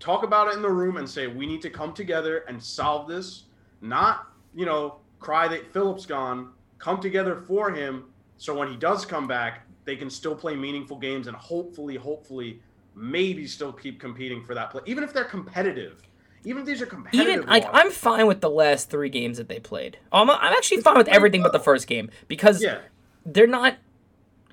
Talk 0.00 0.22
about 0.22 0.48
it 0.48 0.54
in 0.54 0.62
the 0.62 0.70
room 0.70 0.96
and 0.96 1.08
say 1.08 1.26
we 1.26 1.46
need 1.46 1.62
to 1.62 1.70
come 1.70 1.92
together 1.92 2.38
and 2.48 2.62
solve 2.62 3.08
this. 3.08 3.44
Not 3.80 4.28
you 4.54 4.66
know 4.66 4.96
cry 5.18 5.48
that 5.48 5.72
Filip's 5.72 6.06
gone. 6.06 6.52
Come 6.78 7.00
together 7.00 7.36
for 7.36 7.70
him 7.70 8.04
so 8.38 8.56
when 8.56 8.68
he 8.68 8.76
does 8.76 9.04
come 9.04 9.26
back, 9.26 9.66
they 9.84 9.96
can 9.96 10.08
still 10.08 10.34
play 10.34 10.54
meaningful 10.54 10.96
games 10.96 11.26
and 11.26 11.36
hopefully, 11.36 11.96
hopefully, 11.96 12.60
maybe 12.94 13.46
still 13.46 13.72
keep 13.72 14.00
competing 14.00 14.44
for 14.44 14.54
that 14.54 14.70
play. 14.70 14.80
Even 14.86 15.04
if 15.04 15.12
they're 15.12 15.24
competitive, 15.24 16.00
even 16.44 16.60
if 16.60 16.66
these 16.66 16.80
are 16.80 16.86
competitive, 16.86 17.26
Even 17.26 17.46
like. 17.46 17.66
I'm 17.70 17.90
fine 17.90 18.26
with 18.28 18.40
the 18.40 18.48
last 18.48 18.90
three 18.90 19.10
games 19.10 19.38
that 19.38 19.48
they 19.48 19.58
played. 19.58 19.98
Um, 20.12 20.30
I'm 20.30 20.52
actually 20.52 20.82
fine 20.82 20.96
with 20.96 21.08
everything 21.08 21.42
but 21.42 21.52
the 21.52 21.58
first 21.58 21.88
game 21.88 22.10
because 22.28 22.62
yeah, 22.62 22.78
they're 23.26 23.48
not 23.48 23.76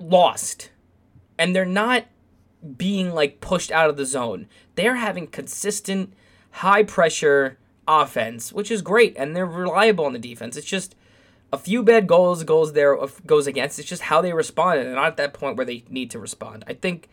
lost 0.00 0.70
and 1.38 1.54
they're 1.54 1.64
not 1.64 2.06
being 2.76 3.12
like 3.12 3.40
pushed 3.40 3.70
out 3.70 3.90
of 3.90 3.96
the 3.96 4.06
zone. 4.06 4.48
They're 4.74 4.96
having 4.96 5.26
consistent 5.26 6.12
high 6.50 6.82
pressure 6.82 7.58
offense, 7.86 8.52
which 8.52 8.70
is 8.70 8.82
great 8.82 9.14
and 9.16 9.34
they're 9.34 9.46
reliable 9.46 10.04
on 10.04 10.12
the 10.12 10.18
defense. 10.18 10.56
It's 10.56 10.66
just 10.66 10.94
a 11.52 11.58
few 11.58 11.82
bad 11.82 12.06
goals 12.06 12.42
goes 12.44 12.72
there 12.72 12.96
goes 13.26 13.46
against. 13.46 13.78
It's 13.78 13.88
just 13.88 14.02
how 14.02 14.20
they 14.20 14.32
respond 14.32 14.80
and 14.80 14.94
not 14.94 15.06
at 15.06 15.16
that 15.18 15.34
point 15.34 15.56
where 15.56 15.66
they 15.66 15.84
need 15.88 16.10
to 16.10 16.18
respond. 16.18 16.64
I 16.66 16.74
think 16.74 17.08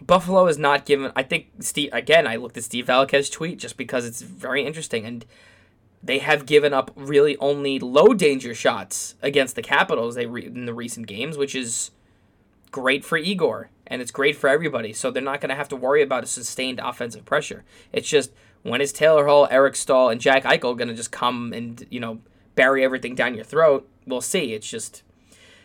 Buffalo 0.00 0.46
is 0.46 0.58
not 0.58 0.86
given 0.86 1.12
I 1.16 1.22
think 1.22 1.48
Steve 1.60 1.90
again 1.92 2.26
I 2.26 2.36
looked 2.36 2.56
at 2.56 2.64
Steve 2.64 2.86
Valiquette's 2.86 3.30
tweet 3.30 3.58
just 3.58 3.76
because 3.76 4.04
it's 4.04 4.22
very 4.22 4.64
interesting 4.64 5.04
and 5.04 5.24
they 6.02 6.18
have 6.18 6.46
given 6.46 6.74
up 6.74 6.90
really 6.96 7.36
only 7.38 7.78
low 7.78 8.08
danger 8.08 8.54
shots 8.54 9.14
against 9.22 9.54
the 9.54 9.62
Capitals 9.62 10.14
they 10.14 10.26
re- 10.26 10.46
in 10.46 10.66
the 10.66 10.74
recent 10.74 11.06
games, 11.06 11.38
which 11.38 11.54
is 11.54 11.92
great 12.72 13.04
for 13.04 13.16
Igor 13.16 13.70
and 13.92 14.00
it's 14.00 14.10
great 14.10 14.36
for 14.36 14.48
everybody. 14.48 14.94
So 14.94 15.10
they're 15.10 15.22
not 15.22 15.42
going 15.42 15.50
to 15.50 15.54
have 15.54 15.68
to 15.68 15.76
worry 15.76 16.02
about 16.02 16.24
a 16.24 16.26
sustained 16.26 16.80
offensive 16.82 17.26
pressure. 17.26 17.62
It's 17.92 18.08
just 18.08 18.32
when 18.62 18.80
is 18.80 18.90
Taylor 18.90 19.26
Hall, 19.26 19.46
Eric 19.50 19.76
Staal, 19.76 20.08
and 20.08 20.18
Jack 20.18 20.44
Eichel 20.44 20.78
going 20.78 20.88
to 20.88 20.94
just 20.94 21.12
come 21.12 21.52
and 21.52 21.86
you 21.90 22.00
know 22.00 22.20
bury 22.54 22.82
everything 22.82 23.14
down 23.14 23.34
your 23.34 23.44
throat? 23.44 23.86
We'll 24.06 24.22
see. 24.22 24.54
It's 24.54 24.66
just. 24.66 25.02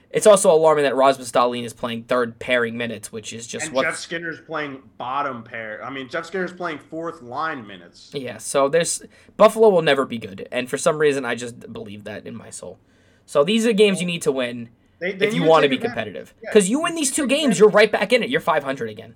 It's 0.09 0.25
also 0.25 0.49
alarming 0.49 0.83
that 0.85 0.95
Rasmus 0.95 1.31
Dahlin 1.31 1.65
is 1.65 1.73
playing 1.73 2.03
third 2.03 2.39
pairing 2.39 2.77
minutes, 2.77 3.11
which 3.11 3.33
is 3.33 3.45
just 3.45 3.73
what 3.73 3.83
Jeff 3.83 3.97
Skinner's 3.97 4.39
playing 4.39 4.81
bottom 4.97 5.43
pair. 5.43 5.83
I 5.83 5.89
mean, 5.89 6.07
Jeff 6.07 6.25
Skinner's 6.25 6.53
playing 6.53 6.79
fourth 6.79 7.21
line 7.21 7.67
minutes. 7.67 8.11
Yeah, 8.13 8.37
so 8.37 8.69
there's 8.69 9.03
Buffalo 9.35 9.67
will 9.67 9.81
never 9.81 10.05
be 10.05 10.17
good, 10.17 10.47
and 10.49 10.69
for 10.69 10.77
some 10.77 10.97
reason 10.97 11.25
I 11.25 11.35
just 11.35 11.71
believe 11.73 12.05
that 12.05 12.25
in 12.25 12.37
my 12.37 12.49
soul. 12.49 12.79
So 13.25 13.43
these 13.43 13.65
are 13.65 13.73
games 13.73 13.99
you 13.99 14.07
need 14.07 14.21
to 14.21 14.31
win 14.31 14.69
They, 14.99 15.13
they 15.13 15.27
if 15.27 15.33
you 15.33 15.43
want 15.43 15.63
to 15.63 15.69
be 15.69 15.77
competitive. 15.77 16.33
Yeah, 16.41 16.49
Because 16.49 16.69
you 16.69 16.81
win 16.81 16.95
these 16.95 17.11
two 17.11 17.27
games, 17.27 17.59
you're 17.59 17.69
right 17.69 17.91
back 17.91 18.13
in 18.13 18.23
it. 18.23 18.29
You're 18.29 18.41
500 18.41 18.89
again. 18.89 19.15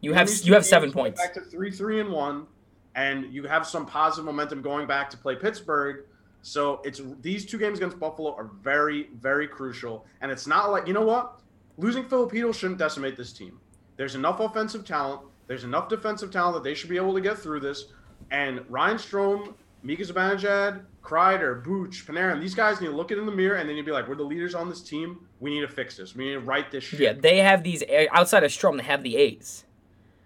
You 0.00 0.12
have 0.12 0.30
you 0.42 0.52
have 0.52 0.66
seven 0.66 0.92
points. 0.92 1.20
Back 1.20 1.32
to 1.34 1.40
three, 1.40 1.70
three, 1.70 1.98
and 2.00 2.10
one, 2.10 2.46
and 2.94 3.32
you 3.32 3.44
have 3.44 3.66
some 3.66 3.86
positive 3.86 4.26
momentum 4.26 4.60
going 4.60 4.86
back 4.86 5.08
to 5.10 5.16
play 5.16 5.34
Pittsburgh. 5.34 6.04
So 6.42 6.82
it's 6.84 7.00
these 7.22 7.46
two 7.46 7.58
games 7.58 7.78
against 7.78 7.98
Buffalo 7.98 8.34
are 8.34 8.50
very, 8.60 9.08
very 9.18 9.48
crucial. 9.48 10.04
And 10.20 10.30
it's 10.30 10.46
not 10.46 10.70
like 10.70 10.86
you 10.86 10.92
know 10.92 11.06
what, 11.06 11.40
losing 11.78 12.04
Filipino 12.04 12.52
shouldn't 12.52 12.78
decimate 12.78 13.16
this 13.16 13.32
team. 13.32 13.58
There's 13.96 14.14
enough 14.14 14.40
offensive 14.40 14.84
talent. 14.84 15.22
There's 15.46 15.64
enough 15.64 15.88
defensive 15.88 16.30
talent 16.30 16.54
that 16.56 16.68
they 16.68 16.74
should 16.74 16.90
be 16.90 16.96
able 16.96 17.14
to 17.14 17.20
get 17.22 17.38
through 17.38 17.60
this. 17.60 17.86
And 18.30 18.62
Ryan 18.68 18.98
Strome 18.98 19.54
Mika 19.84 20.02
Zibanejad, 20.02 20.82
Kreider, 21.04 21.62
Booch, 21.62 22.06
Panarin, 22.06 22.40
these 22.40 22.54
guys 22.54 22.80
need 22.80 22.86
to 22.86 22.96
look 22.96 23.10
it 23.10 23.18
in 23.18 23.26
the 23.26 23.32
mirror 23.32 23.56
and 23.56 23.68
then 23.68 23.76
you'd 23.76 23.84
be 23.84 23.92
like, 23.92 24.08
we're 24.08 24.14
the 24.14 24.22
leaders 24.22 24.54
on 24.54 24.70
this 24.70 24.80
team. 24.80 25.26
We 25.38 25.52
need 25.54 25.60
to 25.60 25.68
fix 25.68 25.98
this. 25.98 26.16
We 26.16 26.24
need 26.24 26.32
to 26.32 26.40
right 26.40 26.70
this 26.70 26.84
shit. 26.84 27.00
Yeah, 27.00 27.12
they 27.12 27.38
have 27.38 27.62
these 27.62 27.84
outside 28.10 28.42
of 28.42 28.50
Strome. 28.50 28.78
They 28.78 28.84
have 28.84 29.02
the 29.02 29.16
A's. 29.16 29.64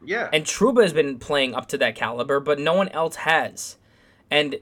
Yeah. 0.04 0.28
And 0.32 0.44
Trouba 0.44 0.82
has 0.82 0.92
been 0.92 1.18
playing 1.18 1.54
up 1.54 1.66
to 1.68 1.78
that 1.78 1.96
caliber, 1.96 2.38
but 2.38 2.60
no 2.60 2.74
one 2.74 2.88
else 2.90 3.16
has. 3.16 3.76
And 4.30 4.60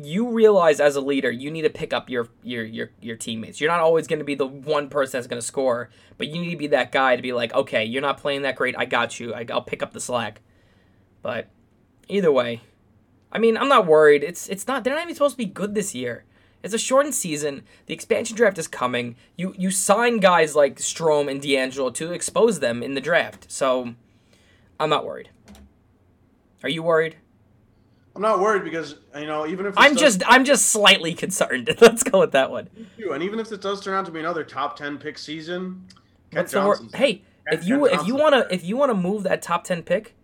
you 0.00 0.30
realize 0.30 0.78
as 0.78 0.94
a 0.94 1.00
leader, 1.00 1.30
you 1.30 1.50
need 1.50 1.62
to 1.62 1.70
pick 1.70 1.92
up 1.92 2.08
your 2.08 2.28
your 2.44 2.64
your, 2.64 2.90
your 3.00 3.16
teammates. 3.16 3.60
You're 3.60 3.70
not 3.70 3.80
always 3.80 4.06
going 4.06 4.20
to 4.20 4.24
be 4.24 4.36
the 4.36 4.46
one 4.46 4.88
person 4.88 5.18
that's 5.18 5.26
going 5.26 5.40
to 5.40 5.46
score, 5.46 5.90
but 6.18 6.28
you 6.28 6.40
need 6.40 6.50
to 6.50 6.56
be 6.56 6.68
that 6.68 6.92
guy 6.92 7.16
to 7.16 7.22
be 7.22 7.32
like, 7.32 7.52
okay, 7.52 7.84
you're 7.84 8.02
not 8.02 8.18
playing 8.18 8.42
that 8.42 8.54
great. 8.54 8.76
I 8.78 8.84
got 8.84 9.18
you. 9.18 9.34
I, 9.34 9.44
I'll 9.50 9.62
pick 9.62 9.82
up 9.82 9.92
the 9.92 10.00
slack. 10.00 10.40
But 11.22 11.48
either 12.08 12.30
way, 12.30 12.60
I 13.34 13.38
mean, 13.38 13.56
I'm 13.56 13.68
not 13.68 13.86
worried. 13.86 14.22
It's 14.22 14.48
it's 14.48 14.66
not. 14.68 14.84
They're 14.84 14.94
not 14.94 15.02
even 15.02 15.14
supposed 15.14 15.34
to 15.34 15.38
be 15.38 15.44
good 15.46 15.74
this 15.74 15.94
year. 15.94 16.24
It's 16.62 16.72
a 16.72 16.78
shortened 16.78 17.14
season. 17.14 17.62
The 17.86 17.94
expansion 17.94 18.36
draft 18.36 18.56
is 18.58 18.68
coming. 18.68 19.16
You 19.36 19.54
you 19.58 19.70
sign 19.70 20.18
guys 20.18 20.54
like 20.54 20.76
Strome 20.76 21.30
and 21.30 21.42
DeAngelo 21.42 21.92
to 21.94 22.12
expose 22.12 22.60
them 22.60 22.82
in 22.82 22.94
the 22.94 23.00
draft. 23.00 23.50
So 23.50 23.94
I'm 24.78 24.88
not 24.88 25.04
worried. 25.04 25.30
Are 26.62 26.68
you 26.68 26.82
worried? 26.82 27.16
I'm 28.16 28.22
not 28.22 28.38
worried 28.40 28.62
because 28.64 28.94
you 29.16 29.26
know 29.26 29.46
even 29.46 29.66
if 29.66 29.74
I'm 29.76 29.96
just 29.96 30.22
I'm 30.26 30.44
just 30.44 30.66
slightly 30.66 31.12
concerned. 31.14 31.76
Let's 31.80 32.04
go 32.04 32.20
with 32.20 32.32
that 32.32 32.50
one. 32.50 32.68
and 33.12 33.22
even 33.22 33.40
if 33.40 33.48
this 33.48 33.58
does 33.58 33.80
turn 33.80 33.94
out 33.94 34.06
to 34.06 34.12
be 34.12 34.20
another 34.20 34.44
top 34.44 34.76
ten 34.76 34.96
pick 34.96 35.18
season, 35.18 35.86
Kent 36.30 36.44
What's 36.44 36.52
the 36.52 36.60
wor- 36.62 36.74
Johnson's- 36.76 36.94
Hey, 36.94 37.12
Kent- 37.14 37.60
if 37.62 37.66
you 37.66 37.88
Kent 37.88 38.00
if 38.00 38.06
you 38.06 38.14
wanna 38.14 38.38
there. 38.40 38.48
if 38.52 38.64
you 38.64 38.76
wanna 38.76 38.94
move 38.94 39.24
that 39.24 39.42
top 39.42 39.64
ten 39.64 39.82
pick, 39.82 40.14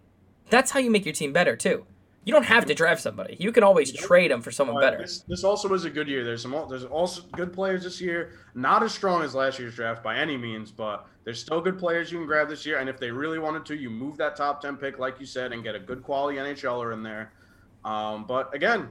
that's 0.49 0.71
how 0.71 0.79
you 0.79 0.91
make 0.91 1.05
your 1.05 1.13
team 1.15 1.33
better 1.33 1.57
too. 1.57 1.85
You 2.25 2.35
don't 2.35 2.45
have 2.45 2.67
to 2.67 2.75
draft 2.75 3.01
somebody. 3.01 3.37
You 3.41 3.51
can 3.51 3.63
always 3.63 3.93
trade 3.93 4.31
them 4.31 4.43
for 4.43 4.51
someone 4.51 4.79
better. 4.81 4.99
This, 4.99 5.21
this 5.27 5.43
also 5.43 5.69
was 5.69 5.87
a 5.87 5.91
good 5.91 6.07
year. 6.07 6.23
There's 6.23 6.43
some 6.43 6.67
there's 6.69 6.85
also 6.85 7.23
good 7.33 7.53
players 7.53 7.85
this 7.85 7.99
year. 8.01 8.33
Not 8.55 8.83
as 8.83 8.93
strong 8.93 9.23
as 9.23 9.35
last 9.35 9.59
year's 9.59 9.75
draft 9.75 10.03
by 10.03 10.17
any 10.17 10.37
means, 10.37 10.71
but 10.71 11.07
there's 11.25 11.41
still 11.41 11.63
good 11.63 11.79
players 11.79 12.13
you 12.13 12.19
can 12.19 12.27
grab 12.27 12.49
this 12.49 12.67
year. 12.67 12.79
And 12.79 12.91
if 12.91 13.01
they 13.01 13.11
really 13.11 13.39
wanted 13.39 13.65
to, 13.67 13.75
you 13.75 13.89
move 13.89 14.19
that 14.19 14.37
top 14.37 14.61
ten 14.61 14.77
pick, 14.77 14.99
like 14.99 15.19
you 15.19 15.25
said, 15.25 15.53
and 15.53 15.65
get 15.65 15.75
a 15.75 15.79
good 15.79 16.03
quality 16.03 16.37
NHLer 16.37 16.93
in 16.93 17.03
there. 17.03 17.33
Um, 17.87 18.27
but 18.27 18.55
again, 18.55 18.89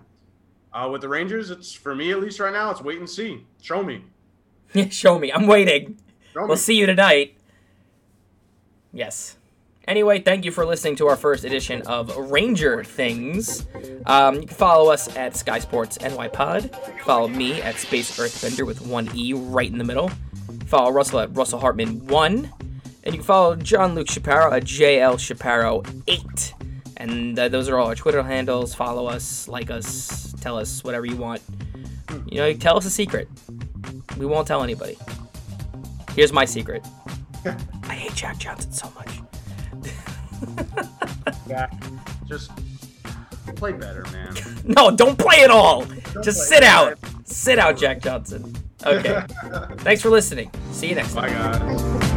uh, 0.73 0.89
with 0.91 1.01
the 1.01 1.09
Rangers, 1.09 1.51
it's 1.51 1.71
for 1.71 1.93
me 1.93 2.11
at 2.11 2.19
least 2.19 2.39
right 2.39 2.53
now. 2.53 2.71
It's 2.71 2.81
wait 2.81 2.97
and 2.97 3.09
see. 3.09 3.45
Show 3.61 3.83
me. 3.83 4.05
Yeah, 4.73 4.87
Show 4.89 5.19
me. 5.19 5.31
I'm 5.31 5.45
waiting. 5.45 5.99
Show 6.33 6.41
me. 6.41 6.47
We'll 6.47 6.57
see 6.57 6.77
you 6.77 6.87
tonight. 6.87 7.37
Yes. 8.91 9.37
Anyway, 9.89 10.19
thank 10.19 10.45
you 10.45 10.51
for 10.51 10.67
listening 10.67 10.95
to 10.95 11.07
our 11.07 11.15
first 11.15 11.43
edition 11.43 11.81
of 11.87 12.15
Ranger 12.15 12.83
Things. 12.83 13.65
Um, 14.05 14.35
you 14.35 14.41
can 14.41 14.55
follow 14.55 14.91
us 14.91 15.13
at 15.17 15.35
Sky 15.35 15.57
Sports 15.57 15.99
NY 15.99 16.27
Pod. 16.27 16.69
Follow 17.03 17.27
me 17.27 17.59
at 17.63 17.75
Space 17.77 18.19
Earthbender 18.19 18.67
with 18.67 18.85
one 18.85 19.09
E 19.15 19.33
right 19.33 19.69
in 19.69 19.79
the 19.79 19.83
middle. 19.83 20.11
Follow 20.67 20.91
Russell 20.91 21.21
at 21.21 21.35
Russell 21.35 21.59
Hartman 21.59 22.05
one, 22.05 22.53
and 23.03 23.15
you 23.15 23.19
can 23.19 23.23
follow 23.23 23.55
John 23.55 23.95
Luke 23.95 24.07
Shapiro 24.07 24.53
at 24.53 24.63
JL 24.63 25.19
Shapiro 25.19 25.81
eight. 26.07 26.53
And 26.97 27.39
uh, 27.39 27.49
those 27.49 27.67
are 27.67 27.79
all 27.79 27.87
our 27.87 27.95
Twitter 27.95 28.21
handles. 28.21 28.75
Follow 28.75 29.07
us, 29.07 29.47
like 29.47 29.71
us, 29.71 30.35
tell 30.39 30.59
us 30.59 30.83
whatever 30.83 31.07
you 31.07 31.17
want. 31.17 31.41
You 32.27 32.37
know, 32.37 32.53
tell 32.53 32.77
us 32.77 32.85
a 32.85 32.91
secret. 32.91 33.27
We 34.19 34.27
won't 34.27 34.47
tell 34.47 34.61
anybody. 34.61 34.99
Here's 36.11 36.31
my 36.31 36.45
secret. 36.45 36.85
I 37.85 37.95
hate 37.95 38.13
Jack 38.13 38.37
Johnson 38.37 38.71
so 38.71 38.91
much. 38.91 39.09
Yeah. 41.47 41.67
Just 42.27 42.51
play 43.55 43.73
better, 43.73 44.03
man. 44.11 44.35
No, 44.63 44.91
don't 44.91 45.17
play 45.17 45.43
at 45.43 45.49
all. 45.49 45.85
Just 46.23 46.47
sit 46.47 46.59
it. 46.59 46.63
out. 46.63 46.97
Sit 47.23 47.57
out, 47.57 47.75
Jack 47.77 48.01
Johnson. 48.01 48.55
Okay. 48.85 49.23
Thanks 49.77 50.01
for 50.01 50.09
listening. 50.09 50.51
See 50.71 50.89
you 50.89 50.95
next 50.95 51.13
time. 51.15 51.31
Bye, 51.31 51.57
guys. 51.59 52.08